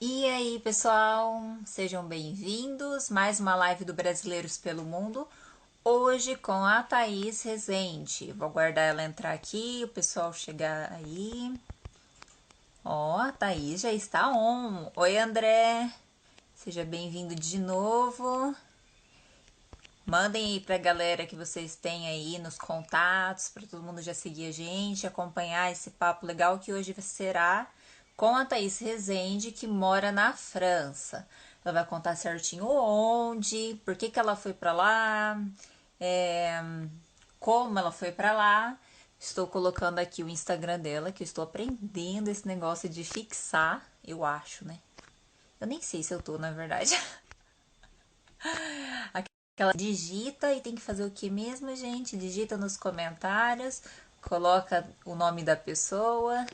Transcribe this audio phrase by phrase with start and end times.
[0.00, 3.10] E aí, pessoal, sejam bem-vindos.
[3.10, 5.26] Mais uma live do Brasileiros pelo Mundo.
[5.84, 8.30] Hoje com a Thaís Rezende.
[8.30, 11.52] Vou aguardar ela entrar aqui, o pessoal chegar aí.
[12.84, 14.88] Ó, a Thaís já está on.
[14.94, 15.92] Oi, André.
[16.54, 18.54] Seja bem-vindo de novo.
[20.06, 24.46] Mandem aí pra galera que vocês têm aí nos contatos, para todo mundo já seguir
[24.46, 27.68] a gente, acompanhar esse papo legal que hoje será
[28.18, 31.24] com a Thaís Rezende, que mora na França.
[31.64, 35.40] Ela vai contar certinho onde, por que, que ela foi para lá,
[36.00, 36.60] é,
[37.38, 38.76] como ela foi para lá.
[39.20, 44.24] Estou colocando aqui o Instagram dela, que eu estou aprendendo esse negócio de fixar, eu
[44.24, 44.80] acho, né?
[45.60, 47.00] Eu nem sei se eu tô, na verdade.
[49.14, 52.16] Aquela digita e tem que fazer o que mesmo, gente?
[52.16, 53.80] Digita nos comentários,
[54.20, 56.44] coloca o nome da pessoa,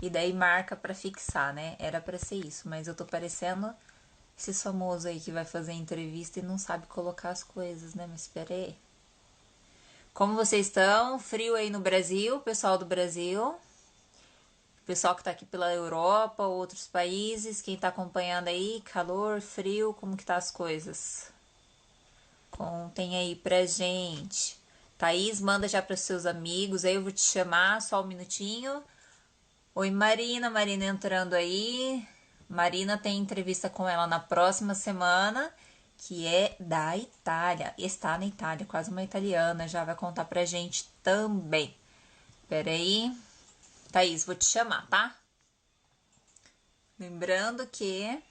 [0.00, 1.76] e daí marca para fixar, né?
[1.78, 3.74] Era para ser isso, mas eu tô parecendo
[4.38, 8.06] esse famoso aí que vai fazer entrevista e não sabe colocar as coisas, né?
[8.06, 8.76] Mas espera aí.
[10.12, 11.18] Como vocês estão?
[11.18, 13.54] Frio aí no Brasil, pessoal do Brasil.
[14.86, 20.16] Pessoal que tá aqui pela Europa, outros países, quem tá acompanhando aí, calor, frio, como
[20.16, 21.32] que tá as coisas?
[22.50, 24.56] Contem aí pra gente.
[24.96, 28.82] Thaís, manda já para seus amigos, aí eu vou te chamar, só um minutinho.
[29.78, 32.02] Oi, Marina, Marina entrando aí.
[32.48, 35.54] Marina tem entrevista com ela na próxima semana,
[35.98, 37.74] que é da Itália.
[37.76, 41.76] Está na Itália, quase uma italiana, já vai contar pra gente também.
[42.48, 43.14] Pera aí.
[43.92, 45.14] Thaís, vou te chamar, tá?
[46.98, 48.22] Lembrando que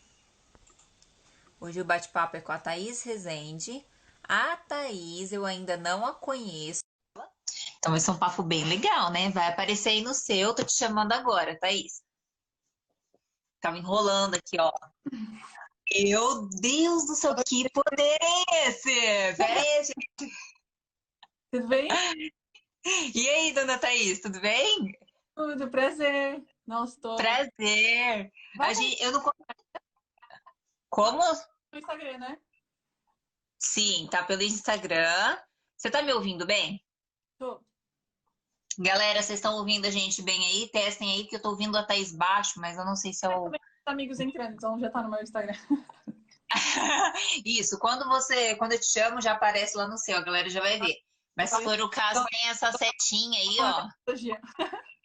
[1.62, 3.86] hoje o bate-papo é com a Thaís Rezende.
[4.24, 6.85] A Thaís eu ainda não a conheço.
[7.86, 9.30] Então vai ser um papo bem legal, né?
[9.30, 12.02] Vai aparecer aí no seu, tô te chamando agora, Thaís.
[13.62, 14.72] Tava enrolando aqui, ó.
[15.94, 19.36] Meu Deus do céu, que poder é esse?
[19.38, 20.36] Pera aí, gente.
[21.52, 21.88] Tudo bem?
[23.14, 24.98] E aí, dona Thaís, tudo bem?
[25.36, 26.44] Tudo, prazer.
[26.66, 27.16] Nossa, tô...
[27.18, 28.32] Prazer.
[28.62, 29.32] A gente, eu não...
[30.90, 31.20] Como?
[31.72, 32.40] No Instagram, né?
[33.60, 35.38] Sim, tá pelo Instagram.
[35.78, 36.84] Você tá me ouvindo bem?
[37.38, 37.64] Tô.
[38.78, 40.70] Galera, vocês estão ouvindo a gente bem aí?
[40.70, 43.30] Testem aí, que eu tô ouvindo a Thaís baixo, mas eu não sei se é
[43.30, 43.52] o.
[43.86, 45.58] Amigos entrando, então já tá no meu Instagram.
[47.46, 50.60] Isso, quando você, quando eu te chamo, já aparece lá no seu, a galera já
[50.60, 50.96] vai ver.
[51.38, 53.88] Mas se for o caso, tem essa setinha aí, ó.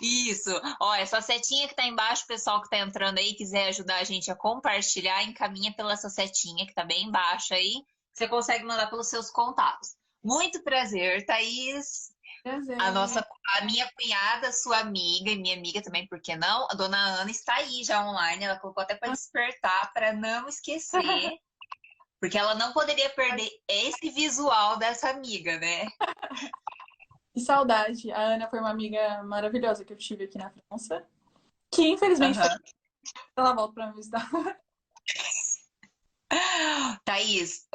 [0.00, 0.50] Isso,
[0.80, 4.04] ó, essa setinha que tá embaixo, o pessoal que tá entrando aí, quiser ajudar a
[4.04, 8.88] gente a compartilhar, encaminha pela essa setinha que tá bem embaixo aí, você consegue mandar
[8.88, 9.96] pelos seus contatos.
[10.22, 12.12] Muito prazer, Thaís.
[12.42, 12.80] Prazer.
[12.80, 16.66] A nossa, a minha cunhada, sua amiga e minha amiga também, por que não?
[16.70, 21.00] A dona Ana está aí já online, ela colocou até para despertar, para não esquecer.
[22.20, 25.86] Porque ela não poderia perder esse visual dessa amiga, né?
[27.34, 28.12] Que saudade.
[28.12, 31.02] A Ana foi uma amiga maravilhosa que eu tive aqui na França.
[31.70, 32.44] Que infelizmente uhum.
[33.34, 34.28] ela volta para me visitar.
[37.06, 37.66] Thaís,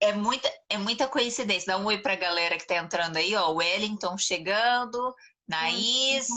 [0.00, 1.72] é muita, é muita coincidência.
[1.72, 3.50] Dá um oi pra galera que tá entrando aí, ó.
[3.52, 5.14] Wellington chegando,
[5.46, 6.28] Naís.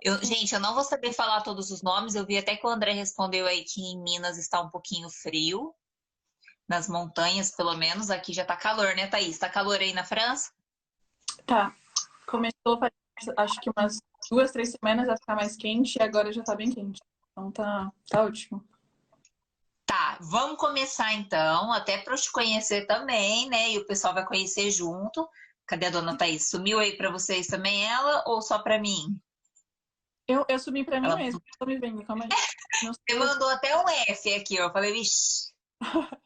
[0.00, 2.14] Eu, gente, eu não vou saber falar todos os nomes.
[2.14, 5.74] Eu vi até que o André respondeu aí que em Minas está um pouquinho frio.
[6.68, 8.10] Nas montanhas, pelo menos.
[8.10, 9.38] Aqui já tá calor, né, Thaís?
[9.38, 10.50] Tá calor aí na França?
[11.44, 11.74] Tá.
[12.26, 12.78] Começou,
[13.36, 13.98] acho que umas
[14.30, 17.00] duas, três semanas a ficar mais quente e agora já tá bem quente.
[17.32, 18.64] Então tá, tá ótimo.
[19.92, 23.72] Tá, vamos começar então, até para eu te conhecer também, né?
[23.72, 25.28] E o pessoal vai conhecer junto.
[25.66, 26.48] Cadê a dona Thaís?
[26.48, 29.20] Sumiu aí para vocês também ela ou só para mim?
[30.26, 31.16] Eu, eu sumi para mim ela...
[31.16, 32.30] mesmo, tô me vendo, calma aí.
[32.88, 34.68] Você mandou até um F aqui, ó.
[34.68, 35.52] Eu falei, vixi.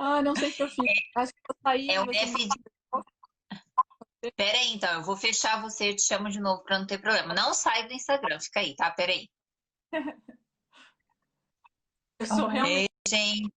[0.00, 0.84] ah, não sei que eu fiz.
[1.14, 1.90] Acho que eu saí.
[1.90, 2.48] É um F de.
[4.34, 6.98] Pera aí, então, eu vou fechar você e te chamo de novo para não ter
[6.98, 7.34] problema.
[7.34, 8.90] Não sai do Instagram, fica aí, tá?
[8.90, 9.30] Pera aí.
[12.22, 12.88] Eu sou realmente.
[13.08, 13.52] Gente.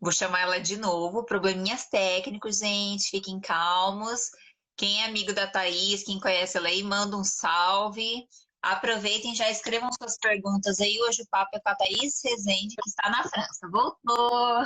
[0.00, 1.24] Vou chamar ela de novo.
[1.24, 3.10] Probleminhas técnicos, gente.
[3.10, 4.30] Fiquem calmos.
[4.76, 8.26] Quem é amigo da Thaís, quem conhece ela aí, manda um salve.
[8.62, 10.98] Aproveitem, já escrevam suas perguntas aí.
[11.02, 13.68] Hoje o papo é com a Thaís Rezende, que está na França.
[13.70, 14.64] Voltou!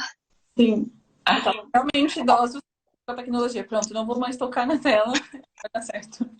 [0.58, 0.92] Sim.
[1.28, 2.60] Então, realmente idosos
[3.06, 3.64] com a tecnologia.
[3.64, 5.12] Pronto, não vou mais tocar na tela.
[5.32, 6.30] Vai dar certo.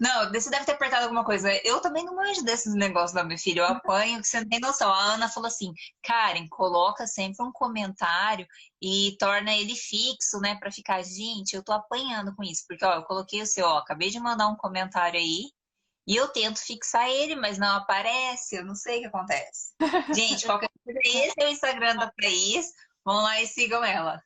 [0.00, 1.52] Não, você deve ter apertado alguma coisa.
[1.64, 3.60] Eu também não manjo desses negócios da minha filha.
[3.60, 4.92] Eu apanho, que você não tem noção.
[4.92, 5.72] A Ana falou assim:
[6.02, 8.46] Karen, coloca sempre um comentário
[8.80, 10.56] e torna ele fixo, né?
[10.56, 12.64] Pra ficar, gente, eu tô apanhando com isso.
[12.66, 15.50] Porque, ó, eu coloquei o seu, ó, acabei de mandar um comentário aí.
[16.06, 19.74] E eu tento fixar ele, mas não aparece, eu não sei o que acontece.
[20.14, 22.66] Gente, qualquer coisa, esse é o Instagram da Thaís.
[23.04, 24.22] Vão lá e sigam ela.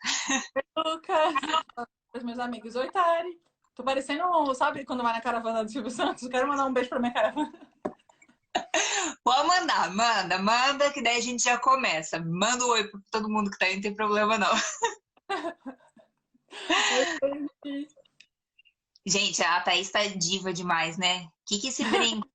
[0.77, 1.35] Lucas,
[2.25, 2.75] meus amigos.
[2.75, 3.39] Oi, Tari.
[3.75, 6.29] Tô parecendo, sabe, quando vai na caravana do Silvio Santos?
[6.29, 7.53] Quero mandar um beijo pra minha caravana.
[9.25, 12.21] Pode mandar, manda, manda, que daí a gente já começa.
[12.21, 14.53] Manda um oi pra todo mundo que tá aí, não tem problema não.
[19.07, 21.25] gente, a Thaís tá diva demais, né?
[21.25, 22.29] O que que esse brinco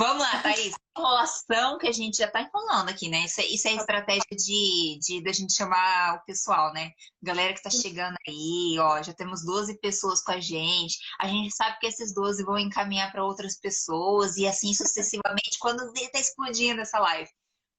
[0.00, 0.74] Vamos lá, Thaís.
[0.96, 3.24] Enrolação que a gente já tá enrolando aqui, né?
[3.24, 6.92] Isso é, isso é estratégia de, de, de a gente chamar o pessoal, né?
[7.20, 10.96] Galera que tá chegando aí, ó, já temos 12 pessoas com a gente.
[11.20, 15.92] A gente sabe que esses 12 vão encaminhar para outras pessoas e assim sucessivamente quando
[15.92, 17.30] vê tá explodindo essa live.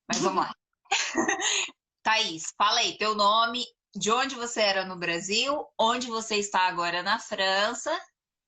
[0.06, 0.54] Mas vamos lá.
[2.04, 3.66] Thaís, fala aí teu nome,
[3.96, 7.98] de onde você era no Brasil, onde você está agora na França,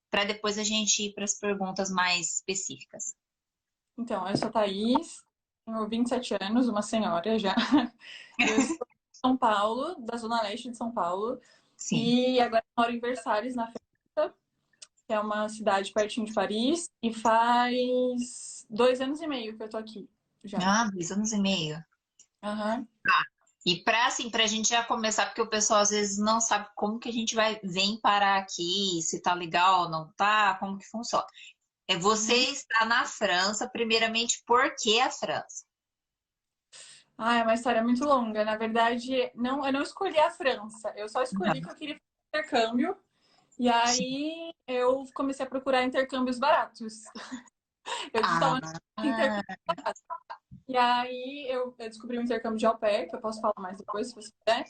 [0.09, 3.15] para depois a gente ir para as perguntas mais específicas.
[4.01, 5.24] Então, eu sou Thaís,
[5.63, 7.56] tenho 27 anos, uma senhora já.
[8.39, 11.39] Eu sou de São Paulo, da Zona Leste de São Paulo.
[11.77, 11.98] Sim.
[11.98, 14.33] E agora moro em Versalhes, na França,
[15.06, 16.89] que é uma cidade pertinho de Paris.
[17.03, 20.09] E faz dois anos e meio que eu tô aqui.
[20.44, 20.57] Já.
[20.59, 21.83] Ah, dois anos e meio.
[22.44, 22.88] Aham.
[23.03, 23.24] Tá.
[23.63, 26.98] E para assim, pra gente já começar, porque o pessoal às vezes não sabe como
[26.98, 30.89] que a gente vai vem parar aqui, se tá legal ou não tá, como que
[30.89, 31.27] funciona.
[31.91, 32.53] É você uhum.
[32.53, 35.65] está na França, primeiramente, por que a França?
[37.17, 38.45] Ah, é uma história muito longa.
[38.45, 40.93] Na verdade, não, eu não escolhi a França.
[40.95, 41.61] Eu só escolhi uhum.
[41.61, 42.97] que eu queria fazer intercâmbio.
[43.59, 47.03] E aí eu comecei a procurar intercâmbios baratos.
[48.13, 48.59] Eu estava
[48.95, 49.05] ah.
[49.05, 50.01] intercâmbio barato.
[50.69, 53.79] E aí eu, eu, descobri um intercâmbio de au pair, que eu posso falar mais
[53.79, 54.65] depois, se você quiser.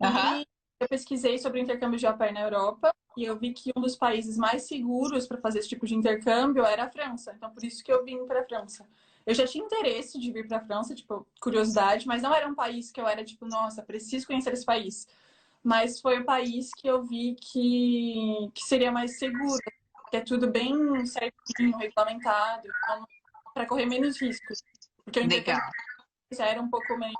[0.00, 0.40] Uhum.
[0.40, 0.46] E
[0.82, 3.80] eu pesquisei sobre o intercâmbio de au pair na Europa e eu vi que um
[3.80, 7.32] dos países mais seguros para fazer esse tipo de intercâmbio era a França.
[7.36, 8.86] Então, por isso que eu vim para a França.
[9.24, 12.54] Eu já tinha interesse de vir para a França, tipo, curiosidade, mas não era um
[12.54, 15.06] país que eu era tipo, nossa, preciso conhecer esse país.
[15.62, 19.62] Mas foi o país que eu vi que, que seria mais seguro,
[20.10, 23.06] que é tudo bem certinho, regulamentado, então,
[23.54, 24.60] para correr menos riscos.
[25.04, 25.62] Porque o intercâmbio
[26.32, 27.14] já era um pouco meio.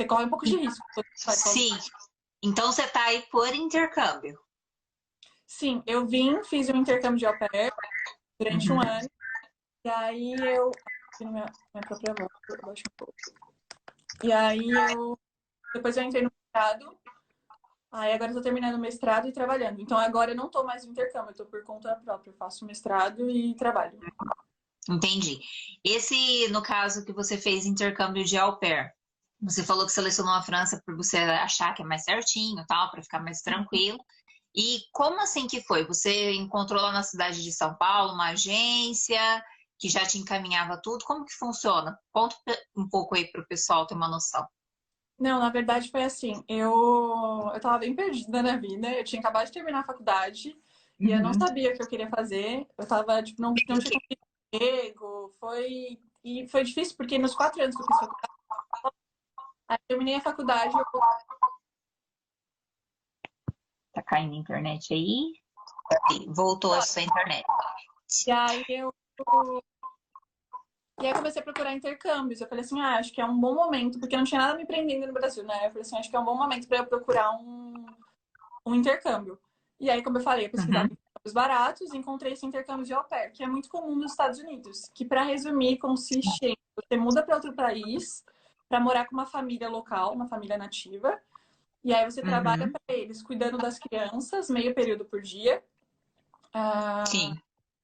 [0.00, 0.82] Você corre um pouco de risco.
[1.14, 1.76] Sim.
[2.42, 4.40] Então você está aí por intercâmbio?
[5.46, 7.70] Sim, eu vim, fiz um intercâmbio de au pair
[8.38, 8.78] durante uhum.
[8.78, 9.10] um ano.
[9.84, 10.70] E aí eu.
[11.20, 11.44] Minha,
[11.74, 12.14] minha própria
[12.62, 13.12] voz, um pouco.
[14.24, 15.18] E aí eu.
[15.74, 16.98] Depois eu entrei no mestrado.
[17.92, 19.82] Aí agora eu tô terminando o mestrado e trabalhando.
[19.82, 22.30] Então agora eu não tô mais no intercâmbio, eu tô por conta própria.
[22.30, 24.00] Eu faço mestrado e trabalho.
[24.88, 25.40] Entendi.
[25.84, 28.94] Esse, no caso que você fez intercâmbio de au pair,
[29.40, 33.02] você falou que selecionou a França por você achar que é mais certinho, tal, para
[33.02, 33.98] ficar mais tranquilo.
[34.54, 35.86] E como assim que foi?
[35.86, 39.20] Você encontrou lá na cidade de São Paulo uma agência
[39.78, 41.04] que já te encaminhava tudo?
[41.04, 41.98] Como que funciona?
[42.12, 42.36] Conta
[42.76, 44.46] um pouco aí para o pessoal ter uma noção.
[45.18, 46.44] Não, na verdade foi assim.
[46.48, 48.90] Eu eu tava bem perdida na vida.
[48.90, 50.50] Eu tinha acabado de terminar a faculdade
[51.00, 51.08] uhum.
[51.08, 51.38] e eu não uhum.
[51.38, 52.66] sabia o que eu queria fazer.
[52.76, 54.00] Eu tava tipo não, não tinha
[54.52, 55.34] emprego.
[55.38, 58.99] Foi e foi difícil porque nos quatro anos que eu fiz faculdade
[59.70, 60.74] Aí terminei a faculdade.
[60.76, 60.84] Eu...
[63.92, 65.32] Tá caindo a internet aí?
[66.26, 67.46] Voltou a sua internet.
[68.26, 68.92] E aí eu.
[71.00, 72.40] E aí comecei a procurar intercâmbios.
[72.40, 74.66] Eu falei assim, ah, acho que é um bom momento, porque não tinha nada me
[74.66, 75.66] prendendo no Brasil, né?
[75.66, 77.86] Eu falei assim, acho que é um bom momento para eu procurar um,
[78.66, 79.38] um intercâmbio.
[79.78, 80.92] E aí, como eu falei, eu pesquisava uhum.
[80.92, 84.90] intercâmbios baratos, encontrei esse intercâmbio de au pair, que é muito comum nos Estados Unidos,
[84.92, 88.24] que para resumir consiste em você muda para outro país,
[88.70, 91.20] para morar com uma família local, uma família nativa.
[91.82, 92.28] E aí você uhum.
[92.28, 95.60] trabalha para eles, cuidando das crianças, meio período por dia.
[96.54, 97.38] Uh, Sim.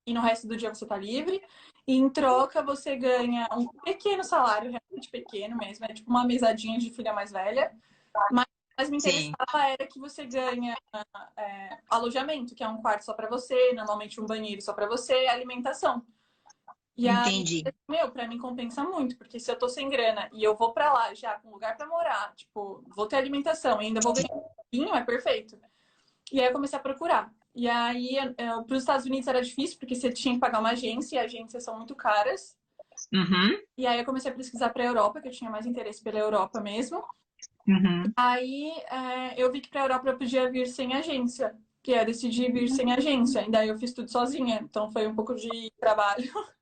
[0.07, 1.43] E no resto do dia você tá livre.
[1.89, 5.85] E em troca você ganha um pequeno salário, realmente pequeno mesmo.
[5.87, 7.75] É tipo uma mesadinha de filha mais velha.
[8.31, 8.47] Mas
[8.79, 9.73] mas me interessava Sim.
[9.73, 10.77] era que você ganha
[11.35, 15.27] é, alojamento, que é um quarto só para você, normalmente um banheiro só para você,
[15.27, 16.05] alimentação.
[16.97, 17.63] E Entendi.
[17.67, 20.73] Aí, meu, pra mim compensa muito, porque se eu tô sem grana e eu vou
[20.73, 24.33] pra lá já com lugar pra morar, tipo, vou ter alimentação e ainda vou ganhar
[24.33, 25.59] um pouquinho, é perfeito.
[26.33, 27.31] E aí eu comecei a procurar.
[27.55, 31.17] E aí, para os Estados Unidos era difícil, porque você tinha que pagar uma agência
[31.17, 32.57] e agências são muito caras.
[33.13, 33.61] Uhum.
[33.77, 36.19] E aí eu comecei a pesquisar para a Europa, que eu tinha mais interesse pela
[36.19, 37.03] Europa mesmo.
[37.69, 38.13] Uhum.
[38.17, 42.05] Aí é, eu vi que para a Europa eu podia vir sem agência, que eu
[42.05, 43.47] decidi vir sem agência.
[43.47, 46.31] E daí eu fiz tudo sozinha, então foi um pouco de trabalho.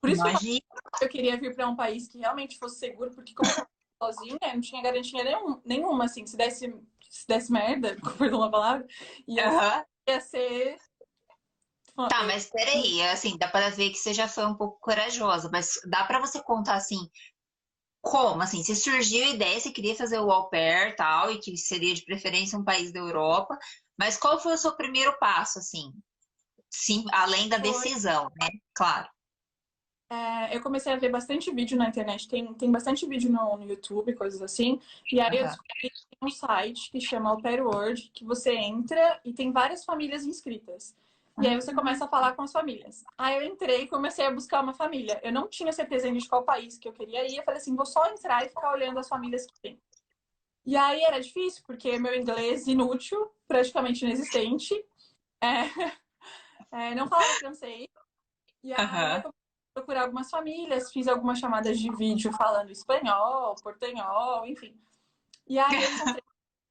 [0.00, 0.60] Por isso Imagina.
[0.98, 3.66] que eu queria vir para um país que realmente fosse seguro, porque como eu
[4.02, 6.72] sozinha, não tinha garantia nenhum, nenhuma, assim, se desse,
[7.10, 8.86] se desse merda, perdão a palavra,
[9.26, 10.78] ia, ia ser
[12.06, 15.80] Tá, mas peraí, assim, dá para ver que você já foi um pouco corajosa, mas
[15.84, 17.10] dá para você contar assim,
[18.00, 21.56] como, assim, se surgiu a ideia, você queria fazer o au pair tal, e que
[21.56, 23.58] seria de preferência um país da Europa,
[23.98, 25.92] mas qual foi o seu primeiro passo, assim?
[26.70, 28.48] Sim, além da decisão, né?
[28.74, 29.08] Claro.
[30.10, 33.68] É, eu comecei a ver bastante vídeo na internet, tem, tem bastante vídeo no, no
[33.68, 34.80] YouTube, coisas assim.
[35.12, 35.36] E aí uhum.
[35.36, 39.84] eu descobri um site que chama o Pair World, que você entra e tem várias
[39.84, 40.94] famílias inscritas.
[41.40, 43.04] E aí você começa a falar com as famílias.
[43.16, 45.20] Aí eu entrei e comecei a buscar uma família.
[45.22, 47.36] Eu não tinha certeza de qual país que eu queria ir.
[47.36, 49.80] Eu falei assim, vou só entrar e ficar olhando as famílias que tem.
[50.66, 54.74] E aí era difícil, porque meu inglês inútil, praticamente inexistente.
[55.40, 55.62] É,
[56.72, 57.86] é, não falava francês.
[58.64, 59.22] E aí uhum.
[59.26, 59.34] eu
[59.78, 64.76] procurar algumas famílias, fiz algumas chamadas de vídeo falando espanhol, portanhol, enfim.
[65.46, 66.22] E aí eu encontrei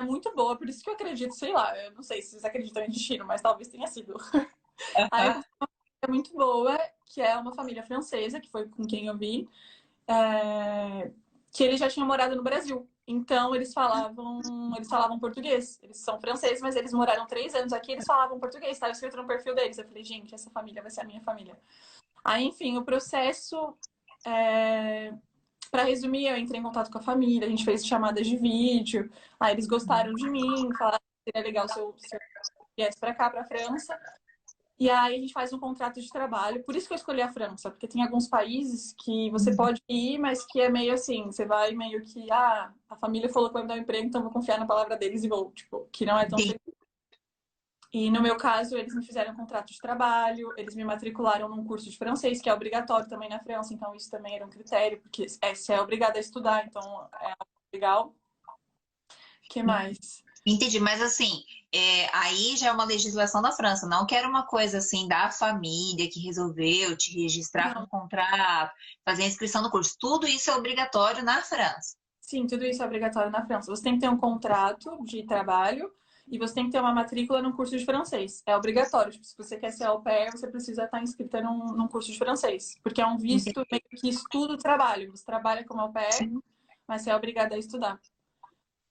[0.02, 2.84] muito boa, por isso que eu acredito, sei lá, eu não sei se vocês acreditam
[2.84, 4.16] em destino, mas talvez tenha sido.
[5.12, 9.18] Aí uma família muito boa, que é uma família francesa, que foi com quem eu
[9.18, 9.50] vi,
[10.08, 11.12] é...
[11.52, 12.88] que eles já tinham morado no Brasil.
[13.08, 14.42] Então eles falavam,
[14.76, 15.80] eles falavam português.
[15.82, 19.26] Eles são franceses, mas eles moraram três anos aqui, eles falavam português, estava escrito no
[19.26, 19.78] perfil deles.
[19.78, 21.58] Eu falei, gente, essa família vai ser a minha família.
[22.28, 23.74] Aí, enfim, o processo
[24.26, 25.14] é...
[25.72, 29.10] Para resumir, eu entrei em contato com a família, a gente fez chamadas de vídeo,
[29.40, 32.20] aí eles gostaram de mim, falaram que seria legal se eu, se eu
[32.78, 33.98] viesse para cá, para a França.
[34.80, 36.64] E aí a gente faz um contrato de trabalho.
[36.64, 39.58] Por isso que eu escolhi a França, porque tem alguns países que você uhum.
[39.58, 43.50] pode ir, mas que é meio assim, você vai meio que, ah, a família falou
[43.50, 45.88] que vai me dar um emprego, então vou confiar na palavra deles e vou, tipo,
[45.92, 46.38] que não é tão
[47.94, 51.64] E no meu caso, eles me fizeram um contrato de trabalho, eles me matricularam num
[51.64, 55.00] curso de francês, que é obrigatório também na França, então isso também era um critério,
[55.02, 57.34] porque é, você é obrigado a estudar, então é
[57.72, 58.14] legal.
[59.46, 60.22] O que mais?
[60.46, 64.46] Entendi, mas assim, é, aí já é uma legislação da França, não que era uma
[64.46, 68.74] coisa assim da família que resolveu te registrar com um contrato,
[69.06, 69.96] fazer a inscrição no curso.
[70.00, 71.98] Tudo isso é obrigatório na França.
[72.22, 73.74] Sim, tudo isso é obrigatório na França.
[73.74, 75.90] Você tem que ter um contrato de trabalho
[76.30, 78.44] e você tem que ter uma matrícula no curso de francês.
[78.46, 79.12] É obrigatório.
[79.12, 82.18] Tipo, se você quer ser au pair, você precisa estar inscrita num, num curso de
[82.18, 82.76] francês.
[82.84, 85.12] Porque é um visto meio que estuda o trabalho.
[85.12, 86.32] Você trabalha como au pair,
[86.88, 88.00] mas você é obrigada a estudar.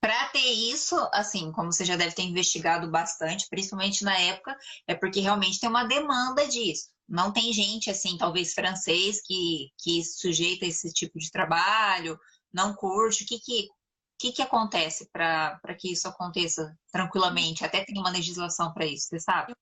[0.00, 4.94] Para ter isso, assim, como você já deve ter investigado bastante, principalmente na época, é
[4.94, 6.90] porque realmente tem uma demanda disso.
[7.08, 12.18] Não tem gente, assim, talvez francês, que, que sujeita esse tipo de trabalho,
[12.52, 13.24] não curte.
[13.24, 13.68] O que, que,
[14.18, 17.64] que, que acontece para que isso aconteça tranquilamente?
[17.64, 19.54] Até tem uma legislação para isso, você sabe?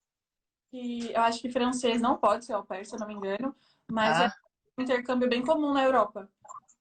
[0.72, 3.54] E eu acho que francês não pode ser au pair, se eu não me engano,
[3.90, 4.24] mas ah.
[4.24, 4.32] é
[4.80, 6.28] um intercâmbio bem comum na Europa.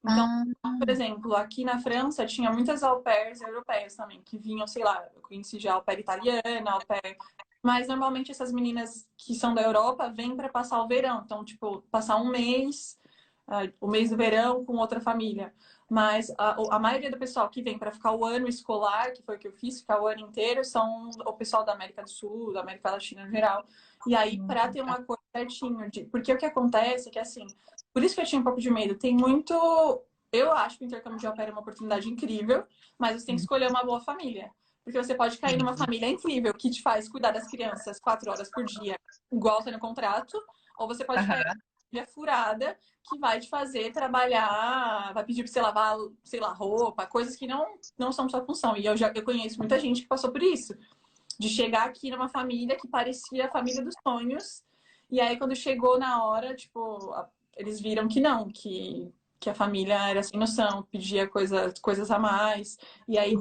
[0.04, 0.76] Então, ah.
[0.78, 5.08] por exemplo, aqui na França tinha muitas au pairs europeias também, que vinham, sei lá,
[5.16, 7.16] eu conheci já au pair italiana, au pair.
[7.62, 11.22] Mas normalmente essas meninas que são da Europa vêm para passar o verão.
[11.24, 13.00] Então, tipo, passar um mês,
[13.48, 15.54] uh, o mês do verão com outra família.
[15.90, 19.36] Mas a, a maioria do pessoal que vem para ficar o ano escolar, que foi
[19.36, 22.54] o que eu fiz, ficar o ano inteiro, são o pessoal da América do Sul,
[22.54, 23.66] da América Latina em geral.
[24.08, 26.06] E aí, para ter uma coisa certinho, de...
[26.06, 27.46] porque o que acontece é que, assim,
[27.94, 28.96] por isso que eu tinha um pouco de medo.
[28.96, 29.54] Tem muito.
[30.32, 32.66] Eu acho que o intercâmbio de au pair é uma oportunidade incrível,
[32.98, 34.52] mas você tem que escolher uma boa família.
[34.84, 38.50] Porque você pode cair numa família incrível que te faz cuidar das crianças quatro horas
[38.50, 38.98] por dia,
[39.32, 40.38] igual tá no contrato,
[40.78, 41.28] ou você pode uhum.
[41.28, 41.46] cair
[41.94, 47.06] família furada que vai te fazer trabalhar, vai pedir pra você lavar, sei lá, roupa,
[47.06, 48.76] coisas que não, não são sua função.
[48.76, 50.74] E eu já eu conheço muita gente que passou por isso.
[51.40, 54.64] De chegar aqui numa família que parecia a família dos sonhos.
[55.12, 57.14] E aí, quando chegou na hora, tipo,
[57.56, 62.18] eles viram que não, que, que a família era sem noção, pedia coisa, coisas a
[62.18, 62.78] mais.
[63.08, 63.38] E aí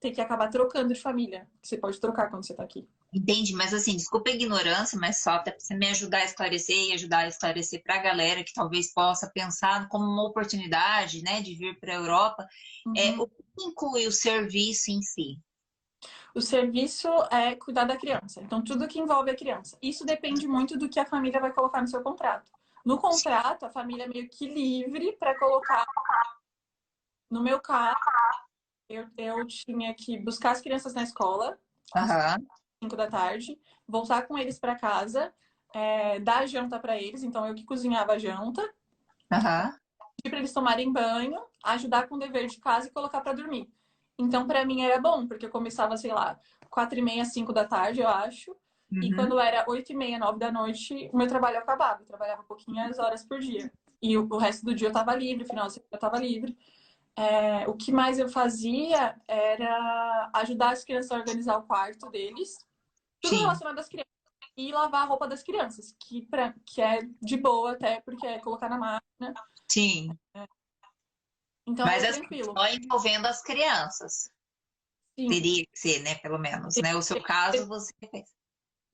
[0.00, 1.48] tem que acabar trocando de família.
[1.62, 2.88] Você pode trocar quando você está aqui.
[3.12, 6.76] Entendi, mas assim, desculpa a ignorância, mas só até para você me ajudar a esclarecer
[6.76, 11.42] e ajudar a esclarecer para a galera que talvez possa pensar como uma oportunidade, né,
[11.42, 12.48] de vir para a Europa,
[12.86, 12.94] uhum.
[12.96, 15.38] é, o que inclui o serviço em si?
[16.34, 19.76] O serviço é cuidar da criança, então tudo que envolve a criança.
[19.82, 22.50] Isso depende muito do que a família vai colocar no seu contrato.
[22.82, 25.84] No contrato, a família é meio que livre para colocar.
[27.30, 27.98] No meu caso,
[28.88, 31.58] eu, eu tinha que buscar as crianças na escola,
[31.92, 32.08] às
[32.82, 35.32] 5 da tarde, voltar com eles para casa,
[35.72, 40.30] é, dar janta para eles, então eu que cozinhava a janta, uhum.
[40.30, 43.72] para eles tomarem banho, ajudar com o dever de casa e colocar para dormir.
[44.18, 46.38] Então, para mim era bom, porque eu começava, sei lá,
[46.70, 48.50] quatro e meia, cinco da tarde, eu acho.
[48.90, 49.02] Uhum.
[49.02, 52.02] E quando era oito e meia, nove da noite, o meu trabalho acabava.
[52.02, 53.72] Eu trabalhava pouquinhas horas por dia.
[54.02, 56.56] E o, o resto do dia eu estava livre, final de semana eu estava livre.
[57.16, 62.66] É, o que mais eu fazia era ajudar as crianças a organizar o quarto deles.
[63.22, 63.40] Tudo Sim.
[63.42, 64.12] relacionado às crianças.
[64.56, 68.38] e lavar a roupa das crianças, que, pra, que é de boa até, porque é
[68.40, 69.32] colocar na máquina.
[69.70, 70.10] Sim.
[71.66, 72.52] Então Mas é assim, tranquilo.
[72.52, 74.30] só envolvendo as crianças.
[75.18, 75.28] Sim.
[75.28, 76.16] Teria que ser, né?
[76.16, 76.94] Pelo menos, né?
[76.96, 78.28] O seu caso, você fez.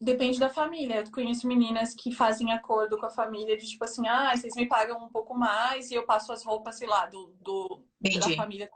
[0.01, 0.97] Depende da família.
[0.97, 4.69] Eu conheço meninas que fazem acordo com a família de tipo assim, ah, vocês me
[4.69, 8.71] pagam um pouco mais e eu passo as roupas, sei lá, do, do da família.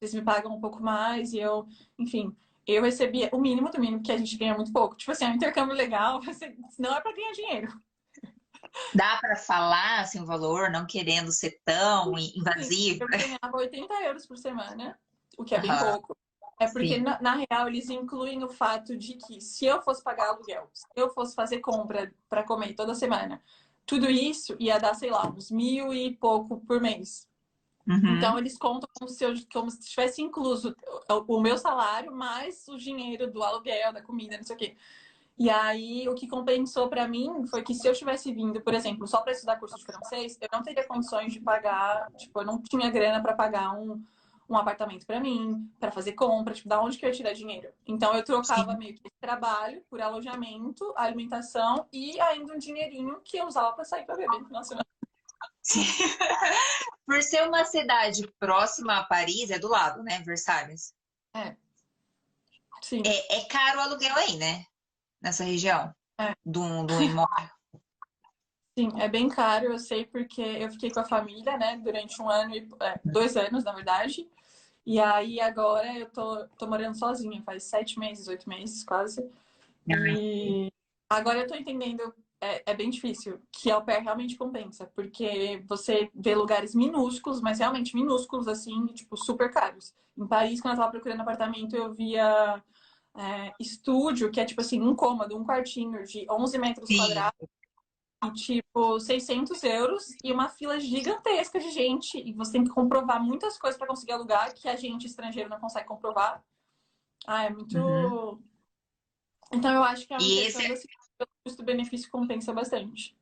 [0.00, 1.66] Vocês me pagam um pouco mais e eu,
[1.98, 2.34] enfim,
[2.72, 4.96] eu recebia o mínimo do mínimo, porque a gente ganha muito pouco.
[4.96, 7.82] Tipo assim, é um intercâmbio legal, você, não é pra ganhar dinheiro.
[8.94, 13.02] Dá para falar assim, o valor, não querendo ser tão invasivo?
[13.02, 14.98] Eu ganhava 80 euros por semana,
[15.36, 15.92] o que é bem Aham.
[15.92, 16.16] pouco.
[16.60, 20.30] É porque, na, na real, eles incluem o fato de que se eu fosse pagar
[20.30, 23.40] aluguel, se eu fosse fazer compra para comer toda semana,
[23.86, 27.28] tudo isso ia dar, sei lá, uns mil e pouco por mês.
[27.88, 28.16] Uhum.
[28.16, 30.76] Então, eles contam como se, eu, como se tivesse incluso
[31.10, 34.76] o, o meu salário mais o dinheiro do aluguel, da comida, não sei o quê.
[35.38, 39.06] E aí, o que compensou para mim foi que se eu tivesse vindo, por exemplo,
[39.06, 42.60] só para estudar curso de francês, eu não teria condições de pagar, tipo, eu não
[42.60, 44.02] tinha grana para pagar um,
[44.50, 47.68] um apartamento para mim, para fazer compra, tipo, da onde que eu ia tirar dinheiro?
[47.86, 48.78] Então, eu trocava Sim.
[48.78, 54.04] meio que trabalho por alojamento, alimentação e ainda um dinheirinho que eu usava para sair
[54.04, 54.97] para beber no final de semana.
[57.06, 60.20] Por ser uma cidade próxima a Paris, é do lado, né?
[60.20, 60.94] Versalhes.
[62.82, 63.02] Sim.
[63.04, 64.64] É, é caro o aluguel aí, né?
[65.20, 65.94] Nessa região.
[66.18, 66.34] É.
[66.44, 67.50] Do, do imóvel.
[68.78, 72.30] Sim, é bem caro, eu sei, porque eu fiquei com a família, né, durante um
[72.30, 74.30] ano e é, dois anos, na verdade.
[74.86, 79.28] E aí agora eu tô, tô morando sozinha, faz sete meses, oito meses quase.
[79.86, 80.72] E
[81.10, 86.10] agora eu tô entendendo, é, é bem difícil, que au pair realmente compensa, porque você
[86.14, 89.94] vê lugares minúsculos, mas realmente minúsculos, assim, tipo, super caros.
[90.16, 92.62] Em Paris, quando eu tava procurando apartamento, eu via
[93.16, 96.96] é, estúdio, que é tipo assim, um cômodo, um quartinho de 11 metros Sim.
[96.98, 97.48] quadrados.
[98.24, 102.18] E, tipo, 600 euros e uma fila gigantesca de gente.
[102.18, 105.60] E você tem que comprovar muitas coisas para conseguir alugar que a gente estrangeiro não
[105.60, 106.42] consegue comprovar.
[107.26, 107.78] Ah, é muito.
[107.78, 108.42] Uhum.
[109.52, 110.88] Então, eu acho que a E questão esse- desse
[111.44, 113.16] custo-benefício compensa bastante.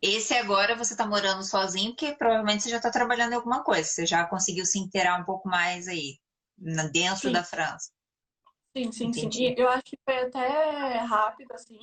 [0.00, 3.88] Esse agora você tá morando sozinho, porque provavelmente você já tá trabalhando em alguma coisa.
[3.88, 6.18] Você já conseguiu se inteirar um pouco mais aí,
[6.92, 7.32] dentro Sim.
[7.32, 7.90] da França.
[8.76, 9.20] Sim, sim, sim.
[9.20, 9.44] Entendi.
[9.44, 11.80] E eu acho que foi até rápido, assim,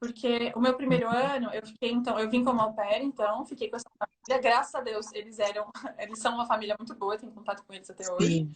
[0.00, 3.68] porque o meu primeiro ano, eu fiquei, então, eu vim como au pair, então, fiquei
[3.68, 4.42] com essa família.
[4.42, 7.90] Graças a Deus, eles eram, eles são uma família muito boa, tenho contato com eles
[7.90, 8.50] até hoje.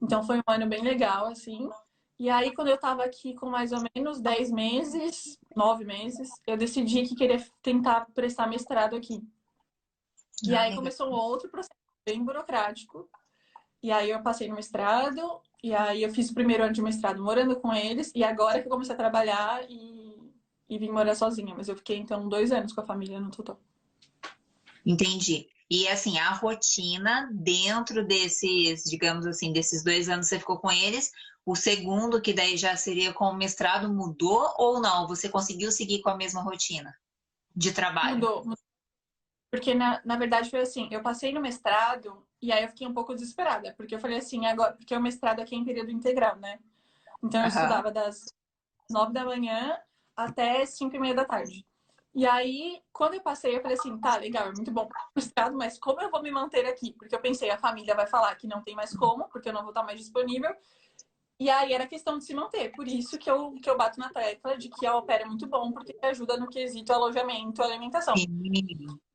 [0.00, 1.68] Então foi um ano bem legal, assim.
[2.18, 6.56] E aí, quando eu tava aqui com mais ou menos 10 meses, 9 meses, eu
[6.56, 9.22] decidi que queria tentar prestar mestrado aqui.
[10.42, 10.76] E Ah, aí legal.
[10.78, 13.08] começou um outro processo bem burocrático.
[13.82, 17.22] E aí eu passei no mestrado, e aí eu fiz o primeiro ano de mestrado
[17.22, 20.16] morando com eles, e agora que eu comecei a trabalhar e,
[20.68, 21.54] e vim morar sozinha.
[21.54, 23.60] Mas eu fiquei, então, dois anos com a família no total.
[24.84, 25.48] Entendi.
[25.68, 31.10] E assim, a rotina dentro desses, digamos assim, desses dois anos você ficou com eles,
[31.44, 35.06] o segundo, que daí já seria com o mestrado, mudou ou não?
[35.06, 36.96] Você conseguiu seguir com a mesma rotina
[37.54, 38.14] de trabalho?
[38.14, 38.44] Mudou.
[39.50, 42.92] Porque, na, na verdade, foi assim, eu passei no mestrado e aí eu fiquei um
[42.92, 46.36] pouco desesperada, porque eu falei assim, agora, porque o mestrado aqui é em período integral,
[46.36, 46.58] né?
[47.22, 47.62] Então eu Aham.
[47.62, 48.24] estudava das
[48.90, 49.78] nove da manhã
[50.16, 51.64] até cinco e meia da tarde.
[52.16, 55.54] E aí, quando eu passei, eu falei assim, tá, legal, é muito bom pro mestrado,
[55.54, 56.94] mas como eu vou me manter aqui?
[56.94, 59.60] Porque eu pensei, a família vai falar que não tem mais como, porque eu não
[59.60, 60.50] vou estar mais disponível.
[61.38, 62.72] E aí era questão de se manter.
[62.72, 65.46] Por isso que eu, que eu bato na tecla de que a pair é muito
[65.46, 68.16] bom, porque ajuda no quesito alojamento, alimentação.
[68.16, 68.26] Sim.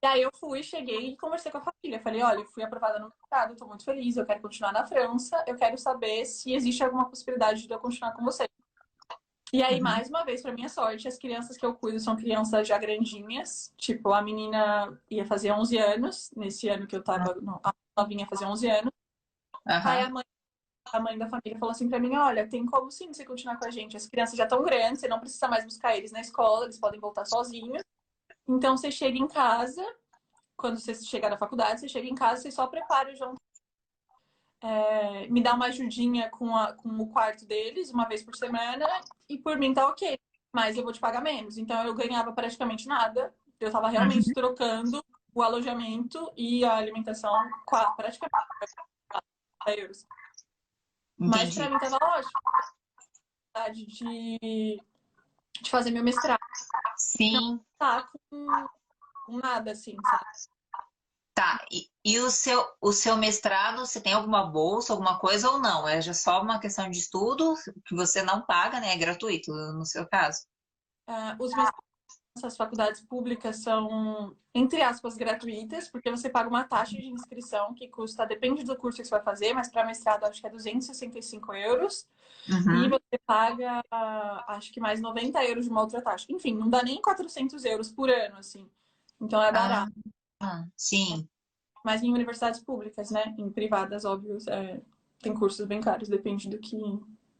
[0.03, 1.99] E aí eu fui, cheguei e conversei com a família.
[2.03, 5.43] Falei, olha, eu fui aprovada no mestrado, tô muito feliz, eu quero continuar na França,
[5.47, 8.47] eu quero saber se existe alguma possibilidade de eu continuar com você.
[9.53, 9.83] E aí, Uhum.
[9.83, 13.73] mais uma vez, pra minha sorte, as crianças que eu cuido são crianças já grandinhas.
[13.77, 18.21] Tipo, a menina ia fazer 11 anos, nesse ano que eu tava, no- a novinha
[18.21, 18.91] ia fazer 11 anos.
[19.65, 20.05] Aí Aham.
[20.05, 20.23] a mãe,
[20.93, 23.65] a mãe da família falou assim pra mim, olha, tem como sim você continuar com
[23.67, 23.97] a gente.
[23.97, 26.99] As crianças já estão grandes, você não precisa mais buscar eles na escola, eles podem
[26.99, 27.83] voltar sozinhos.
[28.47, 29.83] Então você chega em casa,
[30.57, 33.37] quando você chegar na faculdade, você chega em casa, você só prepara o jantar.
[34.63, 38.87] É, me dá uma ajudinha com, a, com o quarto deles, uma vez por semana,
[39.27, 40.19] e por mim tá ok.
[40.53, 41.57] Mas eu vou te pagar menos.
[41.57, 43.33] Então eu ganhava praticamente nada.
[43.59, 47.33] Eu tava realmente trocando o alojamento e a alimentação
[47.95, 48.45] praticamente
[49.65, 50.05] 40 euros.
[51.17, 52.31] Mas pra mim tava ótimo.
[53.73, 54.81] De,
[55.61, 56.39] de fazer meu mestrado.
[56.97, 57.59] Sim.
[57.77, 58.47] Tá com,
[59.25, 60.25] com nada, assim, sabe?
[61.33, 61.65] Tá.
[61.71, 65.87] E, e o seu, o seu mestrado, você tem alguma bolsa, alguma coisa ou não?
[65.87, 68.93] É já só uma questão de estudo que você não paga, né?
[68.93, 70.39] É gratuito no seu caso.
[71.09, 71.91] Uh, os mestrados
[72.37, 77.89] essas faculdades públicas são, entre aspas, gratuitas, porque você paga uma taxa de inscrição que
[77.89, 81.53] custa, depende do curso que você vai fazer, mas para mestrado acho que é 265
[81.53, 82.07] euros.
[82.49, 82.85] Uhum.
[82.85, 83.83] E você paga,
[84.47, 86.25] acho que mais 90 euros de uma outra taxa.
[86.29, 88.69] Enfim, não dá nem 400 euros por ano, assim.
[89.19, 89.91] Então é barato.
[89.93, 90.09] Ah,
[90.75, 91.27] sim.
[91.83, 93.33] Mas em universidades públicas, né?
[93.37, 94.81] Em privadas, óbvio, é,
[95.19, 96.77] tem cursos bem caros, depende do que,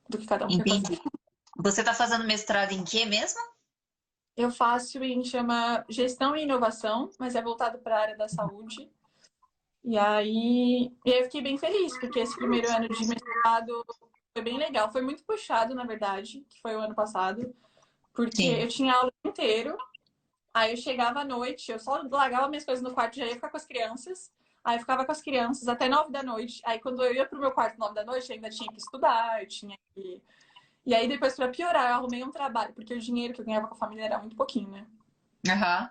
[0.09, 0.81] do que cada um Entendi.
[0.81, 1.01] quer fazer.
[1.57, 3.39] Você está fazendo mestrado em quê mesmo?
[4.35, 8.89] Eu faço em chama Gestão e Inovação, mas é voltado para a área da saúde.
[9.83, 13.85] E aí, e aí eu fiquei bem feliz, porque esse primeiro ano de mestrado
[14.33, 14.91] foi bem legal.
[14.91, 17.53] Foi muito puxado, na verdade, que foi o ano passado,
[18.13, 18.55] porque Sim.
[18.55, 19.75] eu tinha aula inteiro.
[20.53, 23.49] Aí eu chegava à noite, eu só largava minhas coisas no quarto, já ia ficar
[23.49, 24.31] com as crianças.
[24.63, 26.61] Aí eu ficava com as crianças até nove da noite.
[26.65, 29.47] Aí quando eu ia pro meu quarto nove da noite, ainda tinha que estudar, eu
[29.47, 30.21] tinha que
[30.85, 33.67] e aí, depois, para piorar, eu arrumei um trabalho, porque o dinheiro que eu ganhava
[33.67, 34.87] com a família era muito pouquinho, né?
[35.47, 35.83] Aham.
[35.83, 35.89] Uhum.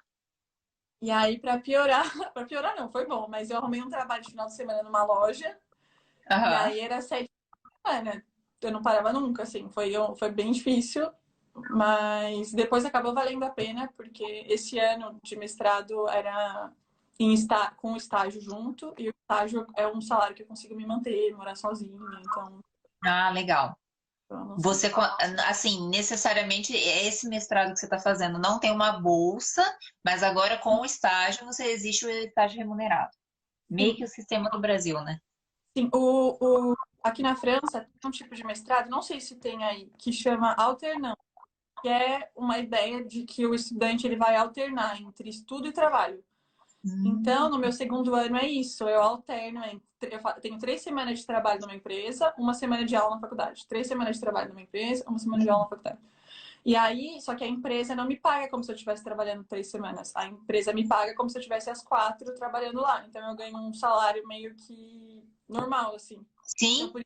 [1.03, 4.31] E aí, para piorar, para piorar não, foi bom, mas eu arrumei um trabalho de
[4.31, 5.57] final de semana numa loja.
[6.31, 6.39] Uhum.
[6.39, 7.31] E aí era sete
[7.87, 8.25] semana.
[8.61, 11.11] Eu não parava nunca, assim, foi, foi bem difícil,
[11.71, 16.73] mas depois acabou valendo a pena, porque esse ano de mestrado era
[17.19, 20.75] em está, com o estágio junto, e o estágio é um salário que eu consigo
[20.75, 22.61] me manter, morar sozinha, então.
[23.05, 23.77] Ah, legal.
[24.59, 24.91] Você,
[25.49, 29.63] assim, necessariamente é esse mestrado que você está fazendo não tem uma bolsa,
[30.05, 33.11] mas agora com o estágio você existe o estágio remunerado.
[33.69, 35.21] Meio que o sistema do Brasil, né?
[35.77, 39.65] Sim, o, o, aqui na França tem um tipo de mestrado, não sei se tem
[39.65, 41.19] aí, que chama alternância,
[41.81, 46.23] que é uma ideia de que o estudante ele vai alternar entre estudo e trabalho.
[46.83, 49.61] Então, no meu segundo ano é isso, eu alterno,
[50.01, 53.67] eu tenho três semanas de trabalho numa empresa, uma semana de aula na faculdade.
[53.69, 55.99] Três semanas de trabalho numa empresa, uma semana de aula na faculdade.
[56.65, 59.71] E aí, só que a empresa não me paga como se eu estivesse trabalhando três
[59.71, 60.15] semanas.
[60.15, 63.05] A empresa me paga como se eu estivesse às quatro trabalhando lá.
[63.07, 66.25] Então, eu ganho um salário meio que normal, assim.
[66.43, 66.83] Sim.
[66.83, 67.03] Então, por,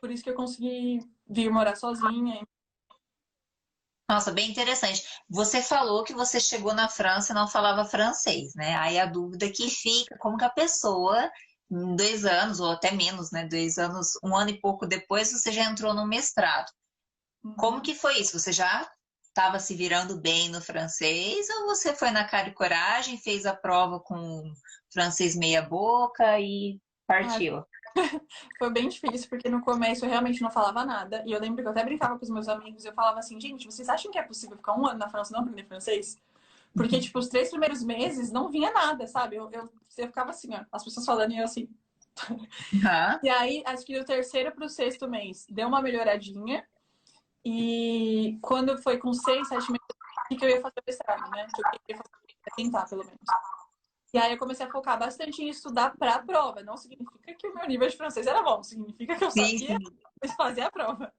[0.00, 2.46] por isso que eu consegui vir morar sozinha
[4.08, 5.02] nossa, bem interessante.
[5.28, 8.76] Você falou que você chegou na França e não falava francês, né?
[8.76, 11.30] Aí a dúvida que fica, como que a pessoa,
[11.70, 13.46] em dois anos, ou até menos, né?
[13.46, 16.70] Dois anos, um ano e pouco depois, você já entrou no mestrado.
[17.58, 18.38] Como que foi isso?
[18.38, 18.88] Você já
[19.28, 23.54] estava se virando bem no francês ou você foi na cara e coragem, fez a
[23.54, 24.42] prova com
[24.92, 27.62] francês meia boca e partiu?
[28.58, 31.22] Foi bem difícil, porque no começo eu realmente não falava nada.
[31.26, 33.40] E eu lembro que eu até brincava com os meus amigos e eu falava assim,
[33.40, 36.18] gente, vocês acham que é possível ficar um ano na França e não aprender francês?
[36.74, 39.36] Porque, tipo, os três primeiros meses não vinha nada, sabe?
[39.36, 41.68] Eu, eu, eu ficava assim, ó, as pessoas falando e eu assim.
[42.30, 42.38] Uhum.
[43.22, 46.66] E aí, acho que do terceiro pro sexto mês deu uma melhoradinha.
[47.44, 49.86] E quando foi com seis, sete meses,
[50.38, 51.46] que eu ia fazer o mestrado, né?
[51.54, 53.20] Que eu queria fazer, tentar, pelo menos.
[54.16, 56.62] E aí eu comecei a focar bastante em estudar para a prova.
[56.62, 59.76] Não significa que o meu nível de francês era bom, significa que eu sabia
[60.38, 61.12] fazer a prova.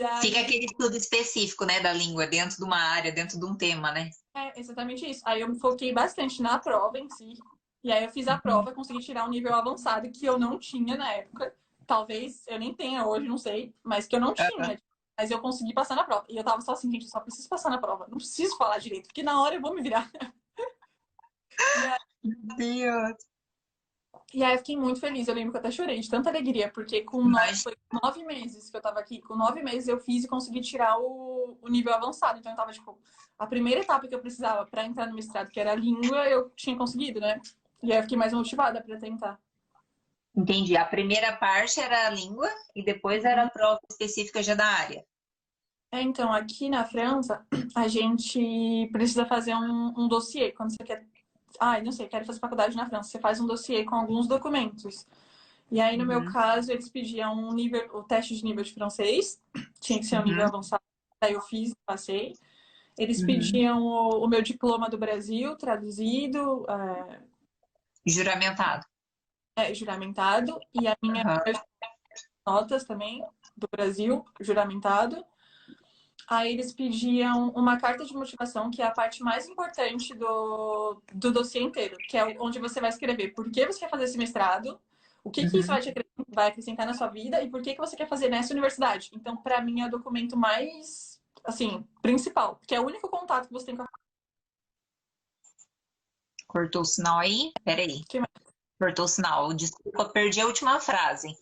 [0.00, 0.20] Aí...
[0.20, 3.90] Fica aquele estudo específico, né, da língua, dentro de uma área, dentro de um tema,
[3.90, 4.10] né?
[4.32, 5.22] É, exatamente isso.
[5.24, 7.34] Aí eu me foquei bastante na prova em si.
[7.82, 8.40] E aí eu fiz a uhum.
[8.40, 11.52] prova, consegui tirar um nível avançado que eu não tinha na época.
[11.84, 14.70] Talvez eu nem tenha hoje, não sei, mas que eu não tinha.
[14.70, 14.76] Uhum.
[15.18, 16.24] Mas eu consegui passar na prova.
[16.28, 18.06] E eu tava só assim, gente, eu só preciso passar na prova.
[18.08, 20.08] Não preciso falar direito, porque na hora eu vou me virar.
[22.24, 23.16] Meu Deus!
[24.32, 25.28] E aí eu fiquei muito feliz.
[25.28, 28.76] Eu lembro que eu até chorei de tanta alegria, porque com nove, nove meses que
[28.76, 32.40] eu tava aqui, com nove meses eu fiz e consegui tirar o, o nível avançado.
[32.40, 32.98] Então eu tava, tipo,
[33.38, 36.50] a primeira etapa que eu precisava para entrar no mestrado, que era a língua, eu
[36.56, 37.40] tinha conseguido, né?
[37.80, 39.38] E aí eu fiquei mais motivada para tentar.
[40.34, 40.76] Entendi.
[40.76, 45.06] A primeira parte era a língua e depois era a prova específica já da área.
[45.92, 50.50] É, então, aqui na França, a gente precisa fazer um, um dossiê.
[50.50, 51.06] Quando você quer
[51.58, 53.10] ah, não sei, quero fazer faculdade na França.
[53.10, 55.06] Você faz um dossiê com alguns documentos.
[55.70, 56.08] E aí, no uhum.
[56.08, 59.40] meu caso, eles pediam um nível, o teste de nível de francês,
[59.80, 60.26] tinha que ser um uhum.
[60.26, 60.82] nível avançado,
[61.20, 62.34] aí eu fiz e passei.
[62.96, 63.26] Eles uhum.
[63.26, 66.64] pediam o, o, meu diploma do Brasil, traduzido.
[66.68, 67.20] É...
[68.06, 68.86] Juramentado.
[69.56, 70.60] É, juramentado.
[70.72, 71.24] E a minha
[72.46, 73.24] notas também,
[73.56, 75.24] do Brasil, juramentado.
[76.28, 81.32] Aí eles pediam uma carta de motivação, que é a parte mais importante do, do
[81.32, 84.80] dossiê inteiro, que é onde você vai escrever por que você quer fazer esse mestrado,
[85.22, 85.74] o que, que isso uhum.
[85.74, 85.94] vai, te,
[86.28, 89.10] vai acrescentar na sua vida e por que, que você quer fazer nessa universidade.
[89.14, 93.52] Então, para mim, é o documento mais, assim, principal, porque é o único contato que
[93.52, 93.88] você tem com a...
[96.46, 97.52] Cortou o sinal aí?
[97.64, 98.02] Peraí.
[98.78, 99.52] Cortou o sinal.
[99.52, 101.36] Desculpa, perdi a última frase.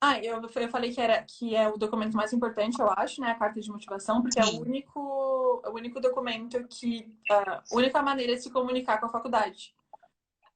[0.00, 3.30] Ah, eu, eu falei que, era, que é o documento mais importante, eu acho, né?
[3.30, 4.56] A carta de motivação, porque Sim.
[4.56, 5.00] é o único
[5.64, 7.16] o único documento que.
[7.30, 9.74] A única maneira de se comunicar com a faculdade.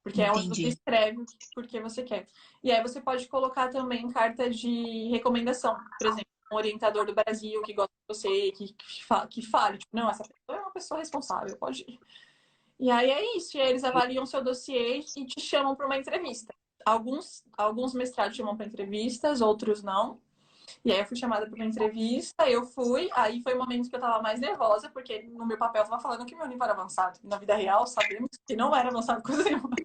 [0.03, 0.37] Porque Entendi.
[0.37, 2.27] é onde você escreve porque você quer.
[2.63, 5.75] E aí você pode colocar também carta de recomendação.
[5.99, 8.75] Por exemplo, um orientador do Brasil que gosta de você, que,
[9.29, 11.99] que fale, tipo, não, essa pessoa é uma pessoa responsável, pode ir.
[12.79, 15.97] E aí é isso, e aí eles avaliam seu dossiê e te chamam para uma
[15.97, 16.53] entrevista.
[16.85, 20.19] Alguns, alguns mestrados chamam para entrevistas, outros não.
[20.83, 23.95] E aí eu fui chamada para uma entrevista, eu fui, aí foi o momento que
[23.95, 26.73] eu tava mais nervosa, porque no meu papel eu tava falando que meu nível era
[26.73, 27.19] avançado.
[27.23, 29.75] Na vida real, sabemos que não era avançado coisa nenhuma.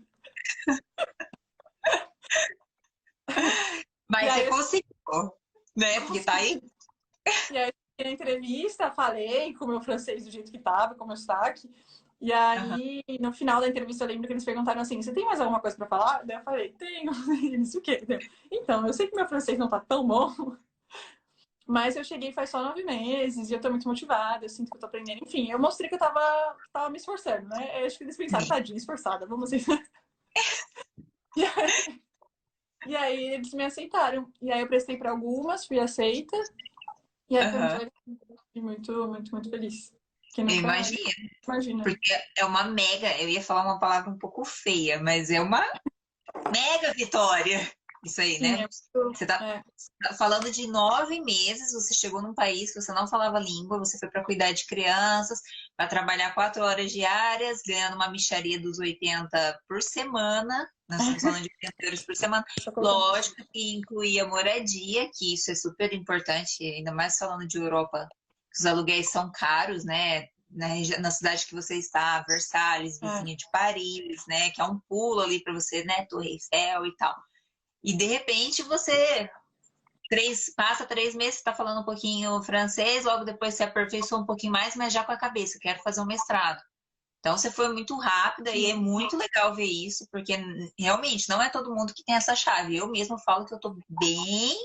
[4.09, 5.35] Mas você conseguiu,
[5.77, 6.01] né?
[6.01, 6.63] Porque tá aí.
[7.51, 11.09] E aí, na entrevista, falei com o meu francês do jeito que tava, com o
[11.09, 11.69] meu sotaque.
[12.21, 13.17] E aí, uhum.
[13.21, 15.77] no final da entrevista, eu lembro que eles perguntaram assim: Você tem mais alguma coisa
[15.77, 16.25] para falar?
[16.25, 17.13] Daí eu falei: Tenho.
[17.53, 18.03] Eles, o quê?
[18.51, 20.33] Então, eu sei que meu francês não tá tão bom,
[21.67, 24.77] mas eu cheguei faz só nove meses e eu tô muito motivada, eu sinto que
[24.77, 25.23] eu tô aprendendo.
[25.23, 27.83] Enfim, eu mostrei que eu tava, tava me esforçando, né?
[27.83, 29.65] Eu acho que eles pensaram, tadinha, esforçada, vamos assim.
[31.37, 32.01] e, aí,
[32.87, 34.33] e aí eles me aceitaram.
[34.41, 36.37] E aí eu prestei para algumas, fui aceita.
[37.29, 37.91] E aí uhum.
[38.55, 39.93] foi muito, muito, muito feliz.
[40.41, 41.11] Imagina.
[41.47, 41.83] Imagina.
[41.83, 45.65] Porque é uma mega, eu ia falar uma palavra um pouco feia, mas é uma
[46.53, 47.61] mega vitória.
[48.05, 48.63] Isso aí, né?
[48.63, 49.63] É você está é.
[50.03, 53.99] tá falando de nove meses, você chegou num país que você não falava língua, você
[53.99, 55.41] foi para cuidar de crianças,
[55.77, 61.43] para trabalhar quatro horas diárias, ganhando uma micharia dos 80 por semana, nós estamos falando
[61.43, 62.45] de 80 euros por semana.
[62.77, 68.09] Lógico que incluía moradia, que isso é super importante, ainda mais falando de Europa,
[68.59, 70.29] os aluguéis são caros, né?
[70.51, 70.69] Na,
[71.01, 73.07] na cidade que você está, Versalhes, é.
[73.07, 74.51] vizinha de Paris, né?
[74.51, 76.07] Que é um pulo ali para você, né?
[76.09, 77.15] Torre Eiffel e tal.
[77.83, 79.31] E de repente você
[80.09, 84.53] três, passa três meses, está falando um pouquinho francês, logo depois você aperfeiçoa um pouquinho
[84.53, 86.61] mais, mas já com a cabeça, quero fazer um mestrado.
[87.21, 90.39] Então você foi muito rápida e é muito legal ver isso, porque
[90.79, 92.77] realmente não é todo mundo que tem essa chave.
[92.77, 94.57] Eu mesmo falo que eu estou bem,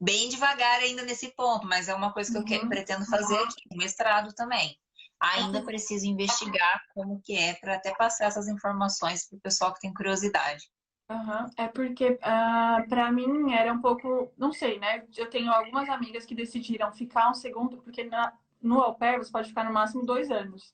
[0.00, 2.68] bem devagar ainda nesse ponto, mas é uma coisa que eu quero, uhum.
[2.68, 4.76] pretendo fazer aqui, mestrado também.
[5.20, 9.80] Ainda preciso investigar como que é para até passar essas informações para o pessoal que
[9.80, 10.70] tem curiosidade.
[11.10, 11.50] Uhum.
[11.58, 14.32] É porque, uh, ah, para mim, era um pouco.
[14.38, 15.04] Não sei, né?
[15.14, 18.32] Eu tenho algumas amigas que decidiram ficar um segundo, porque na,
[18.62, 20.72] no au pair você pode ficar no máximo dois anos.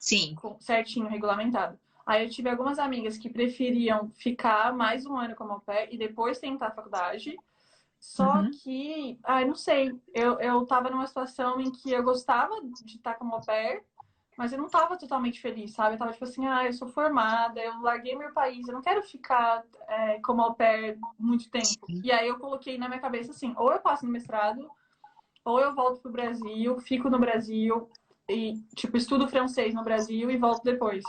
[0.00, 0.34] Sim.
[0.36, 1.78] Com, certinho, regulamentado.
[2.06, 5.98] Aí eu tive algumas amigas que preferiam ficar mais um ano como au pair e
[5.98, 7.36] depois tentar a faculdade.
[8.06, 8.50] Só uhum.
[8.52, 13.14] que, ai, não sei, eu, eu tava numa situação em que eu gostava de estar
[13.14, 13.82] como au pair,
[14.38, 15.96] mas eu não tava totalmente feliz, sabe?
[15.96, 19.02] Eu tava tipo assim, ah, eu sou formada, eu larguei meu país, eu não quero
[19.02, 21.66] ficar é, como au pair muito tempo.
[22.04, 24.70] E aí eu coloquei na minha cabeça assim, ou eu passo no mestrado,
[25.44, 27.90] ou eu volto pro Brasil, fico no Brasil
[28.30, 31.02] e, tipo, estudo francês no Brasil e volto depois.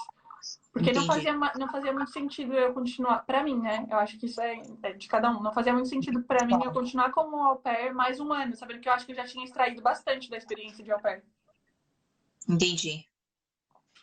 [0.77, 3.87] Porque não fazia, não fazia muito sentido eu continuar, para mim, né?
[3.89, 5.41] Eu acho que isso é, é, de cada um.
[5.41, 8.79] Não fazia muito sentido para mim eu continuar como au pair mais um ano, sabendo
[8.79, 11.23] que eu acho que eu já tinha extraído bastante da experiência de au pair.
[12.47, 13.05] Entendi.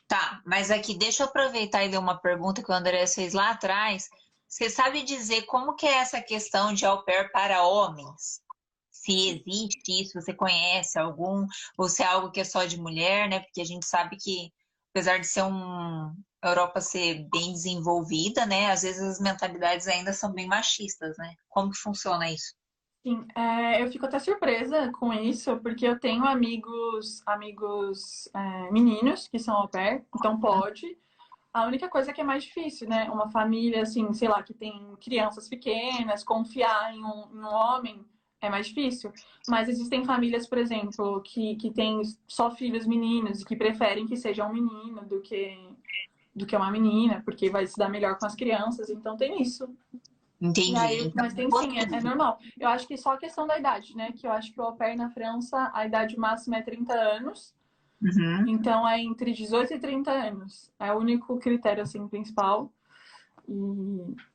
[0.08, 3.50] Tá, mas aqui deixa eu aproveitar e ler uma pergunta que o André fez lá
[3.50, 4.08] atrás.
[4.48, 8.42] Você sabe dizer como que é essa questão de au pair para homens?
[8.90, 11.46] Se existe isso, você conhece algum,
[11.78, 13.40] ou se é algo que é só de mulher, né?
[13.40, 14.52] Porque a gente sabe que,
[14.90, 16.14] apesar de ser um
[16.48, 18.70] Europa ser bem desenvolvida, né?
[18.70, 21.34] Às vezes as mentalidades ainda são bem machistas, né?
[21.48, 22.54] Como que funciona isso?
[23.06, 29.28] Sim, é, eu fico até surpresa com isso, porque eu tenho amigos, amigos é, meninos
[29.28, 30.96] que são au pair, então pode.
[31.52, 33.10] A única coisa que é mais difícil, né?
[33.10, 38.04] Uma família, assim, sei lá, que tem crianças pequenas, confiar em um, em um homem
[38.40, 39.12] é mais difícil.
[39.48, 44.16] Mas existem famílias, por exemplo, que, que têm só filhos meninos e que preferem que
[44.16, 45.56] seja um menino do que,
[46.34, 48.90] do que uma menina, porque vai se dar melhor com as crianças.
[48.90, 49.68] Então tem isso.
[50.40, 50.76] Entendi.
[50.76, 52.38] Aí, mas tem sim, é, é, normal.
[52.58, 54.12] Eu acho que só a questão da idade, né?
[54.12, 57.54] Que eu acho que o au pair na França, a idade máxima é 30 anos.
[58.02, 58.48] Uhum.
[58.48, 60.70] Então é entre 18 e 30 anos.
[60.78, 62.70] É o único critério, assim, principal.
[63.48, 63.54] E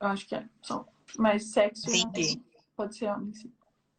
[0.00, 0.84] eu acho que é só.
[1.18, 2.42] Mas sexo Entendi.
[2.76, 3.52] pode ser homem, sim.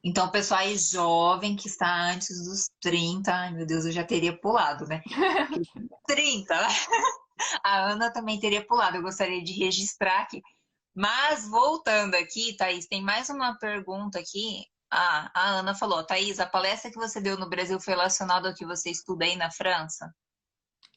[0.04, 4.04] Então, o pessoal aí jovem que está antes dos 30, ai meu Deus, eu já
[4.04, 5.02] teria pulado, né?
[6.08, 6.56] 30!
[7.64, 8.98] A Ana também teria pulado.
[8.98, 10.42] Eu gostaria de registrar aqui
[10.94, 14.66] mas voltando aqui, Thaís, tem mais uma pergunta aqui.
[14.92, 18.54] Ah, a Ana falou, Thaís, a palestra que você deu no Brasil foi relacionada ao
[18.54, 20.14] que você estuda aí na França?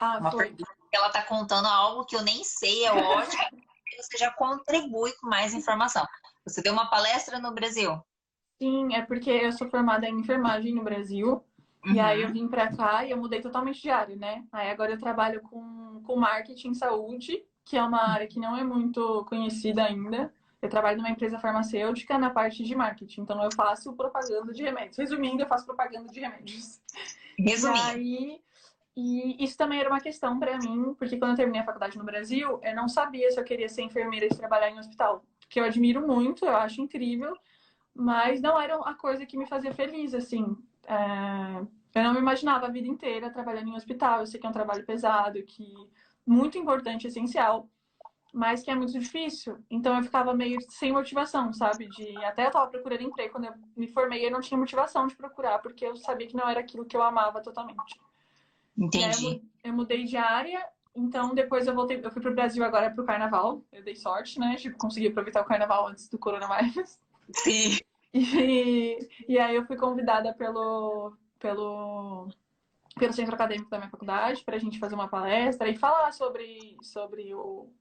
[0.01, 0.49] Ah, uma foi.
[0.49, 3.43] Pergunta ela está contando algo que eu nem sei, é ótimo,
[3.99, 6.07] você já contribui com mais informação.
[6.47, 8.01] Você deu uma palestra no Brasil?
[8.61, 11.45] Sim, é porque eu sou formada em enfermagem no Brasil.
[11.85, 11.93] Uhum.
[11.93, 12.33] E aí eu uhum.
[12.33, 14.45] vim para cá e eu mudei totalmente de área, né?
[14.51, 18.65] Aí agora eu trabalho com, com marketing saúde, que é uma área que não é
[18.65, 20.33] muito conhecida ainda.
[20.63, 24.97] Eu trabalho numa empresa farmacêutica na parte de marketing, então eu faço propaganda de remédios.
[24.97, 26.81] Resumindo, eu faço propaganda de remédios.
[27.39, 27.79] Resumindo.
[27.79, 28.41] E aí,
[28.97, 32.05] e isso também era uma questão para mim, porque quando eu terminei a faculdade no
[32.05, 35.65] Brasil, eu não sabia se eu queria ser enfermeira e trabalhar em hospital, que eu
[35.65, 37.37] admiro muito, eu acho incrível,
[37.95, 40.57] mas não era a coisa que me fazia feliz, assim.
[40.87, 41.67] É...
[41.95, 44.21] Eu não me imaginava a vida inteira trabalhando em hospital.
[44.21, 45.73] Eu sei que é um trabalho pesado, que
[46.27, 47.69] muito importante, essencial,
[48.33, 49.59] mas que é muito difícil.
[49.71, 51.89] Então eu ficava meio sem motivação, sabe?
[51.89, 55.15] De até eu tava procurando emprego quando eu me formei, eu não tinha motivação de
[55.15, 58.01] procurar, porque eu sabia que não era aquilo que eu amava totalmente.
[58.77, 59.41] Entendi.
[59.63, 63.63] eu mudei de área, então depois eu voltei, eu fui pro Brasil agora pro carnaval.
[63.73, 64.57] Eu dei sorte, né?
[64.57, 66.99] Tipo, consegui aproveitar o carnaval antes do coronavírus.
[67.31, 67.79] Sim.
[68.47, 72.29] E, e aí eu fui convidada pelo, pelo,
[72.97, 76.77] pelo centro acadêmico da minha faculdade para a gente fazer uma palestra e falar sobre,
[76.81, 77.73] sobre o,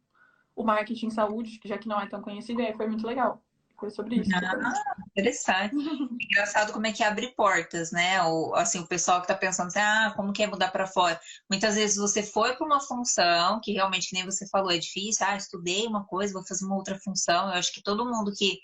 [0.56, 3.44] o marketing saúde, já que não é tão conhecido, e aí foi muito legal.
[3.80, 4.32] Foi sobre isso.
[4.34, 5.76] Ah, interessante.
[6.32, 8.24] Engraçado como é que abre portas, né?
[8.24, 11.20] O, assim, o pessoal que está pensando assim, ah, como que é mudar para fora?
[11.50, 15.26] Muitas vezes você foi para uma função que realmente, nem você falou, é difícil.
[15.28, 17.50] Ah, estudei uma coisa, vou fazer uma outra função.
[17.50, 18.58] Eu acho que todo mundo que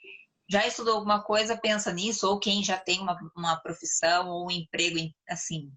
[0.50, 4.52] já estudou alguma coisa, pensa nisso, ou quem já tem uma, uma profissão ou um
[4.52, 4.98] emprego
[5.30, 5.72] assim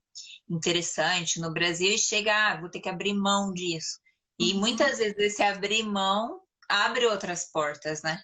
[0.49, 4.01] interessante no Brasil e chega, ah, vou ter que abrir mão disso.
[4.39, 4.61] E uhum.
[4.61, 8.19] muitas vezes esse abrir mão abre outras portas, né?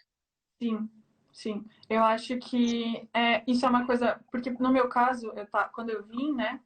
[0.59, 0.89] Sim,
[1.33, 1.65] sim.
[1.89, 5.91] Eu acho que é, isso é uma coisa, porque no meu caso, eu tá, quando
[5.91, 6.61] eu vim, né,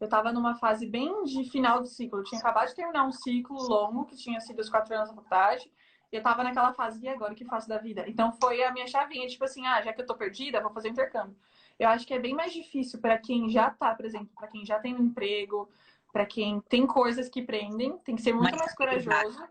[0.00, 2.18] eu estava numa fase bem de final do ciclo.
[2.18, 5.14] Eu tinha acabado de terminar um ciclo longo, que tinha sido os quatro anos da
[5.14, 5.70] faculdade,
[6.12, 8.04] eu tava naquela fase, e agora o que faço da vida?
[8.08, 10.88] Então foi a minha chavinha, tipo assim, ah, já que eu tô perdida, vou fazer
[10.88, 11.36] intercâmbio.
[11.78, 14.64] Eu acho que é bem mais difícil para quem já tá, por exemplo, para quem
[14.66, 15.68] já tem um emprego,
[16.12, 19.48] para quem tem coisas que prendem, tem que ser muito mais corajoso.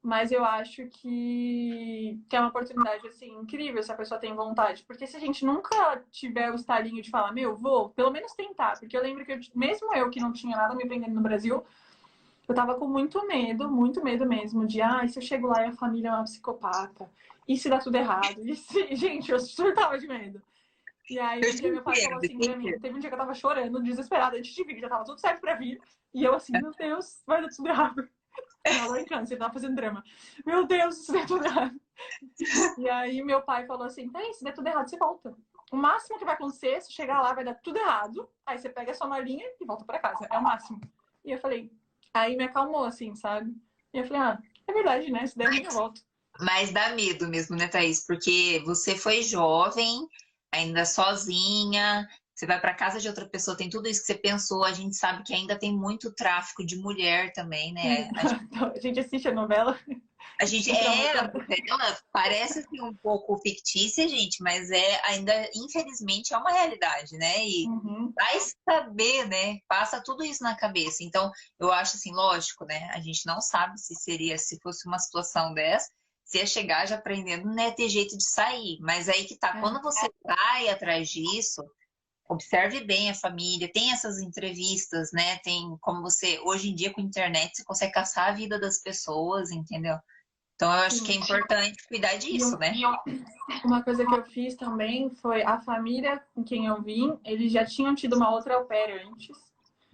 [0.00, 4.84] Mas eu acho que, que é uma oportunidade, assim, incrível se a pessoa tem vontade.
[4.84, 8.78] Porque se a gente nunca tiver o estalinho de falar, meu, vou, pelo menos tentar.
[8.78, 11.64] Porque eu lembro que, eu, mesmo eu que não tinha nada me prendendo no Brasil,
[12.48, 15.68] eu tava com muito medo, muito medo mesmo, de ah, se eu chego lá e
[15.68, 17.10] a família é uma psicopata?
[17.46, 18.40] E se dá tudo errado?
[18.40, 18.88] E se...
[18.96, 20.42] Gente, eu surtava de medo.
[21.10, 23.18] E aí um dia meu pai falou assim pra mim, teve um dia que eu
[23.18, 25.80] tava chorando, desesperada, antes de vir, já tava tudo certo pra vir.
[26.12, 28.08] E eu assim, meu Deus, vai dar tudo errado.
[28.64, 30.04] Ela em câncer, tava fazendo drama.
[30.44, 31.78] Meu Deus, isso der tudo errado.
[32.78, 35.34] E aí meu pai falou assim, tá, se der tudo errado, você volta.
[35.70, 38.28] O máximo que vai acontecer, se chegar lá, vai dar tudo errado.
[38.46, 40.26] Aí você pega a sua malinha e volta pra casa.
[40.30, 40.80] É o máximo.
[41.24, 41.70] E eu falei,
[42.14, 43.52] Aí me acalmou, assim, sabe?
[43.92, 45.26] E eu falei, ah, é verdade, né?
[45.26, 46.00] Se der, eu volto.
[46.40, 48.06] Mas dá medo mesmo, né, Thaís?
[48.06, 50.06] Porque você foi jovem,
[50.52, 54.64] ainda sozinha, você vai para casa de outra pessoa, tem tudo isso que você pensou.
[54.64, 58.08] A gente sabe que ainda tem muito tráfico de mulher também, né?
[58.14, 59.78] A gente, a gente assiste a novela.
[60.40, 61.32] A gente é, ela
[62.12, 67.46] parece assim, um pouco fictícia, gente, mas é ainda, infelizmente, é uma realidade, né?
[67.46, 68.12] E uhum.
[68.14, 68.38] vai
[68.68, 69.58] saber, né?
[69.68, 71.02] Passa tudo isso na cabeça.
[71.02, 72.88] Então, eu acho assim, lógico, né?
[72.92, 75.88] A gente não sabe se seria, se fosse uma situação dessa,
[76.24, 77.70] se ia chegar já aprendendo, né?
[77.70, 78.78] Ter jeito de sair.
[78.80, 79.60] Mas aí que tá, é.
[79.60, 81.62] quando você vai atrás disso,
[82.28, 85.38] observe bem a família, tem essas entrevistas, né?
[85.38, 88.80] Tem como você, hoje em dia com a internet, você consegue caçar a vida das
[88.82, 89.96] pessoas, entendeu?
[90.58, 92.72] Então, eu acho que é importante cuidar disso, eu, né?
[93.64, 97.64] Uma coisa que eu fiz também foi a família com quem eu vim, eles já
[97.64, 98.66] tinham tido uma outra au
[99.08, 99.38] antes.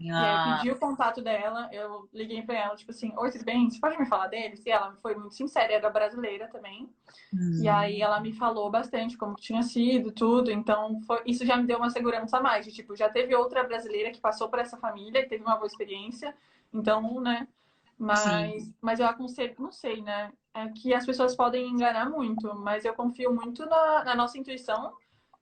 [0.01, 0.03] Ah.
[0.03, 0.57] E aí eu ah.
[0.57, 3.69] pedi o contato dela, eu liguei pra ela, tipo assim, oi, tudo bem?
[3.69, 4.65] Você pode me falar deles?
[4.65, 6.89] E ela foi muito sincera, era brasileira também.
[7.35, 7.61] Hum.
[7.63, 10.51] E aí ela me falou bastante como tinha sido, tudo.
[10.51, 12.65] Então, foi, isso já me deu uma segurança a mais.
[12.65, 15.67] De, tipo, já teve outra brasileira que passou por essa família e teve uma boa
[15.67, 16.35] experiência.
[16.73, 17.47] Então, né?
[17.99, 20.33] Mas, mas eu aconselho, não sei, né?
[20.55, 24.95] É que as pessoas podem enganar muito, mas eu confio muito na, na nossa intuição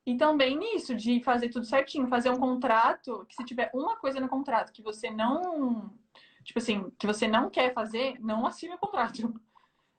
[0.04, 4.18] e também nisso, de fazer tudo certinho, fazer um contrato, que se tiver uma coisa
[4.18, 5.92] no contrato que você não.
[6.42, 9.32] Tipo assim, que você não quer fazer, não assine o contrato.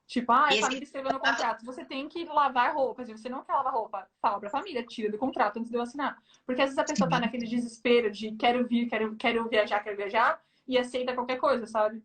[0.05, 3.05] Tipo, ah, a família escreveu no contrato, você tem que lavar roupa.
[3.05, 5.81] Se você não quer lavar roupa, fala pra família, tira do contrato antes de eu
[5.81, 6.21] assinar.
[6.45, 9.95] Porque às vezes a pessoa tá naquele desespero de quero vir, quero, quero viajar, quero
[9.95, 12.03] viajar, e aceita qualquer coisa, sabe?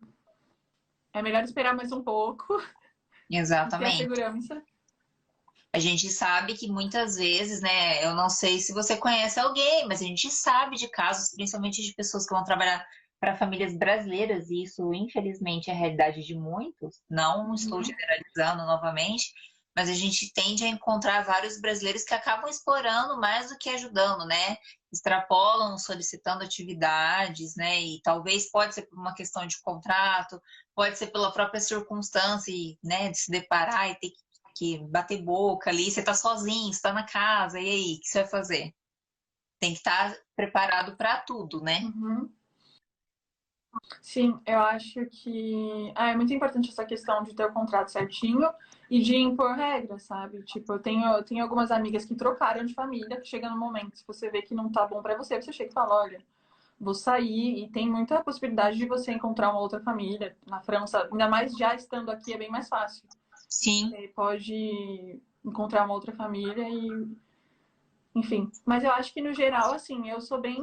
[1.13, 2.57] É melhor esperar mais um pouco.
[3.29, 3.97] Exatamente.
[3.97, 4.61] Segurança.
[5.71, 8.03] A gente sabe que muitas vezes, né?
[8.03, 11.93] Eu não sei se você conhece alguém, mas a gente sabe de casos, principalmente de
[11.93, 12.83] pessoas que vão trabalhar
[13.19, 17.01] para famílias brasileiras, e isso, infelizmente, é a realidade de muitos.
[17.09, 17.83] Não estou uhum.
[17.83, 19.31] generalizando novamente,
[19.75, 24.25] mas a gente tende a encontrar vários brasileiros que acabam explorando mais do que ajudando,
[24.25, 24.57] né?
[24.91, 27.79] Extrapolam solicitando atividades, né?
[27.81, 30.41] E talvez pode ser por uma questão de contrato,
[30.79, 33.09] pode ser pela própria circunstância, né?
[33.09, 34.11] De se deparar e ter
[34.55, 38.21] que bater boca ali, você tá sozinho, está na casa, e aí, o que você
[38.21, 38.73] vai fazer?
[39.59, 41.81] Tem que estar tá preparado para tudo, né?
[41.81, 42.31] Uhum.
[44.01, 48.49] Sim, eu acho que ah, é muito importante essa questão de ter o contrato certinho
[48.89, 50.43] e de impor regras, sabe?
[50.43, 53.97] Tipo, eu tenho, eu tenho algumas amigas que trocaram de família, que chega no momento,
[53.97, 56.23] se você vê que não tá bom para você, você chega e fala, olha,
[56.79, 60.35] vou sair e tem muita possibilidade de você encontrar uma outra família.
[60.47, 63.03] Na França, ainda mais já estando aqui, é bem mais fácil.
[63.47, 63.89] Sim.
[63.89, 67.07] Você pode encontrar uma outra família e
[68.15, 70.59] enfim, mas eu acho que no geral, assim, eu sou bem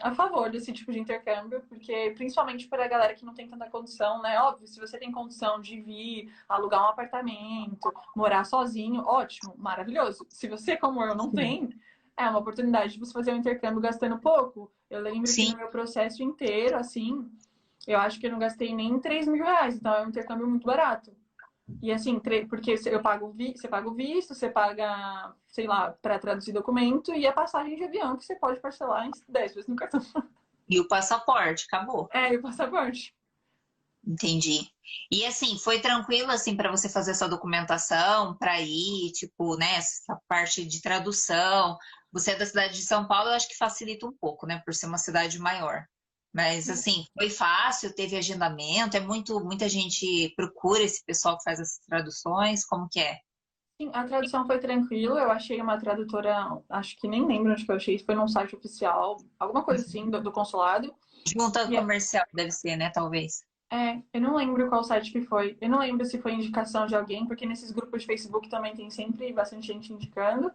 [0.00, 3.68] a favor desse tipo de intercâmbio, porque principalmente para a galera que não tem tanta
[3.68, 4.40] condição, né?
[4.40, 10.26] Óbvio, se você tem condição de vir alugar um apartamento, morar sozinho, ótimo, maravilhoso.
[10.30, 11.68] Se você, como eu, não tem,
[12.16, 14.72] é uma oportunidade de você fazer um intercâmbio gastando pouco.
[14.92, 15.46] Eu lembro Sim.
[15.46, 17.26] que no meu processo inteiro, assim,
[17.86, 20.66] eu acho que eu não gastei nem 3 mil reais, então é um intercâmbio muito
[20.66, 21.16] barato.
[21.80, 26.18] E assim, porque eu pago vi, você paga o visto, você paga, sei lá, para
[26.18, 29.76] traduzir documento e a passagem de avião que você pode parcelar em 10 vezes no
[29.76, 30.02] cartão.
[30.68, 32.08] E o passaporte, acabou.
[32.12, 33.14] É, e o passaporte.
[34.06, 34.68] Entendi.
[35.10, 40.20] E assim, foi tranquilo assim para você fazer essa documentação, para ir, tipo, né, essa
[40.28, 41.78] parte de tradução.
[42.12, 44.74] Você é da cidade de São Paulo, eu acho que facilita um pouco, né, por
[44.74, 45.84] ser uma cidade maior.
[46.32, 51.60] Mas assim, foi fácil, teve agendamento, é muito, muita gente procura esse pessoal que faz
[51.60, 53.18] as traduções, como que é?
[53.80, 57.70] Sim, a tradução foi tranquila, eu achei uma tradutora, acho que nem lembro onde que
[57.70, 60.94] eu achei, foi num site oficial, alguma coisa assim, do, do consulado.
[61.26, 62.36] Junta e é comercial, é...
[62.36, 63.44] deve ser, né, talvez.
[63.70, 65.56] É, eu não lembro qual site que foi.
[65.58, 68.90] Eu não lembro se foi indicação de alguém, porque nesses grupos de Facebook também tem
[68.90, 70.52] sempre bastante gente indicando.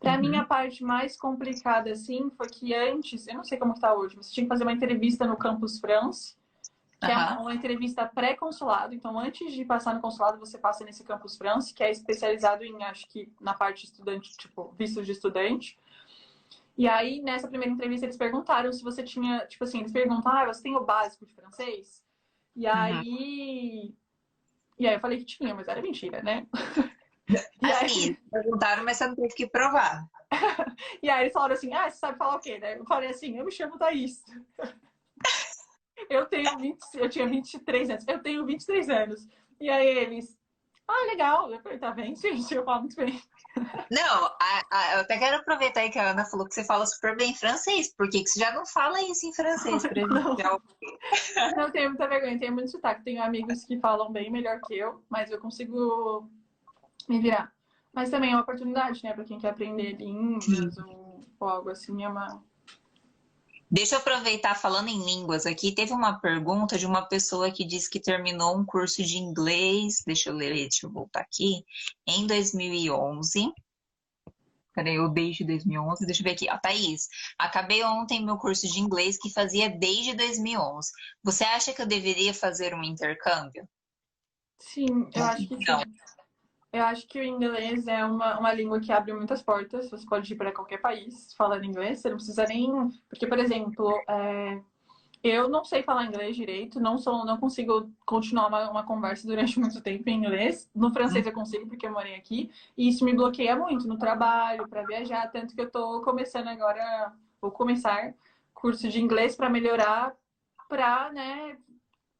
[0.00, 0.20] Para uhum.
[0.20, 4.14] mim, a parte mais complicada, assim, foi que antes, eu não sei como está hoje,
[4.14, 6.36] você tinha que fazer uma entrevista no Campus France,
[7.00, 7.12] que uhum.
[7.12, 8.94] é uma, entrevista pré-consulado.
[8.94, 12.82] Então, antes de passar no consulado, você passa nesse Campus France, que é especializado em,
[12.84, 15.78] acho que, na parte estudante, tipo, visto de estudante.
[16.76, 20.54] E aí, nessa primeira entrevista, eles perguntaram se você tinha, tipo assim, eles perguntaram, ah,
[20.54, 22.02] você tem o básico de francês?
[22.54, 22.94] E aí.
[22.96, 23.94] Uhum.
[24.78, 26.46] E aí eu falei que tinha, mas era mentira, né?
[27.28, 28.16] E assim, aí...
[28.30, 30.06] perguntaram, mas você não teve que provar.
[31.02, 32.58] e aí eles falaram assim, ah, você sabe falar o quê?
[32.58, 32.78] Né?
[32.78, 34.22] Eu falei assim, eu me chamo Thaís.
[36.10, 38.08] eu tenho 20, eu tinha 23 anos.
[38.08, 39.28] Eu tenho 23 anos.
[39.60, 40.38] E aí eles,
[40.88, 41.50] ah, legal.
[41.50, 43.20] Eu falei, tá bem, gente, eu falo muito bem.
[43.90, 46.86] Não, a, a, eu até quero aproveitar aí que a Ana falou que você fala
[46.86, 47.92] super bem francês.
[47.94, 50.08] Por que, que você já não fala isso em francês pra gente?
[50.08, 50.36] Não,
[51.56, 53.02] não tenho muita vergonha, tenho muito sotaque.
[53.02, 56.28] Tenho amigos que falam bem melhor que eu, mas eu consigo
[57.08, 57.52] me virar.
[57.92, 62.04] Mas também é uma oportunidade, né, para quem quer aprender línguas ou, ou algo assim,
[62.04, 62.44] é uma.
[63.70, 65.72] Deixa eu aproveitar falando em línguas aqui.
[65.72, 70.02] Teve uma pergunta de uma pessoa que disse que terminou um curso de inglês.
[70.06, 71.64] Deixa eu ler, deixa eu voltar aqui.
[72.06, 73.52] Em 2011.
[74.72, 76.06] Peraí, eu desde 2011.
[76.06, 76.46] Deixa eu ver aqui.
[76.50, 80.92] Ó, Thaís, acabei ontem meu curso de inglês que fazia desde 2011.
[81.24, 83.66] Você acha que eu deveria fazer um intercâmbio?
[84.60, 85.80] Sim, eu acho que Não.
[85.80, 85.84] sim.
[86.76, 89.88] Eu acho que o inglês é uma, uma língua que abre muitas portas.
[89.88, 92.00] Você pode ir para qualquer país falando inglês.
[92.00, 92.70] Você não precisa nem.
[93.08, 94.60] Porque, por exemplo, é...
[95.24, 99.56] eu não sei falar inglês direito, não sou, não consigo continuar uma, uma conversa durante
[99.58, 100.70] muito tempo em inglês.
[100.74, 102.50] No francês eu consigo, porque eu morei aqui.
[102.76, 105.30] E isso me bloqueia muito no trabalho, para viajar.
[105.30, 107.10] Tanto que eu estou começando agora,
[107.40, 108.12] vou começar
[108.52, 110.14] curso de inglês para melhorar,
[110.68, 111.56] para né,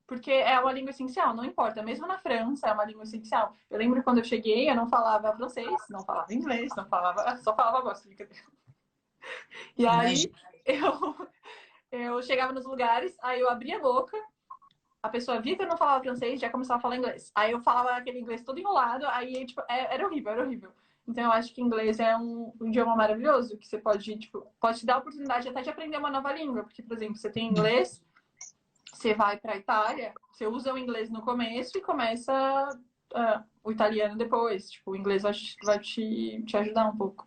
[0.07, 1.83] porque é uma língua essencial, não importa.
[1.83, 3.57] Mesmo na França, é uma língua essencial.
[3.69, 7.55] Eu lembro quando eu cheguei, eu não falava francês, não falava inglês, não falava, só
[7.55, 8.09] falava gosto.
[9.77, 10.33] E aí
[10.65, 11.17] eu,
[11.91, 14.17] eu chegava nos lugares, aí eu abria a boca,
[15.03, 17.33] a pessoa via que eu não falava francês, já começava a falar inglês.
[17.35, 20.73] Aí eu falava aquele inglês todo enrolado, aí tipo, é, era horrível, era horrível.
[21.07, 24.81] Então eu acho que inglês é um, um, idioma maravilhoso, que você pode, tipo, pode
[24.81, 26.65] te dar a oportunidade até de aprender uma nova língua.
[26.65, 28.03] Porque, por exemplo, você tem inglês,
[29.07, 32.33] você vai para a Itália, você usa o inglês no começo e começa
[33.15, 34.69] uh, o italiano depois.
[34.69, 35.33] Tipo, o inglês vai,
[35.63, 37.25] vai te, te ajudar um pouco.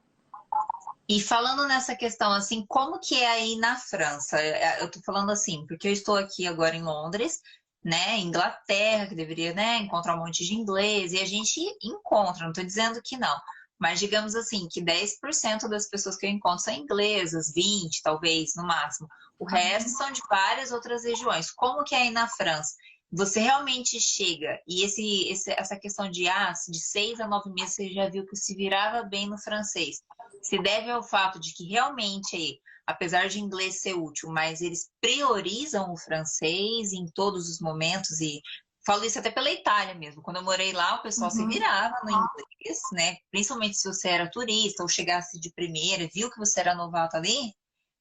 [1.07, 4.37] E falando nessa questão, assim, como que é aí na França?
[4.79, 7.41] Eu tô falando assim, porque eu estou aqui agora em Londres,
[7.83, 12.53] né, Inglaterra, que deveria, né, encontrar um monte de inglês, e a gente encontra, não
[12.53, 13.35] tô dizendo que não.
[13.79, 18.63] Mas digamos assim, que 10% das pessoas que eu encontro são inglesas, 20 talvez, no
[18.63, 19.07] máximo.
[19.37, 21.49] O resto são de várias outras regiões.
[21.51, 22.73] Como que é aí na França?
[23.11, 27.75] você realmente chega e esse, esse, essa questão de ah, de seis a nove meses
[27.75, 30.01] você já viu que se virava bem no francês,
[30.43, 35.91] se deve ao fato de que realmente, apesar de inglês ser útil, mas eles priorizam
[35.91, 38.41] o francês em todos os momentos e
[38.89, 40.23] falo isso até pela Itália mesmo.
[40.23, 41.37] Quando eu morei lá, o pessoal uhum.
[41.37, 43.17] se virava no inglês, né?
[43.29, 47.53] Principalmente se você era turista ou chegasse de primeira, viu que você era novato ali,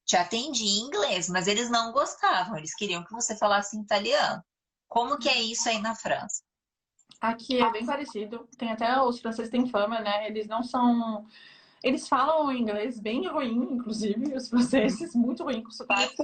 [0.03, 4.43] te atendia em inglês, mas eles não gostavam, eles queriam que você falasse italiano.
[4.87, 6.41] Como que é isso aí na França?
[7.21, 8.49] Aqui é bem parecido.
[8.57, 10.27] Tem até os franceses têm fama, né?
[10.27, 11.27] Eles não são.
[11.83, 16.15] Eles falam inglês bem ruim, inclusive, os franceses, muito ruim com sotaque.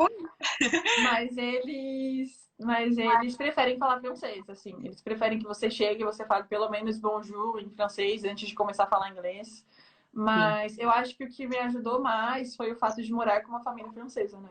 [1.03, 2.44] Mas eles.
[2.59, 4.75] Mas eles preferem falar francês, assim.
[4.83, 8.55] Eles preferem que você chegue e você fale pelo menos bonjour em francês antes de
[8.55, 9.65] começar a falar inglês.
[10.13, 10.83] Mas Sim.
[10.83, 13.59] eu acho que o que me ajudou mais foi o fato de morar com uma
[13.59, 14.49] família francesa, né?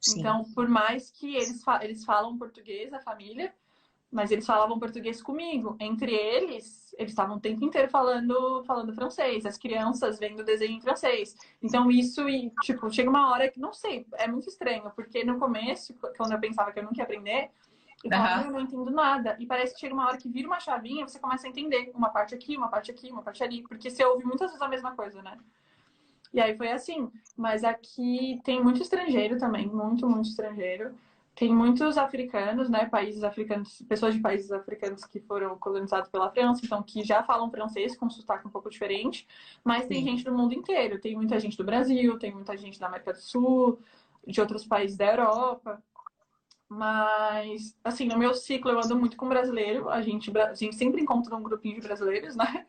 [0.00, 0.20] Sim.
[0.20, 3.52] Então, por mais que eles, fa eles falam português, a família,
[4.12, 5.76] mas eles falavam português comigo.
[5.80, 10.80] Entre eles, eles estavam o tempo inteiro falando, falando francês, as crianças vendo desenho em
[10.80, 11.36] francês.
[11.62, 15.38] Então, isso, e, tipo, chega uma hora que, não sei, é muito estranho, porque no
[15.38, 17.50] começo, quando eu pensava que eu nunca ia aprender,
[18.04, 18.46] eu falava, uhum.
[18.46, 19.36] eu não entendo nada.
[19.38, 22.10] E parece que chega uma hora que vira uma chavinha, você começa a entender uma
[22.10, 24.94] parte aqui, uma parte aqui, uma parte ali, porque você ouve muitas vezes a mesma
[24.94, 25.38] coisa, né?
[26.32, 27.10] E aí foi assim.
[27.36, 30.94] Mas aqui tem muito estrangeiro também, muito, muito estrangeiro.
[31.34, 32.86] Tem muitos africanos, né?
[32.86, 37.50] Países africanos, pessoas de países africanos que foram colonizados pela França, então que já falam
[37.50, 39.26] francês com um sotaque um pouco diferente.
[39.64, 40.10] Mas tem Sim.
[40.10, 41.00] gente do mundo inteiro.
[41.00, 43.80] Tem muita gente do Brasil, tem muita gente da América do Sul,
[44.24, 45.82] de outros países da Europa.
[46.68, 49.88] Mas, assim, no meu ciclo eu ando muito com brasileiro.
[49.88, 52.64] A gente, a gente sempre encontra um grupinho de brasileiros, né?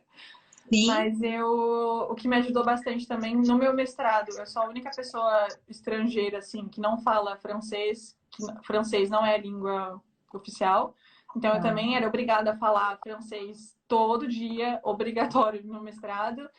[0.74, 0.88] Sim.
[0.88, 4.89] Mas eu, o que me ajudou bastante também no meu mestrado, eu sou a única
[4.89, 8.18] pessoa estrangeira assim que não fala francês,
[8.64, 10.02] francês não é a língua
[10.34, 10.96] oficial.
[11.36, 11.62] Então eu ah.
[11.62, 16.50] também era obrigada a falar francês todo dia, obrigatório no mestrado.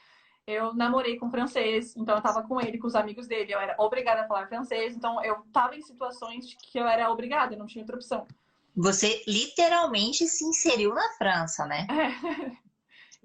[0.47, 3.75] Eu namorei com francês, então eu tava com ele, com os amigos dele, eu era
[3.81, 7.83] obrigada a falar francês, então eu tava em situações que eu era obrigada, não tinha
[7.83, 8.29] outra opção.
[8.77, 11.87] Você literalmente se inseriu na França, né?
[11.91, 12.67] É.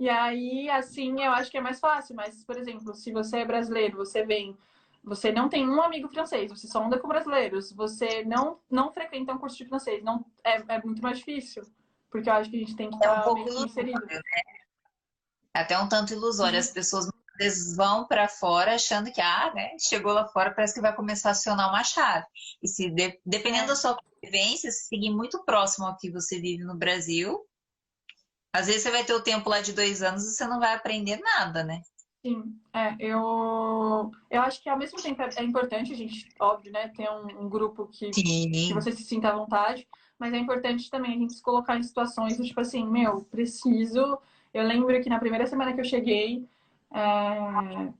[0.01, 2.15] E aí, assim, eu acho que é mais fácil.
[2.15, 4.57] Mas, por exemplo, se você é brasileiro, você vem,
[5.03, 9.33] você não tem um amigo francês, você só anda com brasileiros, você não, não frequenta
[9.33, 11.63] um curso de francês, não é, é muito mais difícil.
[12.09, 14.05] Porque eu acho que a gente tem que estar é um meio inserido.
[14.05, 14.21] Né?
[15.53, 16.59] Até um tanto ilusório.
[16.59, 20.73] As pessoas muitas vezes vão para fora achando que, ah, né, chegou lá fora, parece
[20.73, 22.25] que vai começar a acionar uma chave.
[22.61, 23.67] E se de, dependendo é.
[23.67, 27.39] da sua vivência, se seguir muito próximo ao que você vive no Brasil,
[28.53, 30.75] às vezes você vai ter o tempo lá de dois anos e você não vai
[30.75, 31.81] aprender nada, né?
[32.23, 36.71] Sim, é, eu, eu acho que ao mesmo tempo é, é importante a gente, óbvio,
[36.71, 39.87] né, ter um, um grupo que, que você se sinta à vontade,
[40.19, 44.19] mas é importante também a gente se colocar em situações do tipo assim, meu, preciso.
[44.53, 46.47] Eu lembro que na primeira semana que eu cheguei,
[46.93, 47.91] é,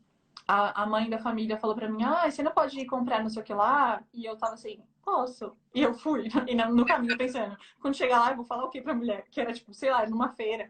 [0.48, 3.30] a, a mãe da família falou pra mim, ah, você não pode ir comprar não
[3.30, 4.04] sei o que lá?
[4.14, 5.52] E eu tava assim, posso.
[5.74, 8.82] E eu fui, e no caminho pensando, quando chegar lá eu vou falar o que
[8.82, 9.26] pra mulher?
[9.32, 10.70] Que era tipo, sei lá, numa feira.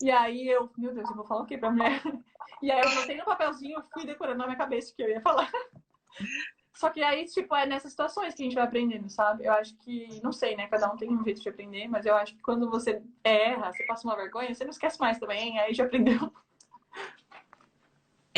[0.00, 2.00] E aí eu, meu Deus, eu vou falar o que pra mulher?
[2.62, 5.20] E aí eu botei no papelzinho, fui decorando na minha cabeça o que eu ia
[5.20, 5.50] falar.
[6.76, 9.46] Só que aí, tipo, é nessas situações que a gente vai aprendendo, sabe?
[9.46, 10.66] Eu acho que, não sei, né?
[10.68, 13.82] Cada um tem um jeito de aprender, mas eu acho que quando você erra, você
[13.84, 16.32] passa uma vergonha, você não esquece mais também, aí já aprendeu.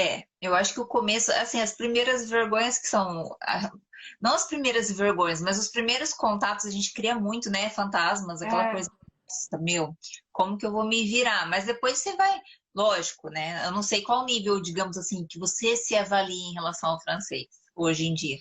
[0.01, 3.37] É, eu acho que o começo, assim, as primeiras vergonhas que são.
[4.21, 7.69] Não as primeiras vergonhas, mas os primeiros contatos a gente cria muito, né?
[7.71, 8.71] Fantasmas, aquela é.
[8.71, 8.89] coisa.
[9.61, 9.97] Meu,
[10.33, 11.49] como que eu vou me virar?
[11.49, 12.41] Mas depois você vai.
[12.75, 13.67] Lógico, né?
[13.67, 17.47] Eu não sei qual nível, digamos assim, que você se avalia em relação ao francês
[17.75, 18.39] hoje em dia.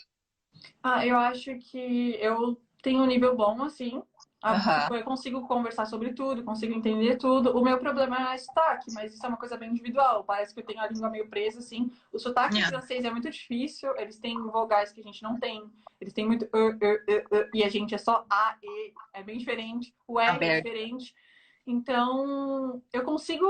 [0.83, 4.01] Ah, eu acho que eu tenho um nível bom, assim.
[4.45, 4.97] Uhum.
[4.97, 7.57] Eu consigo conversar sobre tudo, consigo entender tudo.
[7.57, 10.23] O meu problema é sotaque, mas isso é uma coisa bem individual.
[10.23, 11.91] Parece que eu tenho a língua meio presa, assim.
[12.13, 12.77] O sotaque yeah.
[12.77, 15.63] francês é muito difícil, eles têm vogais que a gente não tem.
[15.99, 18.93] Eles têm muito uh, uh, uh, e a gente é só A, E.
[19.13, 19.93] É bem diferente.
[20.07, 21.15] O R é diferente.
[21.65, 23.45] Então, eu consigo,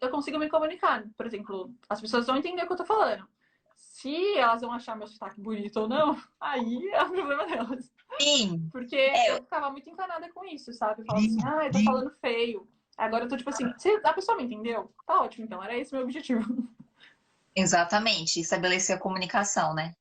[0.00, 1.04] eu consigo me comunicar.
[1.16, 3.26] Por exemplo, as pessoas vão entender o que eu tô falando.
[3.74, 7.92] Se elas vão achar meu sotaque bonito ou não, aí é o problema delas.
[8.20, 8.68] Sim.
[8.72, 9.32] Porque é.
[9.32, 11.02] eu ficava muito encanada com isso, sabe?
[11.02, 12.68] Eu falava assim, ah, eu tô falando feio.
[12.96, 13.64] Agora eu tô tipo assim,
[14.04, 14.92] a pessoa me entendeu?
[15.06, 15.62] Tá ótimo, então.
[15.62, 16.42] Era esse meu objetivo.
[17.54, 18.40] Exatamente.
[18.40, 19.94] Estabelecer a comunicação, né?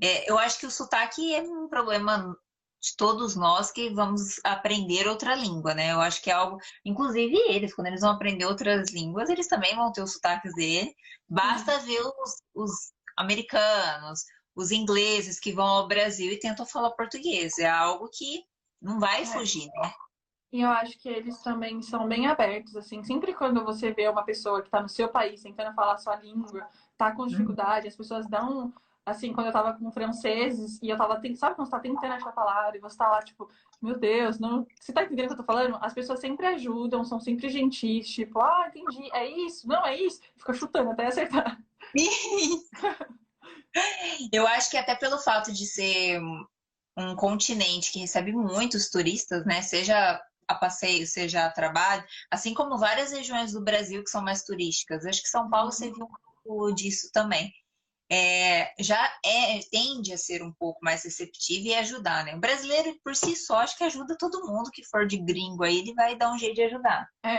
[0.00, 2.36] É, eu acho que o sotaque é um problema
[2.80, 5.92] de todos nós que vamos aprender outra língua, né?
[5.92, 6.58] Eu acho que é algo.
[6.84, 10.94] Inclusive eles, quando eles vão aprender outras línguas, eles também vão ter os sotaques dele.
[11.28, 14.24] Basta ver os, os americanos,
[14.54, 17.58] os ingleses que vão ao Brasil e tentam falar português.
[17.58, 18.44] É algo que
[18.80, 19.26] não vai é.
[19.26, 19.92] fugir, né?
[20.52, 23.02] E eu acho que eles também são bem abertos, assim.
[23.02, 26.14] Sempre quando você vê uma pessoa que está no seu país tentando falar a sua
[26.14, 28.72] língua, tá com dificuldade, as pessoas dão.
[29.04, 31.20] Assim, quando eu tava com franceses e eu tava.
[31.34, 33.50] Sabe quando você tá tentando achar a palavra e você tá lá, tipo,
[33.82, 34.64] meu Deus, não.
[34.80, 35.76] Você tá entendendo o que eu tô falando?
[35.80, 40.20] As pessoas sempre ajudam, são sempre gentis, tipo, ah, entendi, é isso, não, é isso.
[40.36, 41.60] Fica chutando até acertar.
[44.32, 46.20] eu acho que até pelo fato de ser
[46.96, 49.62] um continente que recebe muitos turistas, né?
[49.62, 54.42] Seja a passeio, seja a trabalho, assim como várias regiões do Brasil que são mais
[54.42, 55.04] turísticas.
[55.04, 57.52] Acho que São Paulo você viu um pouco disso também.
[58.12, 62.36] É, já é, tende a ser um pouco mais receptivo e ajudar, né?
[62.36, 65.78] O brasileiro, por si só, acho que ajuda todo mundo que for de gringo aí,
[65.78, 67.08] ele vai dar um jeito de ajudar.
[67.24, 67.38] É.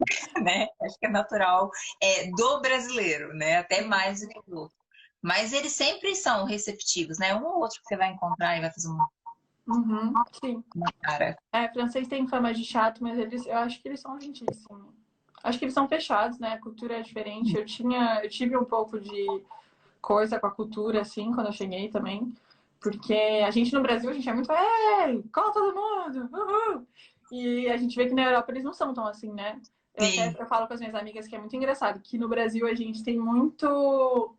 [0.42, 0.66] né?
[0.82, 1.70] Acho que é natural
[2.02, 3.58] é, do brasileiro, né?
[3.58, 4.81] Até mais do que do outro.
[5.22, 7.34] Mas eles sempre são receptivos, né?
[7.34, 8.98] Um ou outro que você vai encontrar e vai fazer um
[9.66, 10.12] Uhum,
[10.44, 10.64] sim.
[11.02, 11.36] Cara.
[11.52, 14.92] É, francês tem fama de chato, mas eles, eu acho que eles são gentíssimos.
[15.42, 16.54] Acho que eles são fechados, né?
[16.54, 17.56] A cultura é diferente.
[17.56, 19.26] Eu tinha, eu tive um pouco de
[20.00, 22.32] coisa com a cultura, assim, quando eu cheguei também.
[22.80, 26.86] Porque a gente no Brasil, a gente é muito, ei, cola todo mundo, uhul!
[27.30, 29.60] E a gente vê que na Europa eles não são tão assim, né?
[29.94, 32.66] Eu, até, eu falo com as minhas amigas que é muito engraçado, que no Brasil
[32.66, 34.36] a gente tem muito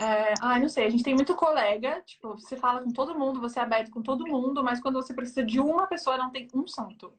[0.00, 3.40] é, ah, não sei, a gente tem muito colega, tipo, você fala com todo mundo,
[3.40, 6.48] você é aberto com todo mundo, mas quando você precisa de uma pessoa, não tem
[6.54, 7.12] um santo.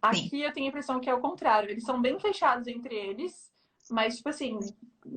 [0.00, 0.44] Aqui Sim.
[0.44, 3.52] eu tenho a impressão que é o contrário, eles são bem fechados entre eles,
[3.90, 4.60] mas, tipo assim,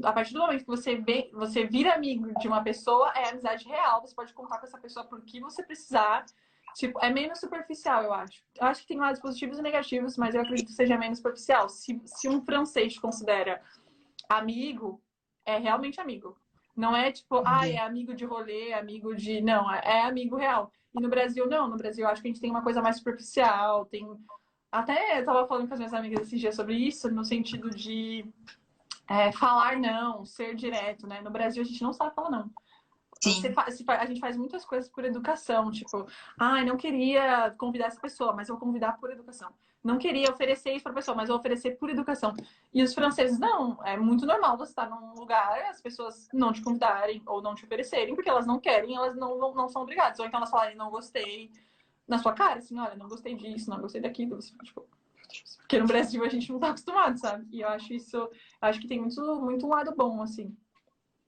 [0.03, 3.65] a partir do momento que você vê, você vira amigo de uma pessoa, é amizade
[3.67, 6.25] real, você pode contar com essa pessoa por que você precisar.
[6.75, 8.43] Tipo, é menos superficial, eu acho.
[8.59, 11.69] Eu acho que tem lados positivos e negativos, mas eu acredito que seja menos superficial.
[11.69, 13.61] Se, se um francês te considera
[14.29, 15.01] amigo,
[15.45, 16.37] é realmente amigo.
[16.77, 19.41] Não é tipo, ah, é amigo de rolê, amigo de.
[19.41, 20.71] Não, é amigo real.
[20.95, 21.67] E no Brasil, não.
[21.67, 23.85] No Brasil, eu acho que a gente tem uma coisa mais superficial.
[23.87, 24.07] Tem.
[24.71, 28.31] Até eu tava falando com as minhas amigas esses dias sobre isso, no sentido de
[29.09, 31.19] é, falar não, ser direto, né?
[31.21, 32.51] No Brasil, a gente não sabe falar não.
[33.23, 33.51] Sim.
[33.53, 36.05] Faz, a gente faz muitas coisas por educação, tipo,
[36.37, 39.51] ah, não queria convidar essa pessoa, mas eu vou convidar por educação
[39.83, 42.33] não queria oferecer isso para a pessoa, mas vou oferecer por educação.
[42.73, 43.83] E os franceses, não.
[43.85, 47.65] É muito normal você estar num lugar, as pessoas não te convidarem ou não te
[47.65, 50.19] oferecerem, porque elas não querem, elas não, não, não são obrigadas.
[50.19, 51.51] Ou então elas falarem, não gostei,
[52.07, 54.35] na sua cara, assim, olha, não gostei disso, não gostei daquilo.
[54.35, 54.85] Você, tipo,
[55.59, 57.45] porque no Brasil a gente não está acostumado, sabe?
[57.51, 58.29] E eu acho isso,
[58.61, 60.55] acho que tem muito, muito lado bom, assim.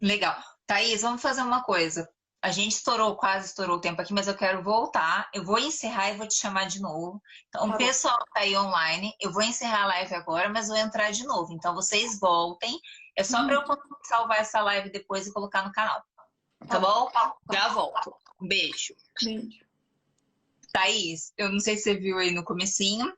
[0.02, 0.38] Legal.
[0.66, 2.10] Thaís, vamos fazer uma coisa
[2.41, 5.29] a gente estourou, quase estourou o tempo aqui, mas eu quero voltar.
[5.33, 7.21] Eu vou encerrar e vou te chamar de novo.
[7.49, 10.77] Então, tá o pessoal tá aí online, eu vou encerrar a live agora, mas vou
[10.77, 11.51] entrar de novo.
[11.51, 12.79] Então, vocês voltem.
[13.15, 13.75] É só para eu uhum.
[14.03, 16.01] salvar essa live depois e colocar no canal.
[16.59, 17.11] Tá, tá bom?
[17.51, 18.15] Já volto.
[18.41, 18.95] Um beijo.
[19.21, 19.59] Beijo.
[20.71, 23.11] Thaís, eu não sei se você viu aí no comecinho.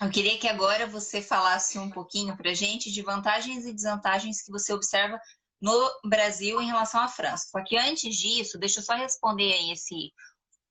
[0.00, 4.50] Eu queria que agora você falasse um pouquinho pra gente de vantagens e desvantagens que
[4.50, 5.18] você observa
[5.64, 7.46] no Brasil em relação à França.
[7.50, 10.12] Só que antes disso, deixa eu só responder aí esse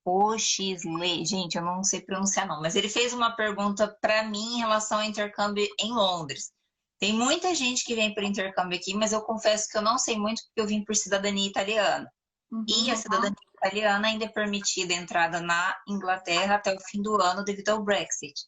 [0.05, 1.25] Oxley.
[1.25, 4.99] Gente, eu não sei pronunciar não, mas ele fez uma pergunta para mim em relação
[4.99, 6.51] ao intercâmbio em Londres.
[6.99, 10.15] Tem muita gente que vem por intercâmbio aqui, mas eu confesso que eu não sei
[10.15, 12.07] muito porque eu vim por cidadania italiana.
[12.51, 12.63] Uhum.
[12.67, 17.19] E a cidadania italiana ainda é permitida a entrada na Inglaterra até o fim do
[17.19, 18.39] ano devido ao Brexit.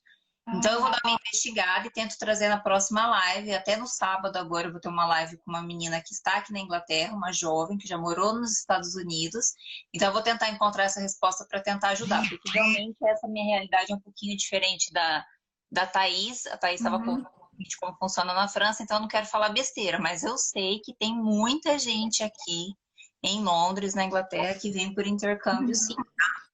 [0.48, 3.54] Então eu vou dar uma investigada e tento trazer na próxima live.
[3.54, 6.54] Até no sábado agora eu vou ter uma live com uma menina que está aqui
[6.54, 9.54] na Inglaterra, uma jovem que já morou nos Estados Unidos.
[9.94, 13.92] Então eu vou tentar encontrar essa resposta para tentar ajudar, porque realmente essa minha realidade
[13.92, 15.26] é um pouquinho diferente da,
[15.72, 16.46] da Thaís.
[16.46, 17.26] A Thaís estava uhum.
[17.58, 20.94] de como funciona na França, então eu não quero falar besteira, mas eu sei que
[20.94, 22.76] tem muita gente aqui
[23.24, 25.96] em Londres, na Inglaterra, que vem por intercâmbio, sim.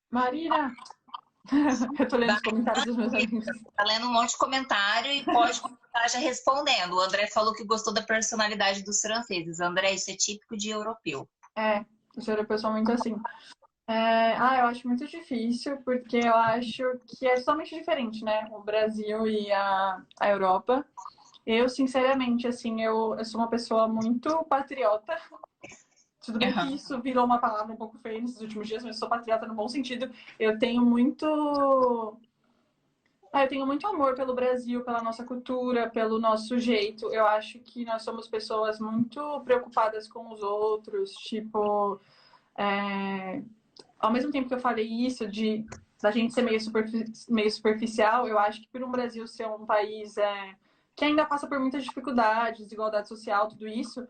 [0.09, 0.73] Marina,
[1.99, 3.45] Eu tô lendo os comentários dos meus amigos.
[3.75, 6.93] Tá lendo um monte de comentário e pode começar já respondendo.
[6.93, 9.59] O André falou que gostou da personalidade dos franceses.
[9.59, 11.27] André, isso é típico de europeu.
[11.55, 11.83] É,
[12.15, 13.15] os europeus são muito assim.
[13.87, 18.47] É, ah, eu acho muito difícil, porque eu acho que é totalmente diferente, né?
[18.51, 20.85] O Brasil e a, a Europa.
[21.45, 25.17] Eu, sinceramente, assim, eu, eu sou uma pessoa muito patriota.
[26.21, 26.67] Tudo bem uhum.
[26.67, 29.47] que isso virou uma palavra um pouco feia nesses últimos dias, mas eu sou patriota
[29.47, 30.09] no bom sentido.
[30.39, 32.15] Eu tenho muito.
[33.33, 37.11] Ah, eu tenho muito amor pelo Brasil, pela nossa cultura, pelo nosso jeito.
[37.11, 41.11] Eu acho que nós somos pessoas muito preocupadas com os outros.
[41.13, 41.99] Tipo,
[42.55, 43.41] é...
[43.97, 45.65] ao mesmo tempo que eu falei isso, de
[46.01, 46.59] da gente ser meio,
[47.29, 50.55] meio superficial, eu acho que por um Brasil ser um país é...
[50.95, 54.07] que ainda passa por muitas dificuldades, desigualdade social, tudo isso,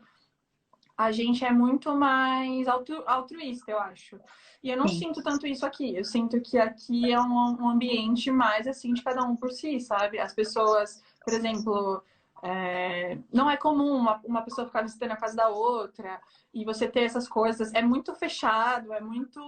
[0.97, 4.19] a gente é muito mais altru altruísta, eu acho.
[4.63, 4.99] E eu não Sim.
[4.99, 5.95] sinto tanto isso aqui.
[5.95, 9.79] Eu sinto que aqui é um, um, ambiente mais assim de cada um por si,
[9.79, 10.19] sabe?
[10.19, 12.03] As pessoas, por exemplo,
[12.43, 13.17] é...
[13.33, 16.21] não é comum uma, uma pessoa ficar visitando a casa da outra
[16.53, 17.73] e você ter essas coisas.
[17.73, 19.39] É muito fechado, é muito.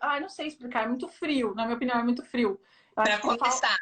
[0.00, 1.54] Ah, não sei explicar, é muito frio.
[1.54, 2.60] Na minha opinião, é muito frio.
[2.94, 3.76] Para começar,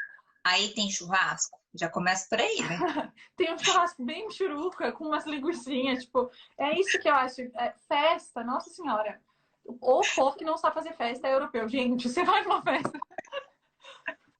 [0.44, 1.58] aí tem churrasco?
[1.76, 3.12] Já começa por aí, né?
[3.36, 7.42] tem um churrasco bem churuca, com umas linguiçinhas, tipo, é isso que eu acho.
[7.42, 9.20] É festa, nossa senhora.
[9.64, 11.68] O povo que não sabe fazer festa é europeu.
[11.68, 12.98] Gente, você vai numa festa.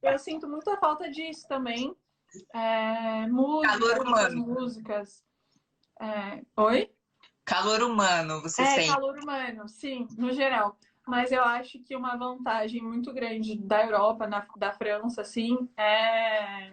[0.03, 1.95] Eu sinto muita falta disso também.
[2.55, 4.47] É, música, calor humano.
[4.47, 5.25] músicas.
[6.01, 6.43] É...
[6.57, 6.91] Oi?
[7.45, 8.91] Calor humano, você é, sente?
[8.91, 10.77] É, calor humano, sim, no geral.
[11.07, 16.73] Mas eu acho que uma vantagem muito grande da Europa, na, da França, assim, é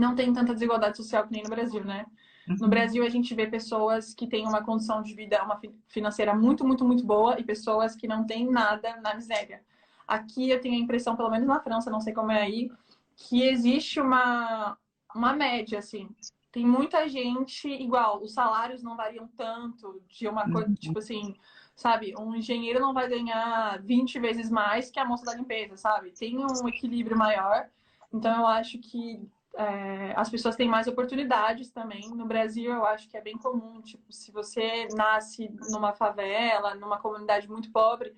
[0.00, 2.06] não tem tanta desigualdade social que nem no Brasil, né?
[2.46, 2.68] No uhum.
[2.68, 6.84] Brasil, a gente vê pessoas que têm uma condição de vida uma financeira muito, muito,
[6.84, 9.62] muito boa e pessoas que não têm nada na miséria.
[10.06, 12.70] Aqui eu tenho a impressão, pelo menos na França, não sei como é aí,
[13.16, 14.76] que existe uma,
[15.14, 16.08] uma média, assim.
[16.50, 20.74] Tem muita gente igual, os salários não variam tanto de uma coisa, uhum.
[20.74, 21.34] tipo assim,
[21.76, 22.14] sabe?
[22.18, 26.10] Um engenheiro não vai ganhar 20 vezes mais que a moça da limpeza, sabe?
[26.10, 27.68] Tem um equilíbrio maior.
[28.12, 29.26] Então eu acho que
[29.56, 32.08] é, as pessoas têm mais oportunidades também.
[32.10, 36.98] No Brasil, eu acho que é bem comum, tipo, se você nasce numa favela, numa
[36.98, 38.14] comunidade muito pobre,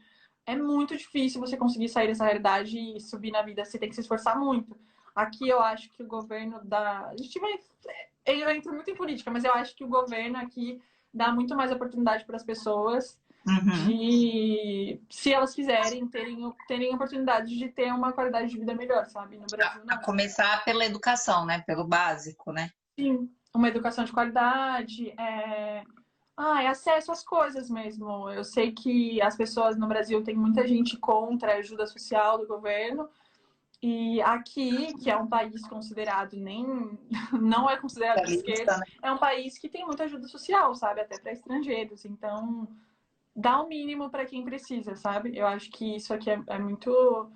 [0.47, 3.64] é muito difícil você conseguir sair dessa realidade e subir na vida.
[3.64, 4.76] Você tem que se esforçar muito.
[5.14, 7.09] Aqui eu acho que o governo dá.
[7.09, 7.59] A gente vai.
[8.26, 10.80] Eu entro muito em política, mas eu acho que o governo aqui
[11.12, 13.89] dá muito mais oportunidade para as pessoas Uhum.
[13.89, 19.37] De, se elas quiserem, terem, terem oportunidade de ter uma qualidade de vida melhor, sabe?
[19.37, 19.95] No Brasil, não.
[19.95, 21.61] A começar pela educação, né?
[21.67, 22.71] Pelo básico, né?
[22.99, 25.83] Sim, uma educação de qualidade, é...
[26.37, 28.29] Ah, é acesso às coisas mesmo.
[28.29, 32.47] Eu sei que as pessoas no Brasil tem muita gente contra a ajuda social do
[32.47, 33.09] governo.
[33.81, 36.99] E aqui, que é um país considerado nem
[37.41, 38.85] não é considerado de esquerda, né?
[39.03, 42.05] é um país que tem muita ajuda social, sabe, até para estrangeiros.
[42.05, 42.67] Então,
[43.35, 45.37] dá o mínimo para quem precisa, sabe?
[45.37, 47.30] Eu acho que isso aqui é, é muito.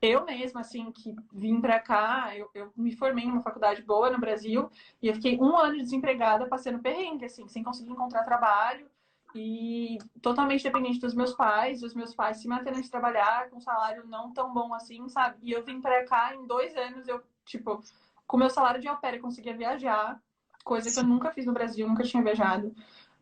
[0.00, 4.18] Eu mesma, assim, que vim para cá, eu, eu, me formei numa faculdade boa no
[4.18, 4.68] Brasil
[5.00, 8.90] e eu fiquei um ano desempregada, passando perrengue, assim, sem conseguir encontrar trabalho
[9.34, 13.60] e totalmente dependente dos meus pais, os meus pais se mantendo de trabalhar com um
[13.60, 15.38] salário não tão bom assim, sabe?
[15.42, 17.82] E eu vim para cá em dois anos, eu, tipo,
[18.26, 20.20] com meu salário de pair, eu conseguia viajar,
[20.64, 22.74] coisa que eu nunca fiz no Brasil, nunca tinha viajado.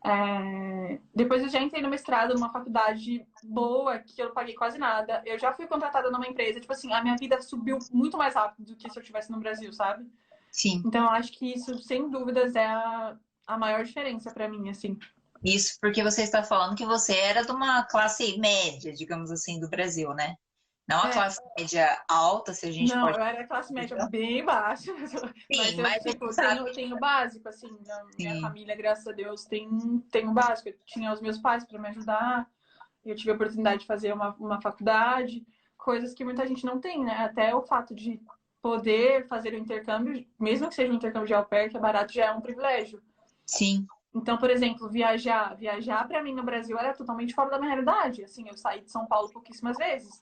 [0.03, 0.99] É...
[1.13, 5.21] Depois eu já entrei no mestrado numa faculdade boa, que eu não paguei quase nada.
[5.25, 8.65] Eu já fui contratada numa empresa, tipo assim, a minha vida subiu muito mais rápido
[8.65, 10.05] do que se eu estivesse no Brasil, sabe?
[10.51, 10.81] Sim.
[10.85, 13.15] Então eu acho que isso, sem dúvidas, é a,
[13.47, 14.97] a maior diferença para mim, assim.
[15.43, 19.69] Isso porque você está falando que você era de uma classe média, digamos assim, do
[19.69, 20.35] Brasil, né?
[20.91, 21.13] Não a é.
[21.13, 23.17] classe média alta, se a gente não, pode.
[23.17, 24.91] Não, eu era classe média bem baixa.
[25.51, 29.69] Sim, mas eu tipo, tenho, tenho básico, assim, na minha família, graças a Deus, tem,
[30.11, 30.69] tem o básico.
[30.69, 32.47] Eu tinha os meus pais para me ajudar,
[33.05, 35.45] eu tive a oportunidade de fazer uma, uma faculdade,
[35.77, 37.17] coisas que muita gente não tem, né?
[37.19, 38.21] Até o fato de
[38.61, 42.13] poder fazer o intercâmbio, mesmo que seja um intercâmbio de au pair, que é barato,
[42.13, 43.01] já é um privilégio.
[43.45, 43.87] Sim.
[44.13, 48.23] Então, por exemplo, viajar, viajar para mim no Brasil era totalmente fora da minha realidade.
[48.23, 50.21] Assim, eu saí de São Paulo pouquíssimas vezes.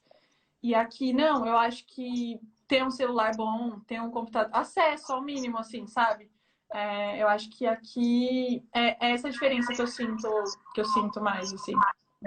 [0.62, 5.22] E aqui, não, eu acho que ter um celular bom, ter um computador, acesso ao
[5.22, 6.30] mínimo, assim, sabe?
[6.72, 10.30] É, eu acho que aqui é, é essa diferença que eu sinto,
[10.74, 11.74] que eu sinto mais, assim.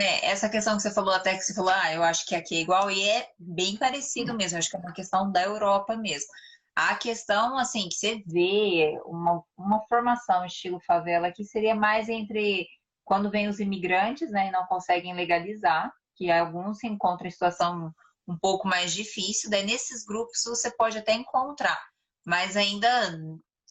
[0.01, 2.57] É, essa questão que você falou até que você falou, ah, eu acho que aqui
[2.57, 6.29] é igual, e é bem parecido mesmo, acho que é uma questão da Europa mesmo.
[6.75, 12.67] A questão, assim, que você vê uma, uma formação estilo favela aqui seria mais entre
[13.05, 17.93] quando vem os imigrantes, né, e não conseguem legalizar, que alguns se encontram em situação
[18.27, 19.51] um pouco mais difícil.
[19.51, 21.81] Daí nesses grupos você pode até encontrar,
[22.25, 23.19] mas ainda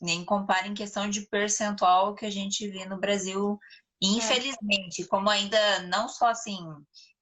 [0.01, 3.59] nem compara em questão de percentual que a gente vê no Brasil,
[4.01, 6.59] infelizmente, como ainda não só assim,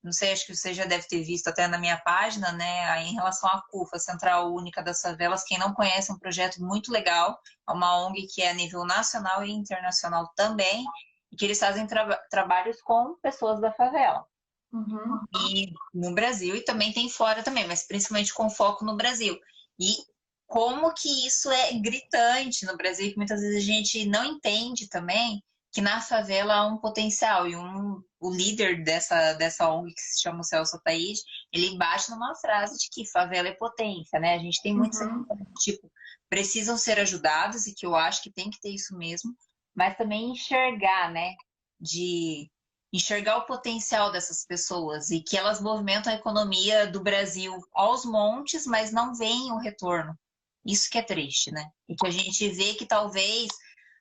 [0.01, 3.15] não sei, acho que você já deve ter visto até na minha página, né, em
[3.15, 7.37] relação à CUFA, Central Única das Favelas, quem não conhece, é um projeto muito legal,
[7.67, 10.85] é uma ONG que é a nível nacional e internacional também,
[11.31, 14.25] e que eles fazem tra trabalhos com pessoas da favela.
[14.71, 15.19] Uhum.
[15.49, 19.37] E no Brasil e também tem fora também, mas principalmente com foco no Brasil.
[19.79, 19.95] E
[20.45, 25.43] como que isso é gritante no Brasil, que muitas vezes a gente não entende também
[25.71, 30.21] que na favela há um potencial e um, o líder dessa, dessa ONG que se
[30.21, 31.21] chama o Celso Taís,
[31.53, 34.33] ele bate numa frase de que favela é potência, né?
[34.33, 35.25] A gente tem muitos uhum.
[35.59, 35.91] tipo,
[36.27, 39.31] precisam ser ajudados e que eu acho que tem que ter isso mesmo,
[39.75, 41.35] mas também enxergar, né?
[41.79, 42.49] de
[42.91, 48.65] enxergar o potencial dessas pessoas e que elas movimentam a economia do Brasil aos montes,
[48.65, 50.17] mas não veem o retorno.
[50.65, 51.69] Isso que é triste, né?
[51.87, 53.47] E que a gente vê que talvez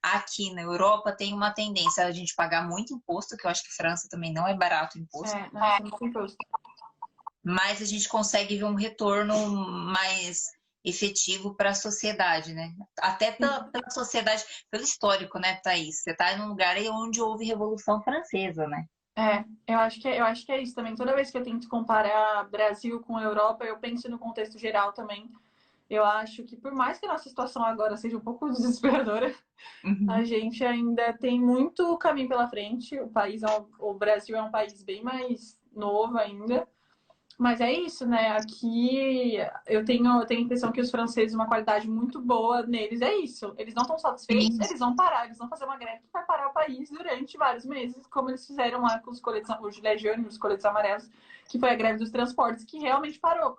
[0.02, 3.74] aqui na Europa tem uma tendência a gente pagar muito imposto, que eu acho que
[3.74, 5.36] França também não é barato o imposto.
[5.36, 6.36] É, não é muito imposto.
[7.44, 12.72] Mas a gente consegue ver um retorno mais efetivo para a sociedade, né?
[13.00, 16.02] Até pela, pela, sociedade, pelo histórico, né, Thaís?
[16.02, 18.84] Você está em um lugar aí onde houve Revolução Francesa, né?
[19.16, 20.94] É, eu acho, que, eu acho que é isso também.
[20.94, 25.28] Toda vez que eu tento comparar Brasil com Europa, eu penso no contexto geral também.
[25.90, 29.34] Eu acho que por mais que a nossa situação agora seja um pouco desesperadora,
[29.84, 30.06] uhum.
[30.08, 32.98] a gente ainda tem muito caminho pela frente.
[33.00, 36.68] O país, é um, o Brasil é um país bem mais novo ainda.
[37.38, 38.30] Mas é isso, né?
[38.30, 43.00] Aqui eu tenho, eu tenho a impressão que os franceses, uma qualidade muito boa neles
[43.00, 43.54] é isso.
[43.56, 46.48] Eles não estão satisfeitos, eles vão parar, eles vão fazer uma greve que vai parar
[46.48, 50.26] o país durante vários meses, como eles fizeram lá com os coletes, os gilet jaune,
[50.26, 51.08] os coletes amarelos,
[51.48, 53.56] que foi a greve dos transportes, que realmente parou.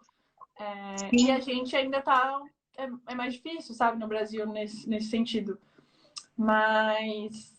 [0.59, 2.41] É, e a gente ainda tá.
[2.77, 5.57] É, é, mais difícil, sabe, no Brasil, nesse, nesse sentido.
[6.35, 7.57] Mas.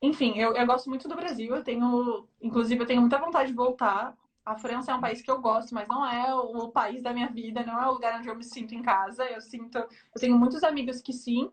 [0.00, 1.54] Enfim, eu, eu gosto muito do Brasil.
[1.54, 2.26] Eu tenho.
[2.40, 4.12] Inclusive, eu tenho muita vontade de voltar
[4.44, 7.28] a França é um país que eu gosto, mas não é o, país da minha
[7.28, 9.24] vida, não é o lugar onde eu me sinto em casa.
[9.24, 11.50] Eu sinto, eu tenho muitos amigos que sim,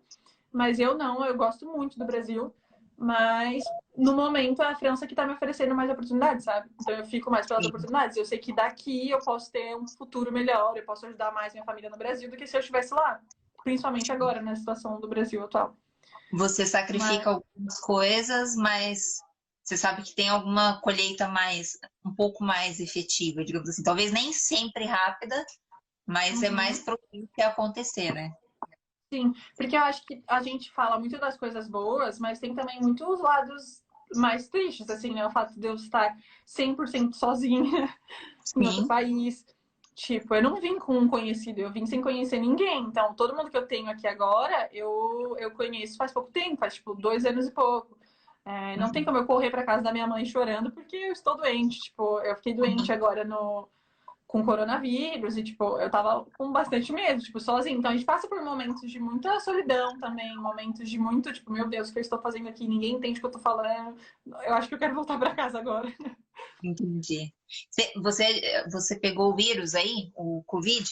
[0.51, 2.53] mas eu não, eu gosto muito do Brasil.
[2.97, 3.63] Mas
[3.95, 6.69] no momento é a França que está me oferecendo mais oportunidades, sabe?
[6.81, 8.17] Então eu fico mais pelas oportunidades.
[8.17, 11.63] Eu sei que daqui eu posso ter um futuro melhor, eu posso ajudar mais minha
[11.63, 13.21] família no Brasil do que se eu estivesse lá.
[13.63, 15.77] Principalmente agora, na situação do Brasil atual.
[16.33, 17.27] Você sacrifica mas...
[17.27, 19.21] algumas coisas, mas
[19.69, 23.83] você sabe que tem alguma colheita mais, um pouco mais efetiva, digamos assim.
[23.83, 25.45] Talvez nem sempre rápida,
[26.07, 26.53] mas é uhum.
[26.53, 28.31] é mais propício a acontecer, né?
[29.13, 32.81] Sim, porque eu acho que a gente fala muito das coisas boas, mas tem também
[32.81, 33.83] muitos lados
[34.15, 35.25] mais tristes, assim, né?
[35.27, 36.15] O fato de eu estar
[36.47, 37.61] 100% sozinha
[38.57, 39.45] em outro país.
[39.93, 42.85] Tipo, eu não vim com um conhecido, eu vim sem conhecer ninguém.
[42.85, 46.73] Então, todo mundo que eu tenho aqui agora, eu, eu conheço faz pouco tempo, faz
[46.75, 47.99] tipo dois anos e pouco.
[48.45, 51.37] É, não tem como eu correr para casa da minha mãe chorando porque eu estou
[51.37, 51.79] doente.
[51.79, 53.69] Tipo, eu fiquei doente agora no,
[54.29, 57.75] com coronavírus e, tipo, eu tava com bastante medo, tipo, sozinha.
[57.75, 61.67] Então a gente passa por momentos de muita solidão também, momentos de muito, tipo, meu
[61.67, 62.67] Deus, o que eu estou fazendo aqui?
[62.67, 63.97] Ninguém entende o que eu estou falando.
[64.25, 65.91] Eu acho que eu quero voltar para casa agora.
[66.63, 67.33] Entendi.
[68.03, 70.87] Você, você pegou o vírus aí, o Covid?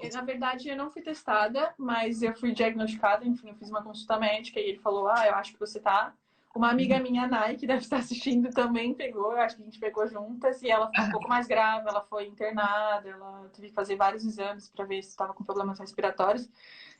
[0.00, 3.82] É, na verdade, eu não fui testada, mas eu fui diagnosticada, enfim, eu fiz uma
[3.82, 6.14] consulta médica e ele falou: Ah, eu acho que você tá
[6.54, 10.06] uma amiga minha, Nai, que deve estar assistindo, também pegou, acho que a gente pegou
[10.06, 13.96] juntas, e ela ficou um pouco mais grave, ela foi internada, ela teve que fazer
[13.96, 16.48] vários exames para ver se estava com problemas respiratórios.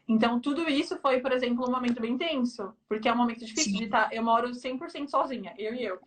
[0.08, 3.72] Então, tudo isso foi, por exemplo, um momento bem tenso, porque é um momento difícil
[3.72, 3.78] Sim.
[3.78, 4.12] de estar.
[4.12, 6.00] Eu moro 100% sozinha, eu e eu.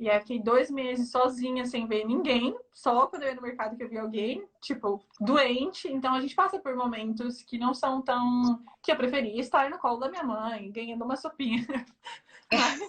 [0.00, 3.76] E é aqui dois meses sozinha, sem ver ninguém, só quando eu ia no mercado
[3.76, 5.88] que eu vi alguém, tipo, doente.
[5.88, 8.62] Então a gente passa por momentos que não são tão.
[8.82, 11.66] que eu preferia estar no colo da minha mãe, ganhando uma sopinha.
[12.52, 12.80] Mas...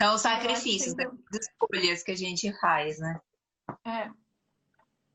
[0.00, 1.04] São sacrifícios, que...
[1.04, 3.20] das escolhas que a gente faz, né?
[3.84, 4.10] É.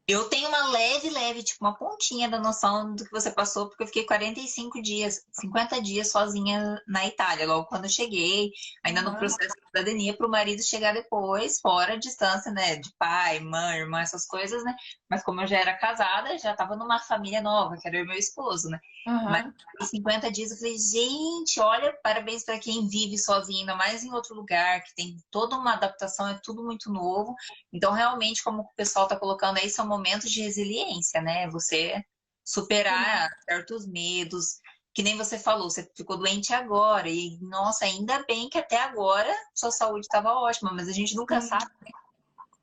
[0.07, 3.83] Eu tenho uma leve, leve, tipo, uma pontinha da noção do que você passou, porque
[3.83, 8.51] eu fiquei 45 dias, 50 dias sozinha na Itália, logo quando eu cheguei,
[8.83, 12.91] ainda no processo de cidadania, para o marido chegar depois, fora a distância, né, de
[12.97, 14.75] pai, mãe, irmã, essas coisas, né?
[15.09, 18.17] Mas como eu já era casada, já estava numa família nova, que era o meu
[18.17, 18.79] esposo, né?
[19.07, 19.23] Uhum.
[19.79, 24.13] Mas 50 dias eu falei, gente, olha, parabéns para quem vive sozinho, ainda mais em
[24.13, 27.35] outro lugar, que tem toda uma adaptação, é tudo muito novo.
[27.73, 31.47] Então, realmente, como o pessoal está colocando aí, são momentos de resiliência, né?
[31.49, 32.03] Você
[32.43, 33.35] superar Sim.
[33.47, 34.59] certos medos,
[34.93, 39.31] que nem você falou, você ficou doente agora, e nossa, ainda bem que até agora
[39.55, 41.47] sua saúde estava ótima, mas a gente nunca Sim.
[41.47, 41.91] sabe né?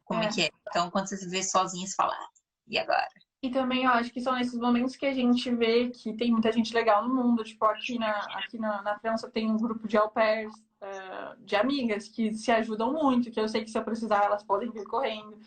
[0.05, 0.27] como é.
[0.27, 0.29] é.
[0.29, 0.51] que é.
[0.69, 2.29] Então, quando você se vê sozinho, você fala, ah,
[2.67, 3.09] e agora?
[3.41, 6.51] E também eu acho que são nesses momentos que a gente vê que tem muita
[6.51, 7.45] gente legal no mundo.
[7.45, 11.55] Tipo, aqui na, aqui na, na França tem um grupo de au pairs, uh, de
[11.55, 14.85] amigas que se ajudam muito, que eu sei que se eu precisar elas podem vir
[14.85, 15.39] correndo.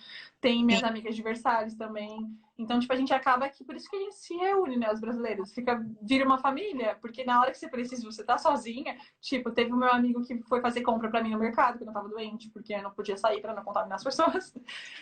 [0.42, 2.36] Tem minhas amigas Versalhes também.
[2.58, 5.00] Então, tipo, a gente acaba que por isso que a gente se reúne, né, os
[5.00, 5.54] brasileiros.
[5.54, 8.98] Fica, vira uma família, porque na hora que você precisa, você tá sozinha.
[9.20, 11.94] Tipo, teve o meu amigo que foi fazer compra para mim no mercado quando eu
[11.94, 14.54] tava doente, porque eu não podia sair para não contaminar as pessoas.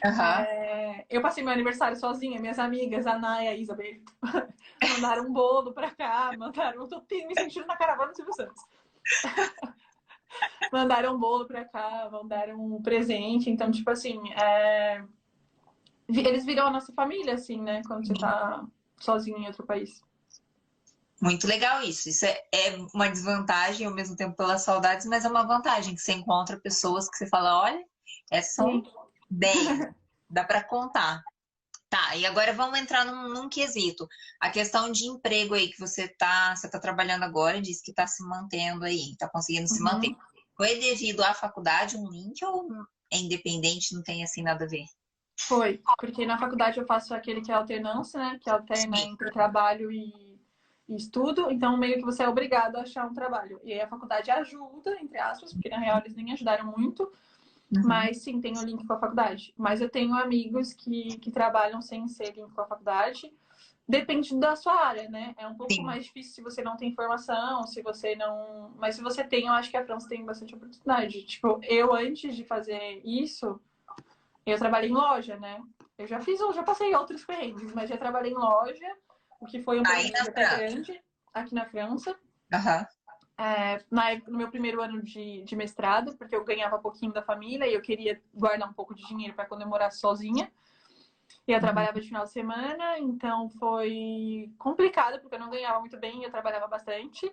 [0.03, 0.21] Uhum.
[0.21, 4.01] É, eu passei meu aniversário sozinha, minhas amigas, a Naya e a Isabel,
[4.95, 6.81] mandaram um bolo pra cá, mandaram.
[6.81, 8.61] Eu tô me sentindo na caravana do Silvio Santos.
[10.71, 13.49] mandaram um bolo pra cá, mandaram um presente.
[13.49, 15.01] Então, tipo assim, é
[16.09, 17.81] eles viram a nossa família, assim, né?
[17.85, 18.65] Quando você tá
[18.99, 20.01] sozinho em outro país.
[21.21, 22.09] Muito legal isso.
[22.09, 26.01] Isso é, é, uma desvantagem ao mesmo tempo pelas saudades, mas é uma vantagem que
[26.01, 27.83] você encontra pessoas que você fala, olha,
[28.31, 28.83] essas são
[29.29, 29.53] bem,
[30.29, 31.21] dá para contar.
[31.89, 34.07] Tá, e agora vamos entrar num, num, quesito.
[34.39, 38.05] A questão de emprego aí que você tá, você tá trabalhando agora, disse que está
[38.05, 39.75] se mantendo aí, está conseguindo uhum.
[39.75, 40.15] se manter.
[40.55, 42.67] Foi devido à faculdade um link ou
[43.11, 44.85] é independente, não tem assim nada a ver?
[45.47, 48.39] Foi, porque na faculdade eu faço aquele que é alternância, né?
[48.41, 50.39] Que alterna entre trabalho e,
[50.87, 53.59] e, estudo, então meio que você é obrigado a achar um trabalho.
[53.63, 57.11] E aí a faculdade ajuda, entre aspas, porque na real eles nem ajudaram muito,
[57.75, 57.83] Uhum.
[57.85, 59.53] Mas sim, tenho link com a faculdade.
[59.55, 63.31] Mas eu tenho amigos que, que trabalham sem ser link com a faculdade.
[63.87, 65.33] Depende da sua área, né?
[65.37, 65.83] É um pouco sim.
[65.83, 68.71] mais difícil se você não tem formação, se você não.
[68.77, 71.23] Mas se você tem, eu acho que a França tem bastante oportunidade.
[71.23, 73.59] Tipo, eu antes de fazer isso,
[74.49, 75.61] eu trabalhei em loja, né?
[75.97, 78.95] Eu já fiz, eu já passei outros perrengues, mas já trabalhei em loja,
[79.39, 81.01] o que foi um perrengue grande
[81.33, 82.11] aqui na França.
[82.53, 82.85] Uhum
[83.39, 87.65] é, na, no meu primeiro ano de, de, mestrado, porque eu ganhava pouquinho da família
[87.65, 90.51] e eu queria guardar um pouco de dinheiro para quando eu morasse sozinha.
[91.47, 91.61] E eu uhum.
[91.61, 96.29] trabalhava de final de semana, então foi complicado, porque eu não ganhava muito bem, eu
[96.29, 97.31] trabalhava bastante.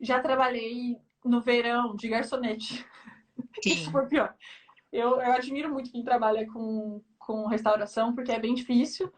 [0.00, 2.86] Já trabalhei no verão de garçonete.
[3.66, 4.34] Isso foi pior.
[4.94, 9.12] Eu, eu admiro muito quem trabalha com, com restauração, porque é bem difícil.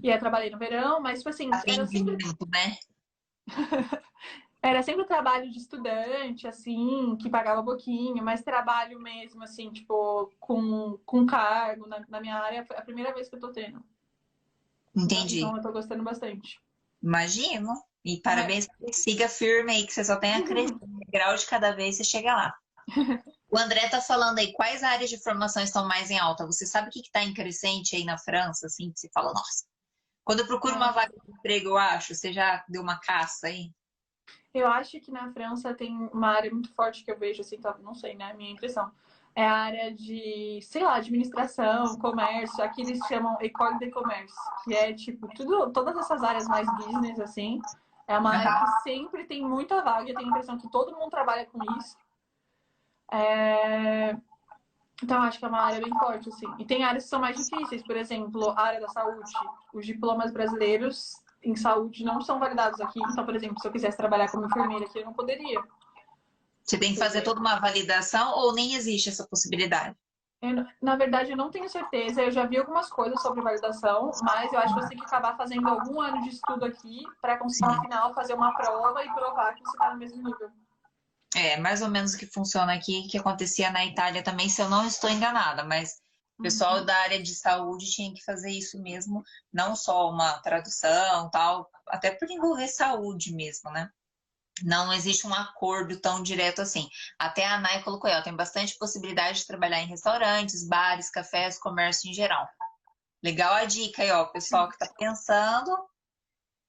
[0.00, 1.50] E eu trabalhei no verão, mas, tipo assim...
[1.50, 2.16] Tá era sempre...
[2.48, 2.76] né?
[4.62, 10.98] Era sempre trabalho de estudante, assim, que pagava pouquinho, mas trabalho mesmo, assim, tipo, com,
[11.06, 13.82] com cargo na, na minha área, é a primeira vez que eu tô tendo.
[14.94, 15.38] Entendi.
[15.38, 16.60] Então eu tô gostando bastante.
[17.02, 17.72] Imagino.
[18.04, 18.92] E parabéns, é.
[18.92, 20.76] siga firme aí, que você só tem a crescer.
[21.08, 22.54] grau de cada vez você chega lá.
[23.50, 26.46] O André tá falando aí, quais áreas de formação estão mais em alta?
[26.46, 29.64] Você sabe o que está em crescente aí na França, assim, que você fala, nossa,
[30.24, 33.72] quando eu procuro uma vaga de emprego, eu acho, você já deu uma caça aí?
[34.54, 37.76] Eu acho que na França tem uma área muito forte que eu vejo, assim, tá,
[37.80, 38.32] não sei, né?
[38.34, 38.90] Minha impressão.
[39.34, 42.62] É a área de, sei lá, administração, comércio.
[42.62, 44.34] Aqui eles chamam École de Commerce,
[44.64, 47.60] que é tipo, tudo, todas essas áreas mais business, assim.
[48.08, 50.10] É uma área que sempre tem muita vaga.
[50.10, 51.96] Eu tenho a impressão que todo mundo trabalha com isso.
[53.12, 54.16] É...
[55.02, 56.46] Então, acho que é uma área bem forte, assim.
[56.58, 59.32] E tem áreas que são mais difíceis, por exemplo, a área da saúde.
[59.72, 63.00] Os diplomas brasileiros em saúde não são validados aqui.
[63.10, 65.62] Então, por exemplo, se eu quisesse trabalhar como enfermeira aqui, eu não poderia.
[66.62, 69.96] Você tem que fazer toda uma validação ou nem existe essa possibilidade?
[70.42, 72.22] Eu, na verdade, eu não tenho certeza.
[72.22, 75.36] Eu já vi algumas coisas sobre validação, mas eu acho que você tem que acabar
[75.36, 79.54] fazendo algum ano de estudo aqui para conseguir, no final, fazer uma prova e provar
[79.54, 80.50] que você está no mesmo nível.
[81.34, 84.68] É, mais ou menos o que funciona aqui, que acontecia na Itália também, se eu
[84.68, 86.00] não estou enganada, mas
[86.38, 86.84] o pessoal uhum.
[86.84, 89.22] da área de saúde tinha que fazer isso mesmo,
[89.52, 93.90] não só uma tradução, tal, até por envolver saúde mesmo, né?
[94.62, 96.88] Não existe um acordo tão direto assim.
[97.18, 102.10] Até a ANAI colocou aí, tem bastante possibilidade de trabalhar em restaurantes, bares, cafés, comércio
[102.10, 102.48] em geral.
[103.22, 105.70] Legal a dica aí, ó, pessoal que tá pensando.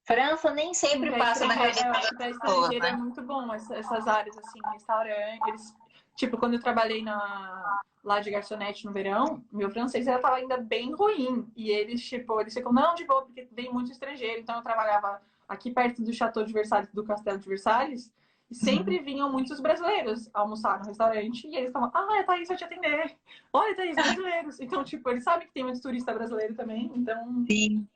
[0.04, 2.90] França nem sempre passa na cabeça das pessoas, né?
[2.90, 5.76] É muito bom essas áreas assim, restaurante, eles
[6.16, 10.58] Tipo, quando eu trabalhei na, lá de garçonete no verão, meu francês já tava ainda
[10.58, 11.52] bem ruim.
[11.56, 14.40] E eles, tipo, eles ficam, não, de boa, porque vem muito estrangeiro.
[14.40, 18.12] Então eu trabalhava aqui perto do Chateau de Versalhes, do Castelo de Versalhes,
[18.50, 19.04] e sempre uhum.
[19.04, 23.18] vinham muitos brasileiros almoçar no restaurante e eles estavam, ah, é Thaís, vai te atender.
[23.52, 24.60] Olha, Thaís, brasileiros.
[24.60, 27.46] Então, tipo, eles sabem que tem muitos turistas brasileiros também, então...
[27.50, 27.88] Sim.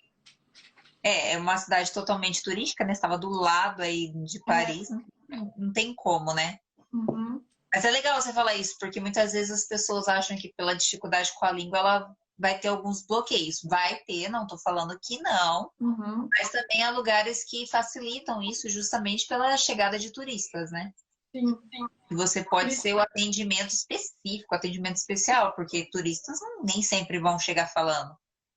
[1.06, 2.91] É, é uma cidade totalmente turística, né?
[2.91, 4.95] Estava do lado aí de Paris, é.
[5.30, 6.58] não, não tem como, né?
[6.91, 7.39] Uhum.
[7.72, 11.32] Mas é legal você falar isso, porque muitas vezes as pessoas acham que pela dificuldade
[11.38, 13.62] com a língua ela vai ter alguns bloqueios.
[13.64, 16.28] Vai ter, não estou falando que não, uhum.
[16.39, 20.91] mas também há lugares que facilitam isso justamente pela chegada de turistas, né?
[21.32, 22.16] Sim, sim.
[22.16, 28.16] Você pode ser o atendimento específico, atendimento especial, porque turistas nem sempre vão chegar falando.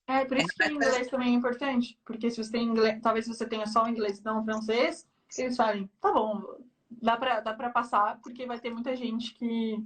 [0.08, 3.28] É, por isso que o inglês também é importante, porque se você tem inglês, talvez
[3.28, 5.06] você tenha só o inglês e não o francês,
[5.36, 6.42] eles falem, tá bom,
[6.90, 9.76] dá pra, dá pra passar, porque vai ter muita gente que,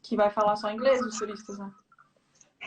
[0.00, 1.72] que vai falar só inglês, os turistas, né?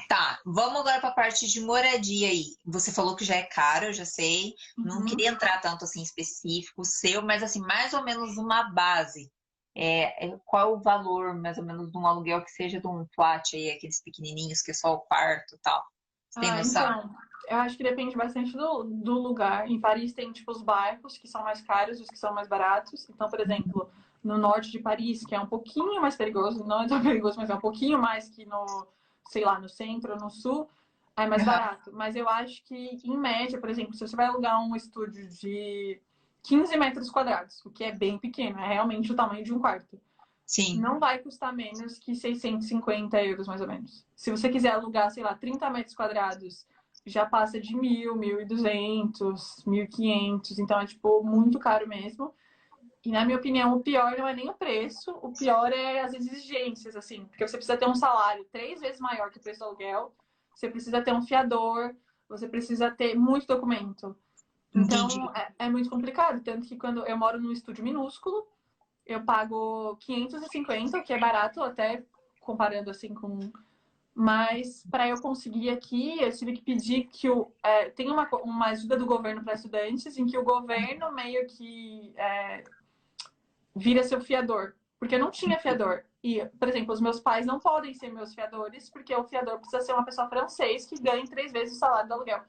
[0.10, 2.56] Tá, vamos agora para a parte de moradia aí.
[2.66, 4.54] Você falou que já é caro, eu já sei.
[4.78, 4.86] Uhum.
[4.86, 9.32] Não queria entrar tanto assim específico seu, mas assim, mais ou menos uma base.
[9.76, 13.06] É, é, qual o valor, mais ou menos, de um aluguel que seja de um
[13.14, 15.82] flat aí, aqueles pequenininhos que é só o quarto e tal?
[16.32, 17.00] Você tem ah, noção?
[17.00, 17.16] Então,
[17.50, 19.70] eu acho que depende bastante do, do lugar.
[19.70, 22.48] Em Paris tem, tipo, os bairros que são mais caros e os que são mais
[22.48, 23.10] baratos.
[23.10, 23.92] Então, por exemplo,
[24.24, 27.50] no norte de Paris, que é um pouquinho mais perigoso, não é tão perigoso, mas
[27.50, 28.88] é um pouquinho mais que no,
[29.28, 30.70] sei lá, no centro ou no sul,
[31.18, 31.92] é mais barato.
[31.94, 36.00] Mas eu acho que, em média, por exemplo, se você vai alugar um estúdio de
[36.44, 40.00] 15 metros quadrados, o que é bem pequeno, é realmente o tamanho de um quarto.
[40.52, 40.82] Sim.
[40.82, 44.06] Não vai custar menos que 650 euros, mais ou menos.
[44.14, 46.68] Se você quiser alugar, sei lá, 30 metros quadrados,
[47.06, 50.60] já passa de mil, mil e duzentos, mil e quinhentos.
[50.60, 52.34] Então é, tipo, muito caro mesmo.
[53.06, 56.14] E, na minha opinião, o pior não é nem o preço, o pior é as
[56.14, 57.24] exigências, assim.
[57.28, 60.14] Porque você precisa ter um salário três vezes maior que o preço do aluguel,
[60.54, 61.96] você precisa ter um fiador,
[62.28, 64.18] você precisa ter muito documento.
[64.76, 66.44] Então, é, é, muito complicado.
[66.44, 68.46] Tanto que quando eu moro num estúdio minúsculo,
[69.12, 72.04] eu pago 550, que é barato até
[72.40, 73.40] comparando assim com.
[74.14, 77.52] Mas para eu conseguir aqui, eu tive que pedir que o.
[77.64, 82.14] É, tem uma, uma ajuda do governo para estudantes, em que o governo meio que
[82.18, 82.64] é,
[83.76, 84.76] vira seu fiador.
[85.00, 86.04] Porque eu não tinha fiador.
[86.24, 89.82] E, por exemplo, os meus pais não podem ser meus fiadores, porque o fiador precisa
[89.82, 92.44] ser uma pessoa francês que ganhe três vezes o salário do aluguel.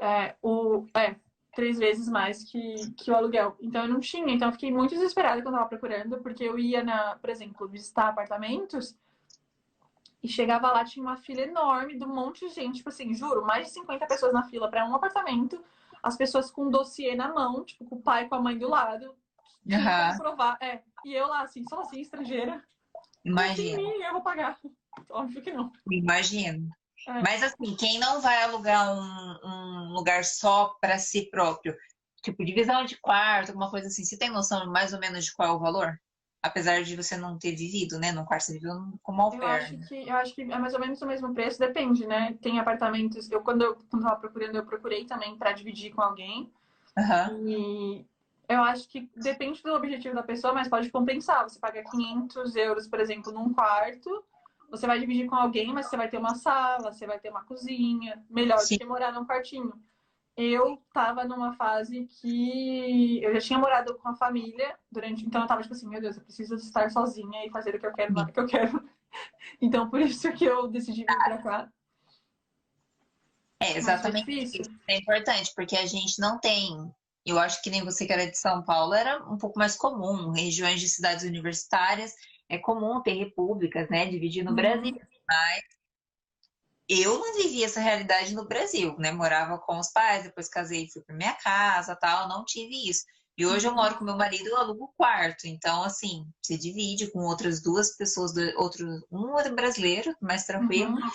[0.00, 1.16] É, o, é,
[1.54, 3.56] três vezes mais que, que o aluguel.
[3.60, 6.58] Então eu não tinha, então eu fiquei muito desesperada quando eu tava procurando, porque eu
[6.58, 8.96] ia na, por exemplo, visitar apartamentos
[10.22, 13.44] e chegava lá, tinha uma fila enorme de um monte de gente, tipo assim, juro,
[13.44, 15.62] mais de 50 pessoas na fila para um apartamento,
[16.02, 18.58] as pessoas com um dossiê na mão, tipo, com o pai e com a mãe
[18.58, 19.14] do lado,
[19.66, 20.18] uhum.
[20.18, 20.58] provar.
[20.60, 22.62] É, e eu lá, assim, sozinha, estrangeira.
[23.24, 23.80] Imagina.
[23.80, 24.58] eu vou pagar.
[25.08, 25.72] Óbvio que não.
[25.90, 26.70] Imagino.
[27.08, 27.22] É.
[27.22, 31.74] Mas assim, quem não vai alugar um, um lugar só para si próprio,
[32.22, 35.48] tipo divisão de quarto, alguma coisa assim, você tem noção mais ou menos de qual
[35.48, 35.98] é o valor?
[36.42, 38.12] Apesar de você não ter vivido, né?
[38.12, 39.42] Num quarto, você viveu como au pair.
[39.42, 42.34] Eu acho, que, eu acho que é mais ou menos o mesmo preço, depende, né?
[42.40, 43.30] Tem apartamentos.
[43.30, 46.50] Eu, quando eu estava procurando, eu procurei também para dividir com alguém.
[46.96, 47.48] Uhum.
[47.48, 48.06] E
[48.48, 51.46] eu acho que depende do objetivo da pessoa, mas pode compensar.
[51.46, 54.24] Você paga 500 euros, por exemplo, num quarto
[54.70, 57.44] você vai dividir com alguém, mas você vai ter uma sala, você vai ter uma
[57.44, 58.76] cozinha, melhor Sim.
[58.76, 59.72] do que morar num quartinho.
[60.36, 65.46] Eu tava numa fase que eu já tinha morado com a família durante, então eu
[65.46, 68.18] tava tipo assim, meu Deus, eu preciso estar sozinha e fazer o que eu quero,
[68.18, 68.88] o que eu quero.
[69.60, 71.68] Então por isso que eu decidi vir pra cá.
[73.58, 74.30] É, exatamente.
[74.30, 76.94] Isso é importante, porque a gente não tem
[77.24, 80.30] eu acho que nem você que era de São Paulo era um pouco mais comum,
[80.30, 82.14] regiões de cidades universitárias,
[82.50, 84.06] é comum ter repúblicas, né?
[84.06, 84.56] Dividir no uhum.
[84.56, 85.62] Brasil, mas
[86.88, 89.12] eu não vivi essa realidade no Brasil, né?
[89.12, 93.04] Morava com os pais, depois casei, fui para minha casa, tal, não tive isso.
[93.38, 95.46] E hoje eu moro com meu marido, eu alugo o quarto.
[95.46, 101.10] Então, assim, se divide com outras duas pessoas, outro, um é brasileiro, mais tranquilo, uhum.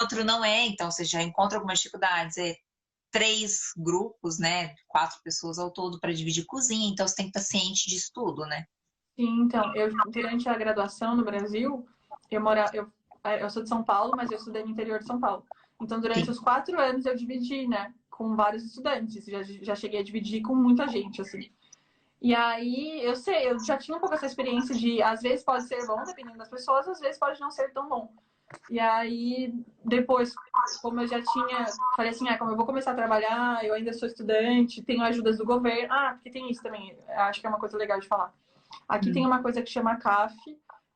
[0.00, 2.38] outro não é, então você já encontra algumas dificuldades.
[2.38, 2.54] É
[3.10, 4.74] três grupos, né?
[4.86, 8.46] Quatro pessoas ao todo para dividir cozinha, então você tem que estar ciente disso tudo,
[8.46, 8.64] né?
[9.18, 11.84] Sim, então, eu durante a graduação no Brasil,
[12.30, 12.88] eu mora, eu,
[13.40, 15.44] eu sou de São Paulo, mas eu estudei no interior de São Paulo.
[15.82, 16.30] Então, durante Sim.
[16.30, 19.24] os quatro anos eu dividi, né, com vários estudantes.
[19.24, 21.50] Já, já cheguei a dividir com muita gente, assim.
[22.22, 25.64] E aí, eu sei, eu já tinha um pouco essa experiência de, às vezes pode
[25.64, 28.12] ser bom, dependendo das pessoas, às vezes pode não ser tão bom.
[28.70, 29.52] E aí,
[29.84, 30.32] depois,
[30.80, 31.66] como eu já tinha,
[31.96, 35.38] falei assim, ah, como eu vou começar a trabalhar, eu ainda sou estudante, tenho ajudas
[35.38, 35.92] do governo.
[35.92, 38.32] Ah, porque tem isso também, acho que é uma coisa legal de falar.
[38.88, 39.12] Aqui hum.
[39.12, 40.34] tem uma coisa que chama CAF,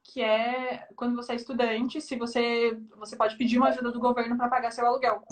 [0.03, 4.37] que é quando você é estudante, se você você pode pedir uma ajuda do governo
[4.37, 5.23] para pagar seu aluguel.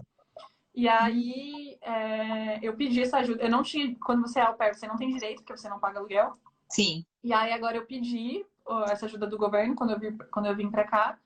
[0.74, 3.42] E aí é, eu pedi essa ajuda.
[3.42, 5.80] Eu não tinha, quando você é ao pé, você não tem direito, porque você não
[5.80, 6.38] paga aluguel.
[6.68, 7.04] Sim.
[7.22, 8.44] E aí agora eu pedi
[8.88, 11.18] essa ajuda do governo quando eu vim, quando eu vim para cá.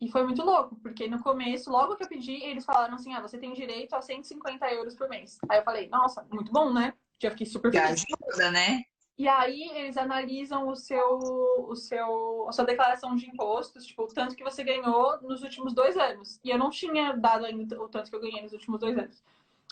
[0.00, 3.20] E foi muito louco, porque no começo, logo que eu pedi, eles falaram assim: ah,
[3.20, 5.38] você tem direito a 150 euros por mês.
[5.48, 6.92] Aí eu falei, nossa, muito bom, né?
[7.20, 8.04] Já fiquei super feliz.
[8.22, 8.84] ajuda, né?
[9.18, 11.18] E aí eles analisam o seu,
[11.66, 15.74] o seu, a sua declaração de impostos, tipo, o tanto que você ganhou nos últimos
[15.74, 16.38] dois anos.
[16.44, 19.20] E eu não tinha dado ainda o tanto que eu ganhei nos últimos dois anos.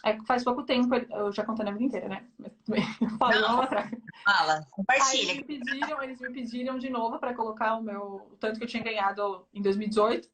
[0.05, 2.27] É, faz pouco tempo, eu já contei a vida inteira, né?
[3.01, 3.91] Eu falei não, atrás.
[4.25, 5.11] Fala, compartilha.
[5.11, 8.59] Aí eles me pediram, eles me pediram de novo para colocar o meu, o tanto
[8.59, 10.29] que eu tinha ganhado em 2018.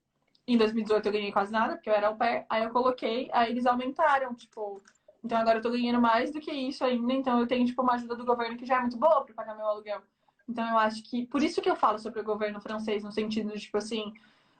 [0.48, 2.44] Em 2018 eu ganhei quase nada, porque eu era ao pé.
[2.48, 4.82] Aí eu coloquei, aí eles aumentaram, tipo,
[5.24, 7.94] então agora eu tô ganhando mais do que isso ainda, então eu tenho, tipo, uma
[7.94, 10.02] ajuda do governo que já é muito boa para pagar meu aluguel.
[10.48, 13.52] Então eu acho que, por isso que eu falo sobre o governo francês, no sentido
[13.52, 14.12] de, tipo assim,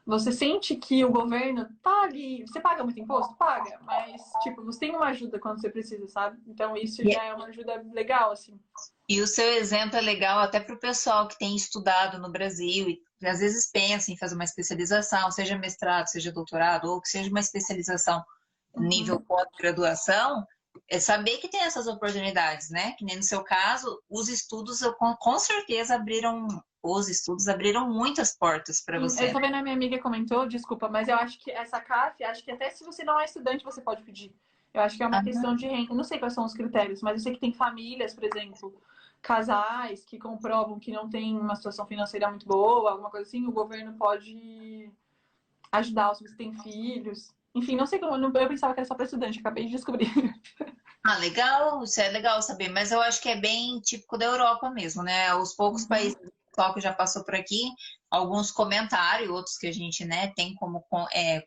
[0.07, 3.35] você sente que o governo tá ali, você paga muito imposto?
[3.35, 6.41] Paga, mas, tipo, você tem uma ajuda quando você precisa, sabe?
[6.47, 8.59] Então isso já é uma ajuda legal, assim.
[9.09, 12.89] E o seu exemplo é legal até para o pessoal que tem estudado no Brasil
[12.89, 17.31] e às vezes pensa em fazer uma especialização, seja mestrado, seja doutorado, ou que seja
[17.31, 18.25] uma especialização
[18.77, 19.23] nível uhum.
[19.23, 20.47] pós-graduação,
[20.89, 22.93] é saber que tem essas oportunidades, né?
[22.93, 24.81] Que nem no seu caso, os estudos
[25.21, 26.47] com certeza abriram,
[26.83, 29.31] os estudos abriram muitas portas para você.
[29.31, 32.51] Eu vendo a minha amiga comentou, desculpa, mas eu acho que essa CAF, acho que
[32.51, 34.35] até se você não é estudante, você pode pedir.
[34.75, 35.95] Eu acho que é uma questão de renda.
[35.95, 38.75] Não sei quais são os critérios, mas eu sei que tem famílias, por exemplo,
[39.21, 43.53] casais que comprovam que não tem uma situação financeira muito boa, alguma coisa assim, o
[43.53, 44.91] governo pode
[45.71, 47.33] ajudar se você tem filhos.
[47.55, 48.15] Enfim, não sei como.
[48.15, 50.09] Eu pensava que era só para estudante, acabei de descobrir.
[51.05, 54.71] Ah, legal, isso é legal saber, mas eu acho que é bem típico da Europa
[54.71, 55.35] mesmo, né?
[55.35, 55.89] Os poucos uhum.
[55.89, 57.61] países que já passou por aqui,
[58.09, 61.43] alguns comentários, outros que a gente né, tem como é,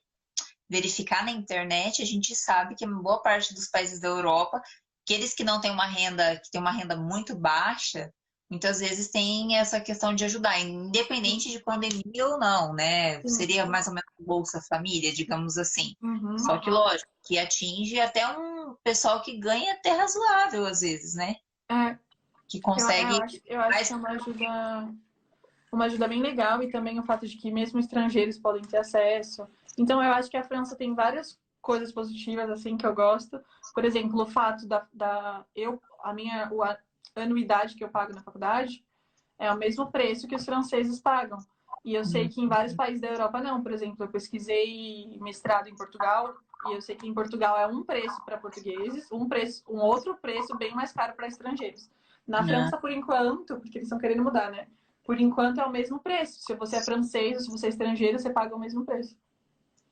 [0.69, 4.61] verificar na internet, a gente sabe que boa parte dos países da Europa,
[5.05, 8.11] aqueles que não têm uma renda, que tem uma renda muito baixa,
[8.49, 13.21] muitas vezes tem essa questão de ajudar, independente de pandemia ou não, né?
[13.23, 15.95] Seria mais ou menos Bolsa Família, digamos assim.
[16.01, 16.37] Uhum.
[16.37, 21.35] Só que, lógico, que atinge até um pessoal que ganha até razoável, às vezes, né?
[21.69, 21.97] É.
[22.47, 23.13] Que consegue.
[23.13, 24.93] Eu, eu acho, eu acho que é uma ajuda,
[25.71, 29.47] uma ajuda bem legal e também o fato de que mesmo estrangeiros podem ter acesso.
[29.77, 33.41] Então, eu acho que a França tem várias coisas positivas, assim, que eu gosto.
[33.73, 36.47] Por exemplo, o fato da, da eu, a minha,
[37.23, 38.83] anuidade que eu pago na faculdade
[39.37, 41.39] é o mesmo preço que os franceses pagam.
[41.83, 43.61] E eu sei que em vários países da Europa não.
[43.61, 46.33] Por exemplo, eu pesquisei mestrado em Portugal
[46.67, 50.15] e eu sei que em Portugal é um preço para portugueses, um preço, um outro
[50.17, 51.89] preço bem mais caro para estrangeiros.
[52.27, 52.47] Na não.
[52.47, 54.67] França, por enquanto, porque eles estão querendo mudar, né?
[55.03, 56.39] Por enquanto é o mesmo preço.
[56.41, 59.15] Se você é francês ou se você é estrangeiro, você paga o mesmo preço.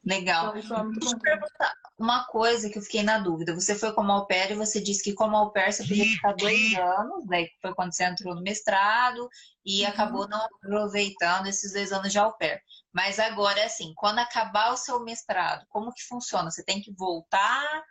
[0.06, 0.58] Legal.
[0.58, 1.20] Então, é muito bom.
[1.20, 3.56] perguntar uma coisa que eu fiquei na dúvida.
[3.56, 6.34] Você foi como au pair e você disse que como au pair você podia ficar
[6.34, 9.30] dois anos, daí foi quando você entrou no mestrado
[9.66, 9.90] e uhum.
[9.90, 12.62] acabou não aproveitando esses dois anos de au pair.
[12.92, 16.52] Mas agora, é assim, quando acabar o seu mestrado, como que funciona?
[16.52, 17.84] Você tem que voltar?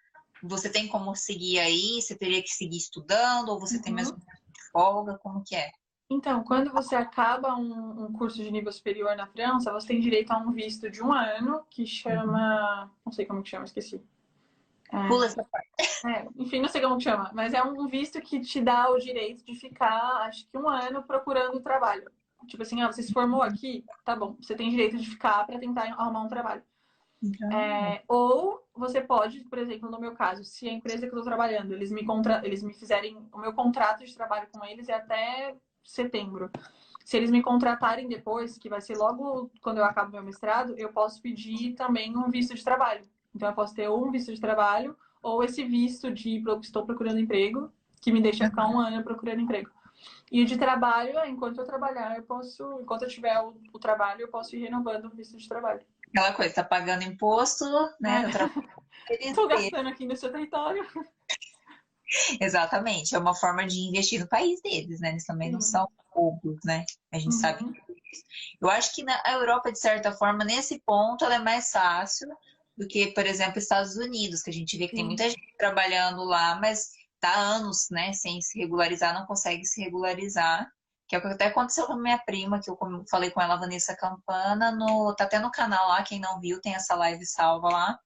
[0.43, 2.01] Você tem como seguir aí?
[2.03, 3.49] Você teria que seguir estudando?
[3.49, 3.83] Ou você uhum.
[3.83, 4.19] tem mesmo
[4.71, 5.19] folga?
[5.19, 5.71] Como que é?
[6.13, 10.31] Então, quando você acaba um, um, curso de nível superior na França, você tem direito
[10.31, 12.91] a um visto de um ano que chama.
[13.05, 14.03] Não sei como que chama, esqueci.
[14.93, 15.69] É, Pula essa parte.
[16.07, 18.99] É, enfim, não sei como que chama, mas é um visto que te dá o
[18.99, 22.11] direito de ficar, acho que um ano procurando trabalho.
[22.47, 25.59] Tipo assim, ah, você se formou aqui, tá bom, você tem direito de ficar para
[25.59, 26.63] tentar arrumar um trabalho.
[27.55, 31.23] É, ou você pode, por exemplo, no meu caso, se a empresa que eu estou
[31.23, 32.45] trabalhando, eles me, contra...
[32.45, 36.51] eles me fizerem o meu contrato de trabalho com eles é até setembro.
[37.05, 40.93] Se eles me contratarem depois, que vai ser logo quando eu acabo meu mestrado, eu
[40.93, 43.03] posso pedir também um visto de trabalho.
[43.35, 47.21] Então, eu posso ter ou um visto de trabalho ou esse visto de estou procurando
[47.21, 49.71] emprego, que me deixa ficar um ano procurando emprego.
[50.31, 54.23] E o de trabalho, enquanto eu trabalhar, eu posso, enquanto eu tiver o, o trabalho,
[54.23, 55.83] eu posso ir renovando o visto de trabalho.
[56.09, 57.65] Aquela coisa, tá pagando imposto,
[58.01, 58.25] né?
[59.21, 60.87] Estou gastando aqui no seu território.
[62.41, 65.11] Exatamente, é uma forma de investir no país deles, né?
[65.11, 66.85] Eles também não são poucos, né?
[67.11, 67.41] A gente uhum.
[67.41, 67.83] sabe
[68.61, 72.29] Eu acho que na Europa, de certa forma, nesse ponto, ela é mais fácil
[72.77, 76.25] do que, por exemplo, Estados Unidos, que a gente vê que tem muita gente trabalhando
[76.25, 76.91] lá, mas
[77.21, 80.69] tá anos, né, sem se regularizar, não consegue se regularizar.
[81.07, 82.79] Que é o que até aconteceu com a minha prima, que eu
[83.11, 86.75] falei com ela, Vanessa Campana, no, tá até no canal lá, quem não viu, tem
[86.75, 87.99] essa live salva lá.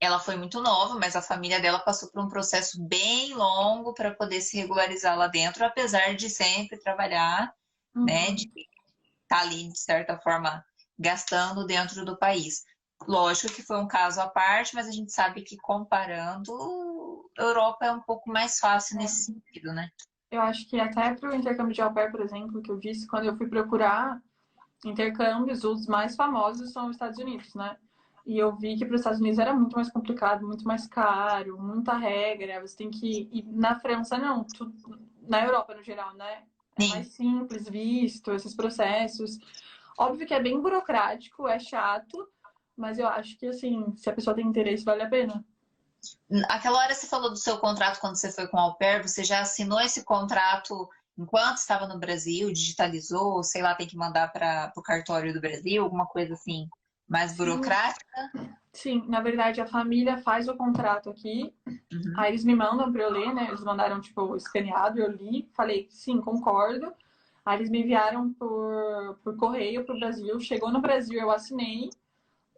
[0.00, 4.14] Ela foi muito nova, mas a família dela passou por um processo bem longo para
[4.14, 7.52] poder se regularizar lá dentro, apesar de sempre trabalhar,
[7.94, 8.04] uhum.
[8.04, 8.32] né?
[8.32, 8.64] De estar
[9.28, 10.64] tá ali, de certa forma,
[10.98, 12.64] gastando dentro do país.
[13.06, 16.52] Lógico que foi um caso à parte, mas a gente sabe que comparando,
[17.36, 19.90] Europa é um pouco mais fácil nesse sentido, né?
[20.30, 23.06] Eu acho que até para o intercâmbio de au pair, por exemplo, que eu disse,
[23.06, 24.20] quando eu fui procurar
[24.84, 27.76] intercâmbios, os mais famosos são os Estados Unidos, né?
[28.26, 31.60] E eu vi que para os Estados Unidos era muito mais complicado, muito mais caro,
[31.60, 32.60] muita regra.
[32.60, 33.28] Você tem que.
[33.32, 34.44] E na França, não.
[34.44, 34.72] Tu...
[35.28, 36.42] Na Europa, no geral, né?
[36.78, 39.38] É mais simples, visto, esses processos.
[39.98, 42.26] Óbvio que é bem burocrático, é chato,
[42.76, 45.44] mas eu acho que, assim, se a pessoa tem interesse, vale a pena.
[46.48, 49.22] Aquela hora você falou do seu contrato quando você foi com a Au Pair, você
[49.22, 50.88] já assinou esse contrato
[51.18, 55.82] enquanto estava no Brasil, digitalizou, sei lá, tem que mandar para o cartório do Brasil,
[55.82, 56.66] alguma coisa assim?
[57.10, 58.30] Mais burocrática?
[58.72, 62.14] Sim, na verdade a família faz o contrato aqui, uhum.
[62.16, 63.48] aí eles me mandam para eu ler, né?
[63.48, 66.92] Eles mandaram tipo escaneado, eu li, falei sim, concordo.
[67.44, 70.38] Aí eles me enviaram por, por correio para o Brasil.
[70.38, 71.90] Chegou no Brasil, eu assinei,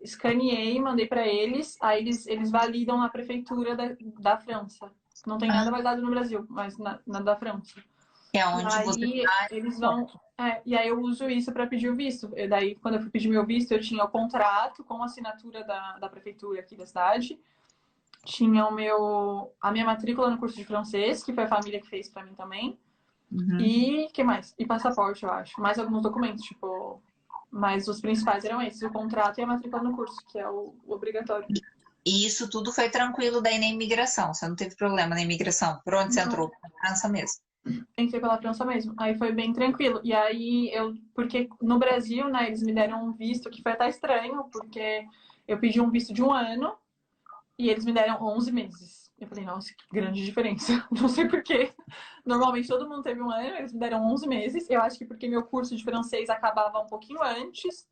[0.03, 1.79] escaneei, mandei para eles.
[1.81, 4.93] Aí eles, eles validam na prefeitura da, da França.
[5.27, 5.71] Não tem nada ah.
[5.71, 7.83] validado no Brasil, mas na, na da França.
[8.35, 9.49] É onde aí, você tá...
[9.51, 10.07] eles vão
[10.43, 12.31] é, e aí eu uso isso para pedir o visto.
[12.37, 15.65] E daí, quando eu fui pedir meu visto, eu tinha o contrato com a assinatura
[15.65, 17.39] da, da prefeitura aqui da cidade.
[18.25, 21.89] Tinha o meu, a minha matrícula no curso de francês, que foi a família que
[21.89, 22.79] fez para mim também.
[23.31, 23.59] Uhum.
[23.59, 24.55] E que mais?
[24.59, 25.61] E passaporte, eu acho.
[25.61, 27.01] Mais alguns documentos, tipo.
[27.51, 30.75] Mas os principais eram esses: o contrato e a matrícula no curso, que é o,
[30.87, 31.47] o obrigatório.
[32.05, 34.35] E isso tudo foi tranquilo daí na imigração.
[34.35, 35.81] Você não teve problema na imigração.
[35.85, 36.51] Por onde você entrou?
[36.63, 37.41] Na França mesmo.
[37.97, 38.95] Entrei pela França mesmo.
[38.97, 40.01] Aí foi bem tranquilo.
[40.03, 43.89] E aí eu, porque no Brasil, né, eles me deram um visto que foi até
[43.89, 45.07] estranho, porque
[45.47, 46.75] eu pedi um visto de um ano
[47.59, 49.11] e eles me deram 11 meses.
[49.19, 50.85] Eu falei, nossa, que grande diferença.
[50.91, 51.73] Não sei porquê.
[52.27, 54.69] Normalmente todo mundo teve um ano, eles me deram 11 meses.
[54.69, 57.87] Eu acho que porque meu curso de francês acabava um pouquinho antes.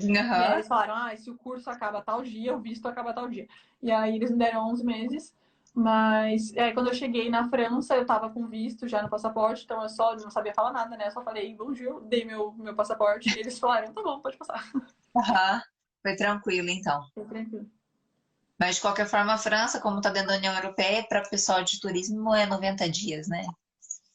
[0.00, 0.14] Uhum.
[0.14, 3.28] E aí eles falaram, ah, se o curso acaba tal dia, o visto acaba tal
[3.28, 3.46] dia.
[3.82, 5.34] E aí eles me deram 11 meses.
[5.74, 9.82] Mas é, quando eu cheguei na França, eu tava com visto já no passaporte, então
[9.82, 11.06] eu só não sabia falar nada, né?
[11.06, 14.70] Eu só falei bonjour, dei meu, meu passaporte e eles falaram, tá bom, pode passar.
[14.74, 15.60] Uhum.
[16.02, 17.02] foi tranquilo então.
[17.14, 17.66] Foi tranquilo.
[18.58, 21.80] Mas de qualquer forma, a França, como está dentro da União Europeia, para pessoal de
[21.80, 23.44] turismo é 90 dias, né?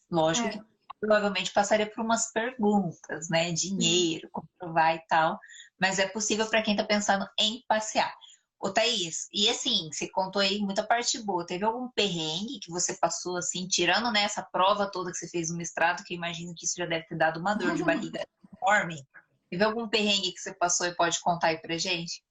[0.10, 0.52] Lógico é.
[0.52, 0.62] que
[1.00, 3.52] provavelmente passaria por umas perguntas, né?
[3.52, 5.40] Dinheiro, comprovar e tal.
[5.80, 8.14] Mas é possível para quem está pensando em passear.
[8.60, 11.46] Ô, Thaís, e assim, você contou aí muita parte boa.
[11.46, 15.52] Teve algum perrengue que você passou, assim, tirando né, essa prova toda que você fez
[15.52, 18.26] no mestrado, que eu imagino que isso já deve ter dado uma dor de barriga
[18.60, 19.06] enorme.
[19.50, 22.24] Teve algum perrengue que você passou e pode contar aí pra gente?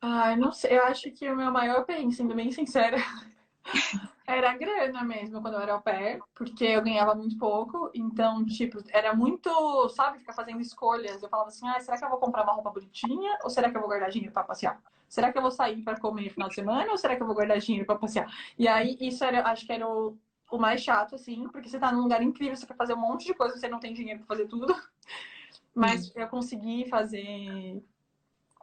[0.00, 0.76] Ai, não sei.
[0.76, 2.96] Eu acho que o meu maior perrengue, sendo bem sincera,
[4.26, 7.88] era a grana mesmo quando eu era ao pé, porque eu ganhava muito pouco.
[7.94, 11.22] Então, tipo, era muito, sabe, ficar fazendo escolhas.
[11.22, 13.76] Eu falava assim: ah, será que eu vou comprar uma roupa bonitinha ou será que
[13.76, 14.82] eu vou guardar dinheiro para passear?
[15.12, 17.26] Será que eu vou sair para comer no final de semana ou será que eu
[17.26, 18.32] vou guardar dinheiro para passear?
[18.58, 20.16] E aí, isso era, acho que era o,
[20.50, 23.26] o mais chato, assim, porque você tá num lugar incrível, você quer fazer um monte
[23.26, 24.74] de coisa, você não tem dinheiro para fazer tudo.
[25.76, 27.84] Mas eu consegui fazer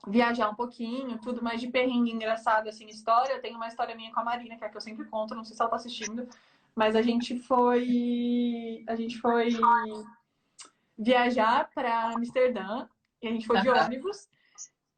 [0.07, 3.33] viajar um pouquinho, tudo mais de perrengue engraçado, assim, história.
[3.33, 5.35] Eu tenho uma história minha com a Marina, que é a que eu sempre conto,
[5.35, 6.27] não sei se ela tá assistindo,
[6.73, 8.83] mas a gente foi.
[8.87, 9.49] A gente foi
[10.97, 12.89] viajar para Amsterdã
[13.21, 14.27] e a gente foi de ônibus.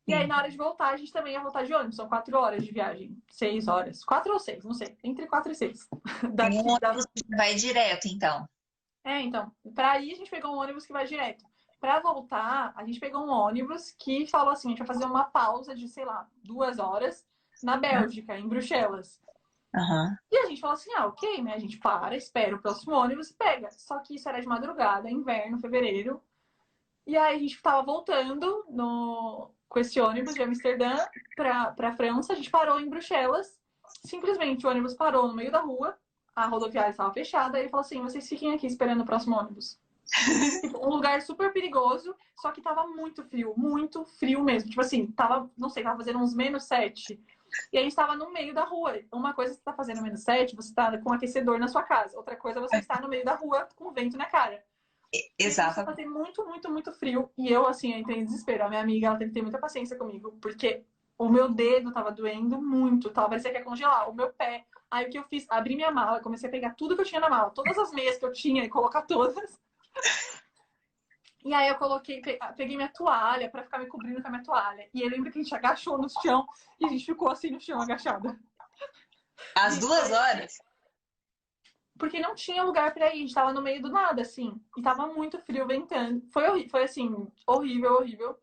[0.07, 1.95] E aí, na hora de voltar, a gente também ia voltar de ônibus.
[1.95, 3.15] São quatro horas de viagem.
[3.29, 4.03] Seis horas.
[4.03, 4.97] Quatro ou seis, não sei.
[5.03, 5.87] Entre quatro e seis.
[6.33, 7.37] Daqui, um ônibus da...
[7.37, 8.47] vai direto, então.
[9.03, 9.51] É, então.
[9.75, 11.45] Pra ir, a gente pegou um ônibus que vai direto.
[11.79, 15.23] Pra voltar, a gente pegou um ônibus que falou assim: a gente vai fazer uma
[15.25, 17.25] pausa de, sei lá, duas horas
[17.63, 19.21] na Bélgica, em Bruxelas.
[19.73, 20.15] Uhum.
[20.31, 21.53] E a gente falou assim: ah, ok, né?
[21.53, 23.69] A gente para, espera o próximo ônibus e pega.
[23.71, 26.21] Só que isso era de madrugada, inverno, fevereiro.
[27.05, 30.93] E aí a gente tava voltando no, com esse ônibus de Amsterdã
[31.35, 32.33] para a França.
[32.33, 33.57] A gente parou em Bruxelas.
[34.05, 35.97] Simplesmente o ônibus parou no meio da rua,
[36.35, 37.57] a rodoviária estava fechada.
[37.57, 39.79] E ele falou assim: vocês fiquem aqui esperando o próximo ônibus.
[40.81, 44.69] Um lugar super perigoso, só que tava muito frio, muito frio mesmo.
[44.69, 47.23] Tipo assim, tava, não sei, tava fazendo uns menos sete.
[47.71, 48.99] E a gente tava no meio da rua.
[49.11, 52.17] Uma coisa você tá fazendo menos sete, você tá com um aquecedor na sua casa.
[52.17, 54.61] Outra coisa você está no meio da rua com vento na cara.
[55.37, 55.83] Exato.
[55.83, 57.29] Fazer muito, muito, muito frio.
[57.37, 58.63] E eu, assim, eu entrei em desespero.
[58.63, 60.85] A minha amiga, ela teve que ter muita paciência comigo, porque
[61.17, 64.09] o meu dedo tava doendo muito, tava parecia que ia congelar.
[64.09, 64.65] O meu pé.
[64.89, 65.45] Aí o que eu fiz?
[65.49, 68.17] Abri minha mala, comecei a pegar tudo que eu tinha na mala, todas as meias
[68.17, 69.59] que eu tinha e colocar todas.
[71.43, 72.21] E aí eu coloquei,
[72.55, 74.87] peguei minha toalha para ficar me cobrindo com a minha toalha.
[74.93, 76.45] E eu lembro que a gente agachou no chão
[76.79, 78.39] e a gente ficou assim no chão, agachada.
[79.55, 80.59] Às duas horas?
[82.01, 84.81] Porque não tinha lugar para ir, a gente tava no meio do nada, assim, e
[84.81, 86.19] tava muito frio ventando.
[86.31, 87.15] Foi, foi assim,
[87.45, 88.39] horrível, horrível.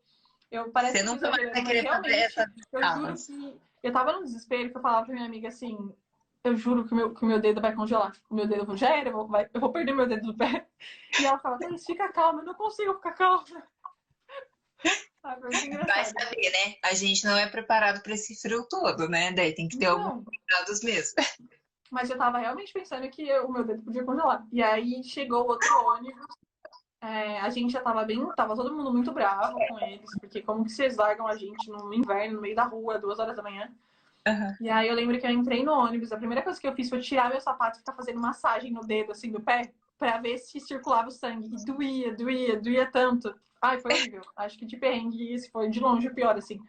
[0.49, 2.53] Eu parece Você nunca vai querer fazer essa.
[2.71, 5.93] Eu juro que eu tava no desespero que eu falava pra minha amiga assim,
[6.41, 8.15] eu juro que o meu, que meu dedo vai congelar.
[8.29, 10.65] O meu dedo já era, eu vou, vai, eu vou perder meu dedo do pé.
[11.19, 13.43] E ela fala, fica calma, eu não consigo ficar calma.
[15.21, 16.77] Ah, vai saber, né?
[16.81, 19.33] A gente não é preparado para esse frio todo, né?
[19.33, 20.01] Daí tem que ter não.
[20.01, 21.21] alguns cuidados mesmo.
[21.89, 24.45] Mas eu tava realmente pensando que o meu dedo podia congelar.
[24.51, 26.25] E aí chegou outro ônibus.
[27.01, 28.23] É, a gente já tava bem.
[28.35, 31.93] Tava todo mundo muito bravo com eles, porque como que vocês largam a gente no
[31.93, 33.71] inverno, no meio da rua, duas horas da manhã?
[34.27, 34.55] Uhum.
[34.61, 36.89] E aí eu lembro que eu entrei no ônibus, a primeira coisa que eu fiz
[36.89, 40.37] foi tirar meu sapato e ficar fazendo massagem no dedo, assim, do pé, pra ver
[40.37, 41.49] se circulava o sangue.
[41.51, 43.33] E doía, doía, doía tanto.
[43.61, 44.21] Ai, foi horrível.
[44.35, 46.61] Acho que de perrengue isso foi de longe o pior, assim.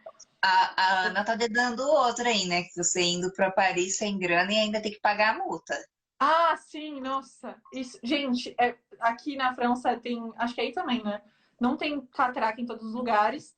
[0.43, 2.63] A, a Ana tá dando outra aí, né?
[2.63, 5.77] Que você indo para Paris sem grana e ainda tem que pagar a multa.
[6.19, 7.55] Ah, sim, nossa.
[7.73, 11.21] Isso, gente, é, aqui na França tem, acho que aí também, né?
[11.59, 13.55] Não tem catraca em todos os lugares.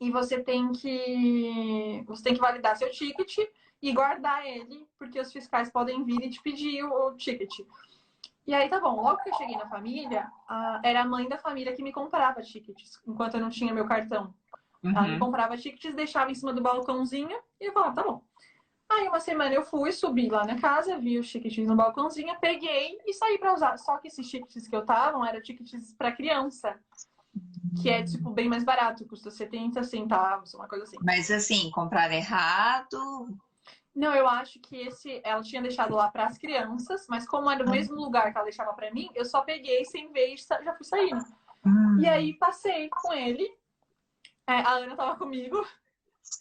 [0.00, 3.38] E você tem que você tem que validar seu ticket
[3.82, 7.50] e guardar ele, porque os fiscais podem vir e te pedir o, o ticket.
[8.46, 11.38] E aí tá bom, logo que eu cheguei na família, a, era a mãe da
[11.38, 14.34] família que me comprava tickets, enquanto eu não tinha meu cartão.
[14.82, 14.90] Uhum.
[14.90, 18.24] Ela me comprava tickets, deixava em cima do balcãozinho e eu falava, tá bom.
[18.90, 22.98] Aí uma semana eu fui, subi lá na casa, vi os tickets no balcãozinho, peguei
[23.06, 23.76] e saí para usar.
[23.78, 26.76] Só que esses tickets que eu tava eram tickets para criança.
[27.80, 30.96] que é, tipo, bem mais barato, custa 70 centavos, uma coisa assim.
[31.02, 32.98] Mas, assim, comprar errado...
[33.94, 37.64] Não, eu acho que esse ela tinha deixado lá para as crianças, mas como era
[37.64, 40.74] o mesmo lugar que ela deixava para mim, eu só peguei sem ver e já
[40.74, 41.24] fui saindo.
[41.66, 41.98] Hum.
[42.00, 43.52] E aí passei com ele.
[44.50, 45.64] É, a Ana tava comigo.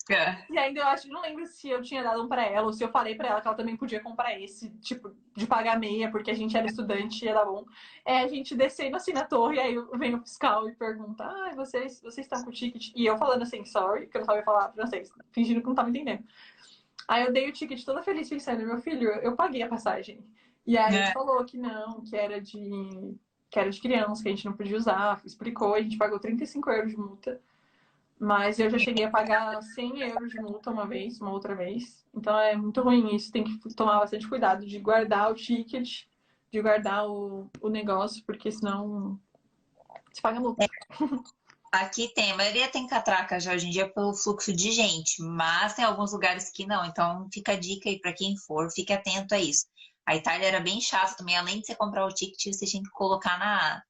[0.10, 0.44] É.
[0.50, 2.84] E ainda eu acho, não lembro se eu tinha dado um para ela ou se
[2.84, 6.32] eu falei para ela que ela também podia comprar esse, tipo, de pagar meia, porque
[6.32, 7.66] a gente era estudante e ia dar bom.
[8.04, 12.02] É a gente descendo assim na torre, aí vem o fiscal e pergunta: Ah, vocês,
[12.02, 12.92] vocês estão com o ticket?
[12.96, 15.90] E eu falando assim, sorry, que eu não sabia falar francês, fingindo que não tava
[15.90, 16.24] entendendo.
[17.08, 20.24] Aí eu dei o ticket toda feliz, pensando, meu filho, eu paguei a passagem.
[20.66, 21.04] E aí é.
[21.04, 23.16] ele falou que não, que era de
[23.50, 26.70] que era de criança, que a gente não podia usar, explicou, a gente pagou 35
[26.70, 27.42] euros de multa.
[28.20, 32.06] Mas eu já cheguei a pagar 100 euros de multa uma vez, uma outra vez.
[32.14, 36.04] Então é muito ruim isso, tem que tomar bastante cuidado de guardar o ticket,
[36.52, 39.18] de guardar o, o negócio, porque senão
[40.12, 40.66] se paga multa.
[40.66, 40.68] É.
[41.72, 45.76] Aqui tem, a maioria tem catraca já hoje em dia pelo fluxo de gente, mas
[45.76, 46.84] tem alguns lugares que não.
[46.84, 49.68] Então fica a dica aí para quem for, fique atento a isso.
[50.04, 52.90] A Itália era bem chata também, além de você comprar o ticket, você tinha que
[52.90, 53.84] colocar na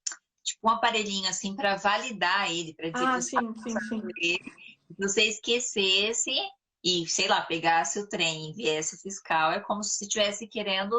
[0.44, 4.02] tipo um aparelhinho assim para validar ele, para dizer ah, que sim, sim, sim.
[4.22, 4.40] Ele.
[4.88, 6.32] Se você esquecesse
[6.84, 10.96] e, sei lá, pegasse o trem e viesse fiscal, é como se você estivesse querendo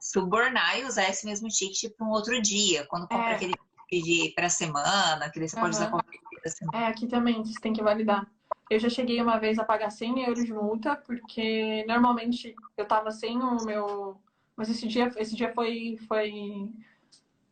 [0.00, 2.86] subornar e usar esse mesmo ticket para um outro dia.
[2.86, 3.34] Quando compra é.
[3.34, 3.54] aquele
[3.88, 6.84] ticket para semana, que você pode usar dia semana.
[6.84, 8.26] É, aqui também você tem que validar.
[8.68, 13.10] Eu já cheguei uma vez a pagar 100 euros de multa, porque normalmente eu tava
[13.10, 14.20] sem o meu.
[14.56, 16.68] Mas esse dia, esse dia foi, foi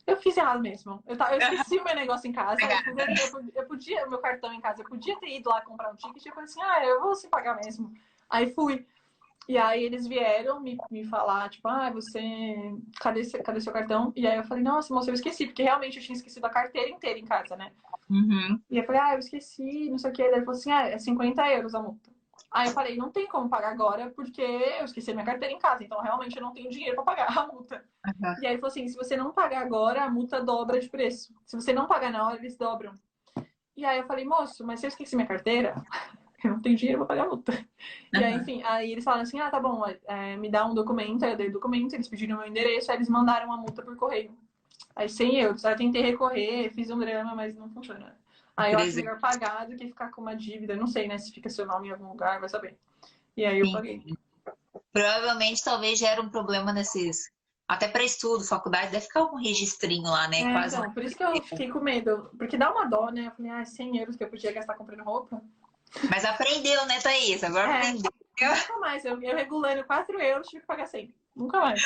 [0.08, 1.02] eu fiz errado mesmo.
[1.06, 2.58] Eu, tava, eu esqueci o meu negócio em casa.
[2.62, 5.92] Eu, eu, eu, podia, o meu cartão em casa, eu podia ter ido lá comprar
[5.92, 7.92] um ticket e eu falei assim, ah, eu vou se pagar mesmo.
[8.28, 8.86] Aí fui.
[9.46, 12.20] E aí eles vieram me, me falar, tipo, ah, você.
[13.00, 14.12] Cadê, cadê seu cartão?
[14.16, 16.88] E aí eu falei, nossa, moça, eu esqueci, porque realmente eu tinha esquecido a carteira
[16.88, 17.70] inteira em casa, né?
[18.08, 18.60] Uhum.
[18.70, 20.22] E eu falei, ah, eu esqueci, não sei o que.
[20.22, 22.10] Daí ele falou assim, ah, é 50 euros a multa.
[22.50, 25.84] Aí eu falei, não tem como pagar agora, porque eu esqueci minha carteira em casa,
[25.84, 27.84] então realmente eu não tenho dinheiro para pagar a multa.
[28.06, 28.34] Uhum.
[28.42, 31.34] E aí ele falou assim: se você não pagar agora, a multa dobra de preço.
[31.44, 32.94] Se você não pagar na hora, eles dobram.
[33.76, 35.74] E aí eu falei, moço, mas se eu esqueci minha carteira,
[36.42, 37.52] eu não tenho dinheiro para pagar a multa.
[37.52, 38.20] Uhum.
[38.20, 41.24] E aí, enfim, aí eles falaram assim: ah, tá bom, é, me dá um documento.
[41.24, 43.96] Aí eu dei o documento, eles pediram meu endereço, aí eles mandaram a multa por
[43.96, 44.36] correio.
[44.96, 45.64] Aí 100 euros.
[45.64, 48.17] Aí eu tentei recorrer, fiz um drama, mas não funciona.
[48.58, 50.74] Aí eu acho melhor pagar do que ficar com uma dívida.
[50.74, 51.16] Não sei, né?
[51.16, 52.76] Se fica seu nome em algum lugar, vai saber.
[53.36, 53.72] E aí eu Sim.
[53.72, 54.02] paguei.
[54.92, 57.30] Provavelmente talvez gera um problema nesses.
[57.68, 60.40] Até para estudo, faculdade, deve ficar um registrinho lá, né?
[60.40, 62.30] É, Quase então, por isso que eu fiquei com medo.
[62.36, 63.28] Porque dá uma dó, né?
[63.28, 65.40] Eu falei, ah, 100 euros que eu podia gastar comprando roupa.
[66.10, 67.44] Mas aprendeu, né, Thaís?
[67.44, 68.12] Agora é, aprendeu.
[68.46, 69.04] Nunca mais.
[69.04, 71.14] Eu, eu regulando 4 euros, tive que pagar 100.
[71.34, 71.82] Nunca mais.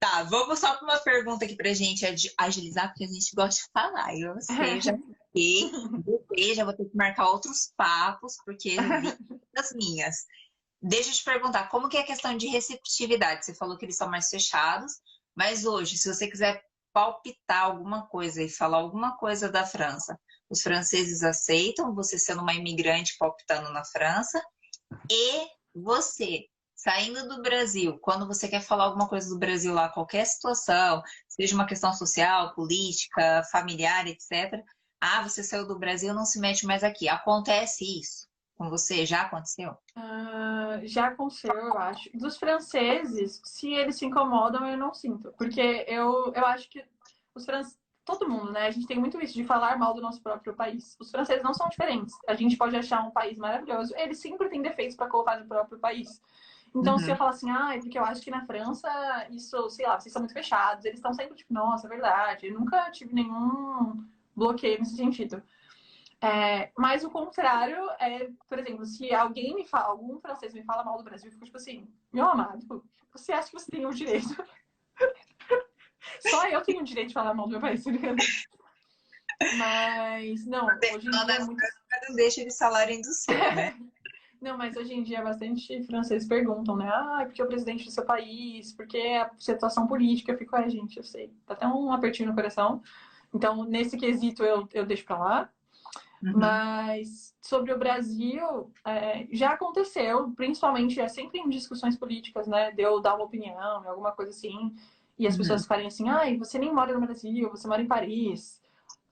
[0.00, 2.04] tá, vamos só para uma pergunta aqui pra gente
[2.38, 4.18] agilizar, porque a gente gosta de falar.
[4.18, 4.96] Eu sei, já
[5.32, 8.76] fiquei, já vou ter que marcar outros papos, porque
[9.54, 10.26] das minhas.
[10.80, 13.44] Deixa eu te perguntar, como que é a questão de receptividade?
[13.44, 14.94] Você falou que eles são mais fechados,
[15.36, 20.18] mas hoje, se você quiser palpitar alguma coisa e falar alguma coisa da França,
[20.50, 24.42] os franceses aceitam você sendo uma imigrante palpitando na França?
[25.10, 30.24] E você, saindo do Brasil, quando você quer falar alguma coisa do Brasil lá, qualquer
[30.24, 34.62] situação, seja uma questão social, política, familiar, etc.
[35.00, 37.08] Ah, você saiu do Brasil, não se mete mais aqui.
[37.08, 39.04] Acontece isso com você?
[39.04, 39.72] Já aconteceu?
[39.96, 42.08] Uh, já aconteceu, eu acho.
[42.14, 45.32] Dos franceses, se eles se incomodam, eu não sinto.
[45.36, 46.84] Porque eu, eu acho que
[47.34, 48.66] os franceses todo mundo, né?
[48.66, 50.96] A gente tem muito isso de falar mal do nosso próprio país.
[50.98, 52.14] Os franceses não são diferentes.
[52.26, 55.78] A gente pode achar um país maravilhoso, eles sempre têm defeitos para colocar no próprio
[55.78, 56.20] país.
[56.74, 56.98] Então, uhum.
[56.98, 58.88] se eu falar assim, ah, é porque eu acho que na França
[59.30, 62.46] isso, sei lá, vocês são muito fechados, eles estão sempre tipo, nossa, é verdade.
[62.46, 64.04] Eu nunca tive nenhum
[64.34, 65.42] bloqueio nesse sentido.
[66.20, 70.84] É, mas o contrário é, por exemplo, se alguém me fala, algum francês me fala
[70.84, 73.92] mal do Brasil, eu fico tipo assim, meu amado, você acha que você tem o
[73.92, 74.42] direito
[76.20, 77.90] só eu tenho o direito de falar mal do meu país, tá
[79.56, 81.34] Mas, não, hoje em dia.
[81.34, 81.64] É muito...
[82.08, 83.76] Não deixa eles falarem do seu, né?
[84.42, 86.88] Não, mas hoje em dia bastante franceses perguntam, né?
[86.92, 90.32] Ah, porque é o presidente do seu país, porque é a situação política.
[90.32, 91.32] Eu fico, ai, gente, eu sei.
[91.46, 92.82] Tá até um apertinho no coração.
[93.32, 95.50] Então, nesse quesito, eu, eu deixo pra lá.
[96.20, 96.32] Uhum.
[96.34, 102.72] Mas sobre o Brasil, é, já aconteceu, principalmente é sempre em discussões políticas, né?
[102.72, 104.74] De eu dar uma opinião, alguma coisa assim.
[105.22, 105.38] E as uhum.
[105.38, 108.60] pessoas ficarem assim, ai, você nem mora no Brasil, você mora em Paris.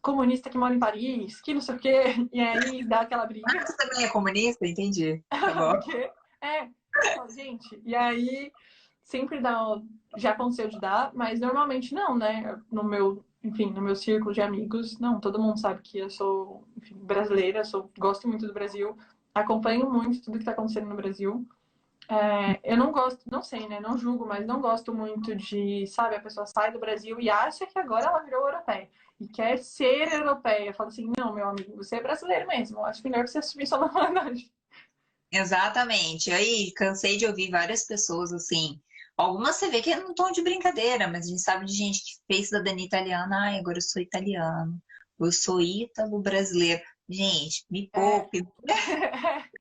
[0.03, 2.03] Comunista que mora em Paris, que não sei o quê.
[2.33, 3.47] E aí dá aquela briga.
[3.49, 4.67] Ah, você também é comunista?
[4.67, 5.23] Entendi.
[5.31, 5.81] Tá
[6.43, 6.69] é,
[7.33, 8.51] gente, e aí
[9.05, 9.81] sempre dá.
[10.17, 12.59] Já aconteceu de dar, mas normalmente não, né?
[12.73, 16.67] No meu, enfim, no meu círculo de amigos, não, todo mundo sabe que eu sou,
[16.77, 18.97] enfim, brasileira, sou, gosto muito do Brasil,
[19.35, 21.47] acompanho muito tudo que está acontecendo no Brasil.
[22.11, 23.79] É, eu não gosto, não sei, né?
[23.79, 27.67] Não julgo, mas não gosto muito de, sabe, a pessoa sai do Brasil e acha
[27.67, 30.75] que agora ela virou europeia e quer ser europeia.
[30.75, 32.85] Fala assim, não, meu amigo, você é brasileiro mesmo.
[32.85, 34.51] Acho melhor você assumir sua nacionalidade.
[35.31, 36.33] Exatamente.
[36.33, 38.81] Aí cansei de ouvir várias pessoas assim.
[39.17, 42.03] Algumas você vê que é num tom de brincadeira, mas a gente sabe de gente
[42.03, 43.45] que fez cidadania italiana.
[43.45, 44.81] Ai, agora eu sou italiano.
[45.19, 46.83] Eu sou ítalo brasileiro.
[47.09, 48.01] Gente, me é.
[48.01, 48.39] poupe.
[48.69, 48.73] É.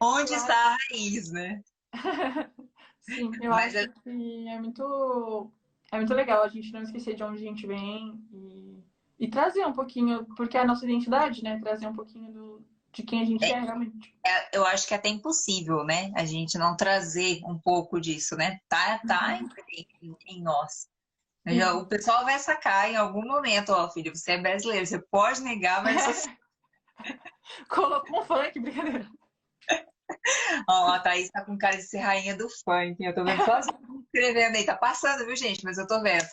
[0.00, 1.60] Onde está a raiz, né?
[3.00, 3.88] Sim, eu mas acho é...
[3.88, 5.50] que é muito,
[5.90, 8.84] é muito legal a gente não esquecer de onde a gente vem e,
[9.18, 11.58] e trazer um pouquinho, porque é a nossa identidade, né?
[11.60, 14.14] Trazer um pouquinho do, de quem a gente é, é realmente.
[14.26, 16.12] É, eu acho que é até impossível, né?
[16.14, 18.58] A gente não trazer um pouco disso, né?
[18.68, 19.48] Tá, tá uhum.
[20.02, 20.88] em, em, nós.
[21.46, 21.78] Uhum.
[21.78, 25.82] O pessoal vai sacar em algum momento, ó, filho, você é brasileiro, você pode negar,
[25.82, 26.28] mas.
[27.70, 29.08] Colocou um funk, brincadeira.
[30.68, 32.96] Ó, a Thaís tá com cara de ser rainha do funk.
[33.02, 33.60] Eu tô vendo só
[34.12, 34.64] escrevendo aí.
[34.64, 35.64] Tá passando, viu, gente?
[35.64, 36.26] Mas eu tô vendo.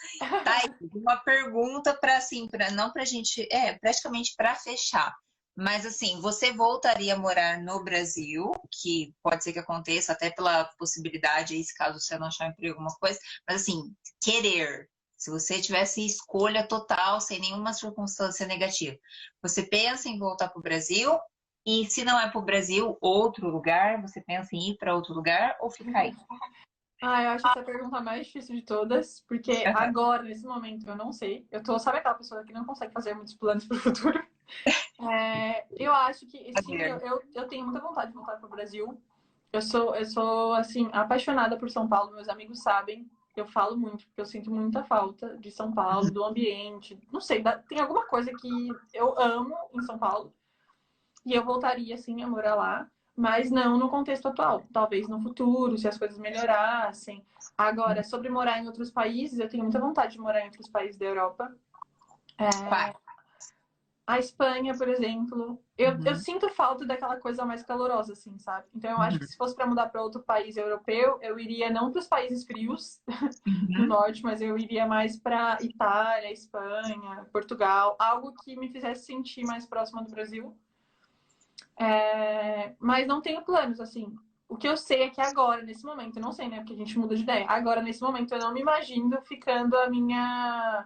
[0.43, 3.47] Thaís, uma pergunta para assim, pra, não pra gente.
[3.51, 5.13] É, praticamente para fechar.
[5.57, 10.65] Mas assim, você voltaria a morar no Brasil, que pode ser que aconteça até pela
[10.77, 13.17] possibilidade se caso você não achar emprego, alguma coisa,
[13.47, 14.89] mas assim, querer.
[15.17, 18.97] Se você tivesse escolha total, sem nenhuma circunstância negativa,
[19.41, 21.17] você pensa em voltar para o Brasil?
[21.65, 25.13] E se não é para o Brasil, outro lugar, você pensa em ir para outro
[25.15, 26.15] lugar ou ficar aí?
[27.01, 31.11] Ah, eu acho essa pergunta mais difícil de todas, porque agora, nesse momento, eu não
[31.11, 31.47] sei.
[31.49, 34.25] Eu tô, sabe aquela pessoa que não consegue fazer muitos planos para o futuro?
[34.97, 38.49] É, eu acho que sim, eu, eu, eu, tenho muita vontade de voltar para o
[38.49, 38.97] Brasil.
[39.51, 42.13] Eu sou, eu sou assim apaixonada por São Paulo.
[42.13, 43.09] Meus amigos sabem.
[43.35, 46.97] Eu falo muito porque eu sinto muita falta de São Paulo, do ambiente.
[47.11, 50.33] Não sei, tem alguma coisa que eu amo em São Paulo
[51.25, 54.63] e eu voltaria assim a morar lá, mas não no contexto atual.
[54.71, 57.25] Talvez no futuro, se as coisas melhorassem.
[57.57, 60.97] Agora, sobre morar em outros países, eu tenho muita vontade de morar em outros países
[60.97, 61.55] da Europa.
[62.37, 62.49] É,
[64.07, 65.59] a Espanha, por exemplo.
[65.77, 66.05] Eu, uhum.
[66.05, 68.67] eu, sinto falta daquela coisa mais calorosa, assim, sabe?
[68.73, 69.29] Então eu acho que uhum.
[69.29, 73.01] se fosse para mudar para outro país europeu, eu iria não para os países frios
[73.47, 73.73] uhum.
[73.73, 79.43] do norte, mas eu iria mais para Itália, Espanha, Portugal, algo que me fizesse sentir
[79.43, 80.55] mais próxima do Brasil.
[81.79, 82.73] É...
[82.79, 84.13] Mas não tenho planos, assim.
[84.47, 86.57] O que eu sei é que agora, nesse momento, eu não sei, né?
[86.57, 87.45] Porque a gente muda de ideia.
[87.47, 90.85] Agora, nesse momento, eu não me imagino ficando a minha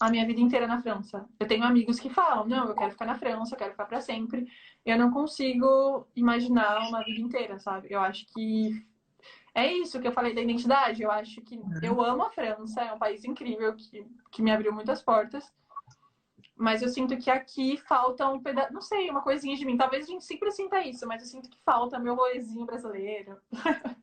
[0.00, 1.28] a minha vida inteira na França.
[1.38, 4.00] Eu tenho amigos que falam, não, eu quero ficar na França, eu quero ficar para
[4.00, 4.46] sempre.
[4.84, 7.88] Eu não consigo imaginar uma vida inteira, sabe?
[7.90, 8.82] Eu acho que
[9.54, 11.02] é isso que eu falei da identidade.
[11.02, 11.80] Eu acho que uhum.
[11.82, 15.52] eu amo a França, é um país incrível que, que me abriu muitas portas.
[16.60, 19.78] Mas eu sinto que aqui falta um pedaço, não sei, uma coisinha de mim.
[19.78, 23.40] Talvez a gente sempre sinta isso, mas eu sinto que falta meu roezinho brasileiro.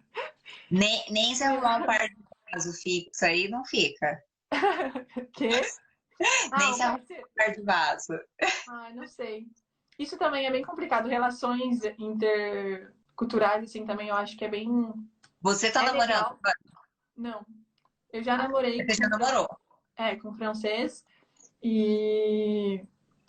[0.71, 4.23] Nem, nem se arrumar um par de caso fixo aí, não fica.
[5.33, 5.49] que?
[6.57, 8.19] Nem se arruma um de vaso.
[8.69, 9.45] Ai, não sei.
[9.99, 11.07] Isso também é bem complicado.
[11.07, 14.93] Relações interculturais, assim, também eu acho que é bem.
[15.41, 16.07] Você tá é namorando?
[16.07, 16.39] Legal.
[17.15, 17.45] Não.
[18.11, 18.83] Eu já namorei.
[18.83, 19.47] Você já namorou?
[19.95, 21.05] É, com francês.
[21.69, 22.81] E.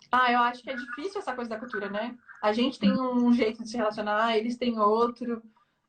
[0.09, 2.17] Ah, eu acho que é difícil essa coisa da cultura, né?
[2.41, 5.43] A gente tem um jeito de se relacionar, eles têm outro.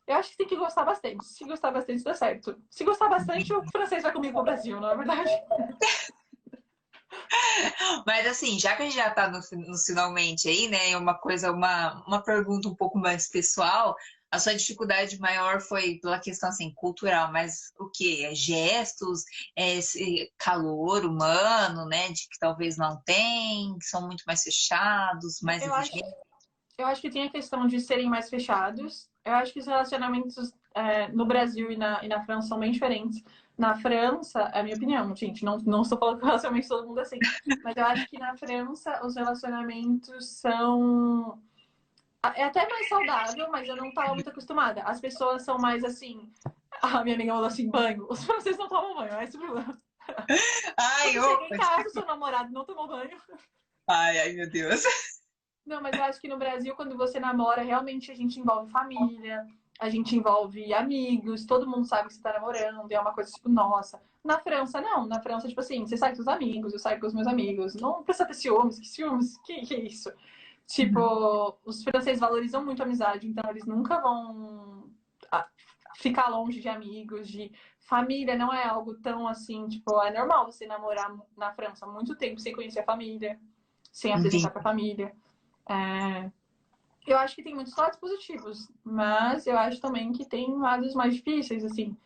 [0.06, 1.24] Eu acho que tem que gostar bastante.
[1.24, 2.60] Se gostar bastante, dá certo.
[2.68, 5.30] Se gostar bastante, o francês vai comigo no Brasil, não é verdade?
[8.04, 10.96] Mas assim, já que a gente já está no, no, finalmente aí, né?
[10.96, 13.94] Uma coisa, uma, uma pergunta um pouco mais pessoal.
[14.30, 18.24] A sua dificuldade maior foi pela questão assim, cultural, mas o que?
[18.24, 19.24] É gestos,
[19.56, 22.08] é esse calor humano, né?
[22.08, 25.74] De que talvez não tem, que são muito mais fechados, mais eu.
[25.74, 25.90] Acho,
[26.78, 29.08] eu acho que tem a questão de serem mais fechados.
[29.24, 32.72] Eu acho que os relacionamentos é, no Brasil e na, e na França são bem
[32.72, 33.22] diferentes.
[33.56, 37.00] Na França, é a minha opinião, gente, não, não estou falando que relacionamento todo mundo
[37.00, 37.18] é assim,
[37.62, 41.38] mas eu acho que na França os relacionamentos são.
[42.22, 44.82] É até mais saudável, mas eu não estava muito acostumada.
[44.82, 46.30] As pessoas são mais assim.
[46.82, 48.06] A minha amiga falou assim: banho.
[48.10, 49.80] Os franceses não tomam banho, é esse o problema.
[50.76, 51.22] Ai, eu.
[51.22, 53.16] Chega em casa, seu namorado não tomou banho.
[53.88, 54.82] Ai, ai, meu Deus.
[55.64, 59.46] Não, mas eu acho que no Brasil, quando você namora, realmente a gente envolve família,
[59.78, 63.48] a gente envolve amigos, todo mundo sabe que você tá namorando, é uma coisa tipo,
[63.48, 64.00] nossa.
[64.22, 65.06] Na França, não.
[65.06, 67.74] Na França, tipo assim, você sai com os amigos, eu saio com os meus amigos.
[67.76, 70.12] Não precisa ter ciúmes, que ciúmes, que, que é isso?
[70.70, 71.52] Tipo, uhum.
[71.64, 74.88] os franceses valorizam muito a amizade, então eles nunca vão
[75.96, 80.68] ficar longe de amigos, de família, não é algo tão assim, tipo, é normal você
[80.68, 83.36] namorar na França muito tempo sem conhecer a família,
[83.90, 85.12] sem apresentar para a família.
[85.68, 86.30] É...
[87.04, 91.16] Eu acho que tem muitos lados positivos, mas eu acho também que tem lados mais
[91.16, 91.96] difíceis, assim.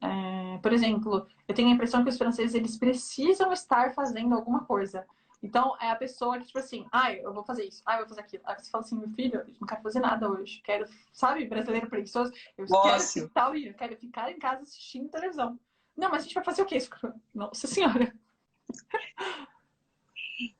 [0.00, 0.58] É...
[0.58, 5.06] Por exemplo, eu tenho a impressão que os franceses eles precisam estar fazendo alguma coisa.
[5.42, 8.08] Então, é a pessoa que, tipo assim, ai, eu vou fazer isso, ai, eu vou
[8.08, 8.42] fazer aquilo.
[8.44, 10.60] Aí você fala assim, meu filho, eu não quero fazer nada hoje.
[10.64, 12.32] Quero, sabe, brasileiro preguiçoso.
[12.56, 13.14] Eu Nossa.
[13.14, 15.58] quero ficar, eu quero ficar em casa assistindo televisão.
[15.96, 16.78] Não, mas a gente vai fazer o quê?
[17.34, 18.12] Nossa senhora.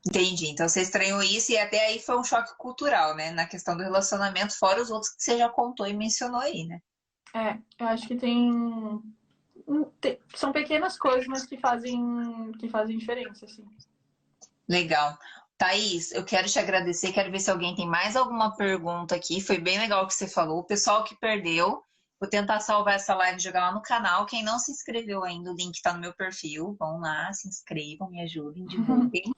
[0.05, 0.47] Entendi.
[0.47, 3.31] Então você estranhou isso e até aí foi um choque cultural, né?
[3.31, 6.81] Na questão do relacionamento, fora os outros que você já contou e mencionou aí, né?
[7.33, 8.51] É, eu acho que tem.
[10.01, 10.19] tem...
[10.35, 13.65] São pequenas coisas, mas que fazem, que fazem diferença, assim.
[14.69, 15.17] Legal.
[15.57, 19.41] Thaís, eu quero te agradecer, quero ver se alguém tem mais alguma pergunta aqui.
[19.41, 20.59] Foi bem legal o que você falou.
[20.59, 21.83] O pessoal que perdeu,
[22.19, 24.25] vou tentar salvar essa live e jogar lá no canal.
[24.25, 26.77] Quem não se inscreveu ainda, o link está no meu perfil.
[26.79, 29.33] Vão lá, se inscrevam, me ajudem, divulguem.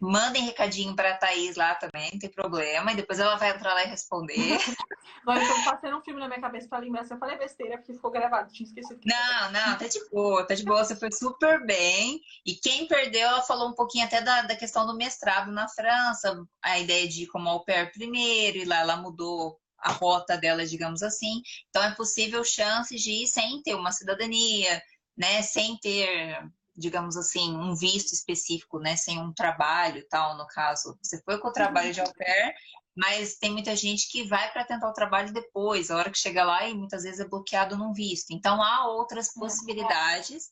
[0.00, 2.90] Mandem recadinho para a Thaís lá também, não tem problema.
[2.90, 4.58] E depois ela vai entrar lá e responder.
[5.22, 7.76] Agora eu tô passando um filme na minha cabeça para lembrar se eu falei besteira,
[7.76, 8.98] porque ficou gravado, tinha esquecido.
[9.04, 10.82] Não, não, tá de boa, tá de boa.
[10.82, 12.20] Você foi super bem.
[12.46, 16.42] E quem perdeu, ela falou um pouquinho até da, da questão do mestrado na França,
[16.62, 20.64] a ideia de ir como au pair primeiro, e lá ela mudou a rota dela,
[20.64, 21.42] digamos assim.
[21.68, 24.82] Então é possível chances de ir sem ter uma cidadania,
[25.16, 25.42] né?
[25.42, 26.42] Sem ter
[26.80, 30.98] digamos assim, um visto específico, né, sem um trabalho e tal, no caso.
[31.02, 32.54] Você foi com o trabalho de au pair,
[32.96, 36.42] mas tem muita gente que vai para tentar o trabalho depois, a hora que chega
[36.42, 38.30] lá e muitas vezes é bloqueado num visto.
[38.30, 40.50] Então há outras possibilidades.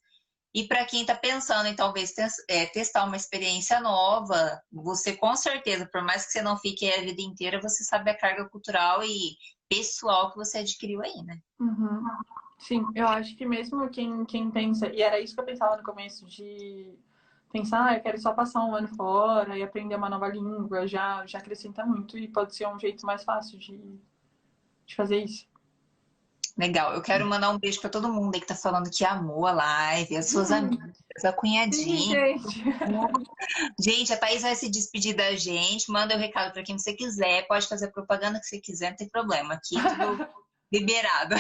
[0.55, 2.14] E para quem está pensando em talvez
[2.48, 7.00] é, testar uma experiência nova, você com certeza, por mais que você não fique a
[7.00, 9.36] vida inteira, você sabe a carga cultural e
[9.68, 11.38] pessoal que você adquiriu aí, né?
[11.60, 12.02] Uhum.
[12.59, 15.82] Sim, eu acho que mesmo quem, quem pensa, e era isso que eu pensava no
[15.82, 16.93] começo, de
[17.52, 21.24] pensar, ah, eu quero só passar um ano fora e aprender uma nova língua, já,
[21.26, 23.98] já acrescenta muito e pode ser um jeito mais fácil de,
[24.85, 25.47] de fazer isso.
[26.59, 29.47] Legal, eu quero mandar um beijo para todo mundo aí que tá falando que amou
[29.47, 32.36] a live, as suas amigas, a cunhadinha.
[32.36, 32.64] Gente.
[33.80, 36.93] gente, a Thaís vai se despedir da gente, manda o um recado para quem você
[36.94, 40.28] quiser, pode fazer a propaganda que você quiser, não tem problema, aqui tudo
[40.72, 41.36] liberado.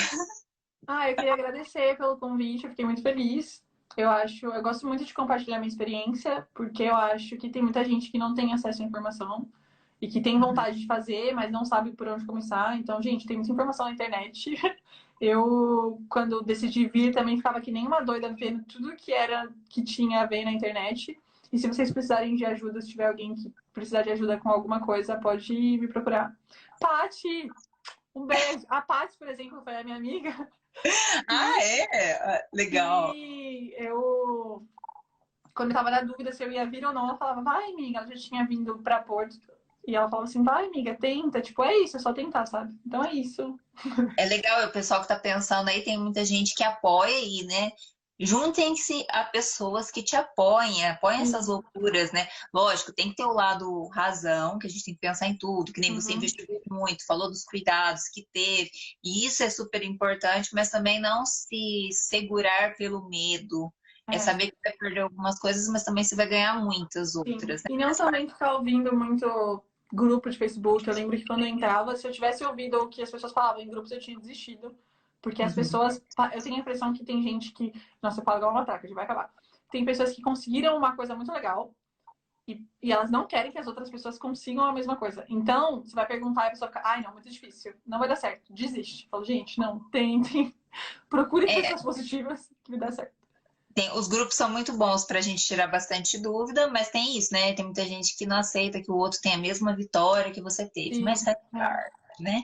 [0.86, 3.62] Ah, eu queria agradecer pelo convite, eu fiquei muito feliz.
[3.96, 7.84] Eu acho, eu gosto muito de compartilhar minha experiência, porque eu acho que tem muita
[7.84, 9.48] gente que não tem acesso à informação
[10.00, 12.76] e que tem vontade de fazer, mas não sabe por onde começar.
[12.78, 14.54] Então, gente, tem muita informação na internet.
[15.20, 19.82] Eu, quando decidi vir, também ficava que nem uma doida vendo tudo que era que
[19.82, 21.18] tinha a ver na internet.
[21.52, 24.80] E se vocês precisarem de ajuda, se tiver alguém que precisar de ajuda com alguma
[24.80, 26.32] coisa, pode me procurar.
[26.78, 27.50] Pati,
[28.18, 28.64] um beijo.
[28.68, 30.30] A Paty, por exemplo, foi a minha amiga.
[31.26, 32.12] Ah, é?
[32.22, 33.12] Ah, legal.
[33.12, 34.64] E eu,
[35.52, 37.98] quando eu tava na dúvida se eu ia vir ou não, ela falava, vai, amiga.
[37.98, 39.36] Ela já tinha vindo pra Porto.
[39.84, 41.40] E ela falava assim, vai, amiga, tenta.
[41.40, 42.72] Tipo, é isso, é só tentar, sabe?
[42.86, 43.58] Então é isso.
[44.16, 47.72] É legal, o pessoal que tá pensando aí, tem muita gente que apoia aí, né?
[48.18, 52.26] Juntem-se a pessoas que te apoiem, apoiem essas loucuras, né?
[52.52, 55.72] Lógico, tem que ter o lado razão, que a gente tem que pensar em tudo,
[55.72, 56.00] que nem uhum.
[56.00, 58.70] você investiu muito, falou dos cuidados que teve,
[59.04, 63.72] e isso é super importante, mas também não se segurar pelo medo.
[64.10, 67.62] É, é saber que vai perder algumas coisas, mas também você vai ganhar muitas outras.
[67.62, 67.74] Né?
[67.74, 69.62] E não também ficar ouvindo muito
[69.92, 70.86] grupo de Facebook.
[70.86, 73.60] Eu lembro que quando eu entrava, se eu tivesse ouvido o que as pessoas falavam
[73.60, 74.74] em grupos, eu tinha desistido.
[75.20, 75.56] Porque as uhum.
[75.56, 76.02] pessoas.
[76.32, 77.72] Eu tenho a impressão que tem gente que.
[78.02, 79.32] Nossa, eu falo igual uma ataque, a gente vai acabar.
[79.70, 81.74] Tem pessoas que conseguiram uma coisa muito legal
[82.48, 85.26] e, e, elas não querem que as outras pessoas consigam a mesma coisa.
[85.28, 88.16] Então, você vai perguntar e a pessoa fica, ai, não, muito difícil, não vai dar
[88.16, 89.06] certo, desiste.
[89.10, 90.54] Falo, gente, não, tentem.
[91.10, 91.60] Procure é...
[91.60, 93.12] pessoas positivas que vai dar certo.
[93.74, 97.32] Tem, os grupos são muito bons para a gente tirar bastante dúvida, mas tem isso,
[97.34, 97.52] né?
[97.52, 100.66] Tem muita gente que não aceita que o outro tem a mesma vitória que você
[100.66, 101.02] teve, Sim.
[101.02, 102.40] mas faz parte, né?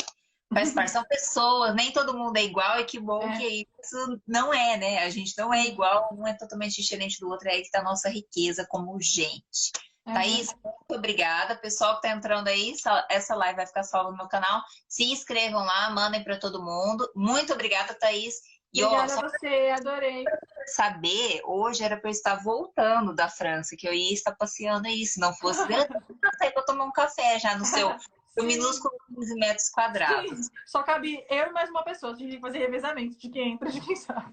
[0.53, 3.37] Faz parte, são pessoas, nem todo mundo é igual, e que bom é.
[3.39, 4.99] que isso não é, né?
[4.99, 7.81] A gente não é igual, um é totalmente diferente do outro, é aí que tá
[7.81, 9.73] a nossa riqueza como gente.
[10.07, 10.13] É.
[10.13, 11.57] Thaís, muito obrigada.
[11.57, 12.75] Pessoal que tá entrando aí,
[13.11, 14.63] essa live vai ficar salva no meu canal.
[14.87, 17.11] Se inscrevam lá, mandem para todo mundo.
[17.17, 18.35] Muito obrigada, Thaís.
[18.73, 20.25] E, Obrigada ó, a você, adorei.
[20.67, 25.07] Saber, hoje era para eu estar voltando da França, que eu ia estar passeando aí.
[25.07, 27.97] Se não fosse, eu sair para tomar um café já no seu
[28.39, 30.47] o minúsculo 15 metros quadrados.
[30.47, 32.13] Sim, só cabe eu e mais uma pessoa.
[32.13, 34.33] A gente tem que fazer revezamento de quem entra, de quem sai.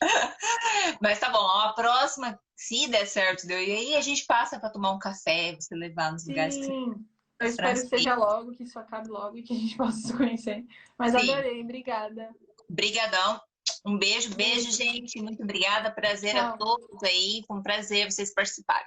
[1.00, 3.58] Mas tá bom, a próxima, se der certo, deu.
[3.58, 6.30] E aí a gente passa para tomar um café, você levar nos Sim.
[6.30, 7.18] lugares que você...
[7.40, 10.16] Eu espero que seja logo, que isso acabe logo e que a gente possa se
[10.16, 10.64] conhecer.
[10.98, 11.30] Mas Sim.
[11.30, 12.30] adorei, obrigada.
[12.68, 13.40] Brigadão.
[13.84, 15.22] Um beijo, beijo, gente.
[15.22, 15.90] Muito obrigada.
[15.90, 16.54] Prazer Tchau.
[16.54, 17.44] a todos aí.
[17.46, 18.86] Com prazer vocês participarem.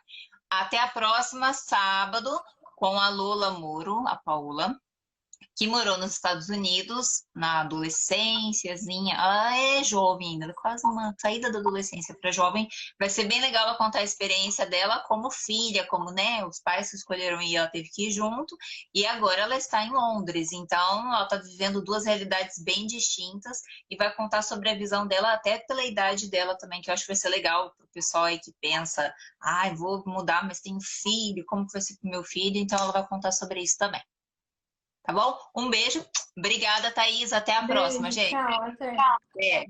[0.50, 2.30] Até a próxima sábado
[2.82, 4.76] com a Lula Muro, a Paula
[5.56, 9.16] que morou nos Estados Unidos na adolescênciazinha.
[9.16, 12.68] Ela é jovem ainda, quase uma saída da adolescência para jovem.
[13.00, 16.90] Vai ser bem legal ela contar a experiência dela como filha, como, né, os pais
[16.90, 18.56] que escolheram ir, ela teve que ir junto.
[18.94, 23.60] E agora ela está em Londres, então ela está vivendo duas realidades bem distintas
[23.90, 27.04] e vai contar sobre a visão dela até pela idade dela também, que eu acho
[27.04, 30.62] que vai ser legal para o pessoal aí que pensa, ai, ah, vou mudar, mas
[30.62, 32.58] tenho filho, como que vai ser com meu filho?
[32.58, 34.02] Então ela vai contar sobre isso também.
[35.04, 35.38] Tá bom?
[35.56, 36.06] Um beijo.
[36.38, 37.34] Obrigada, Thaís.
[37.34, 38.30] Até a beijo, próxima, gente.
[38.30, 38.64] Tchau,
[39.36, 39.66] até.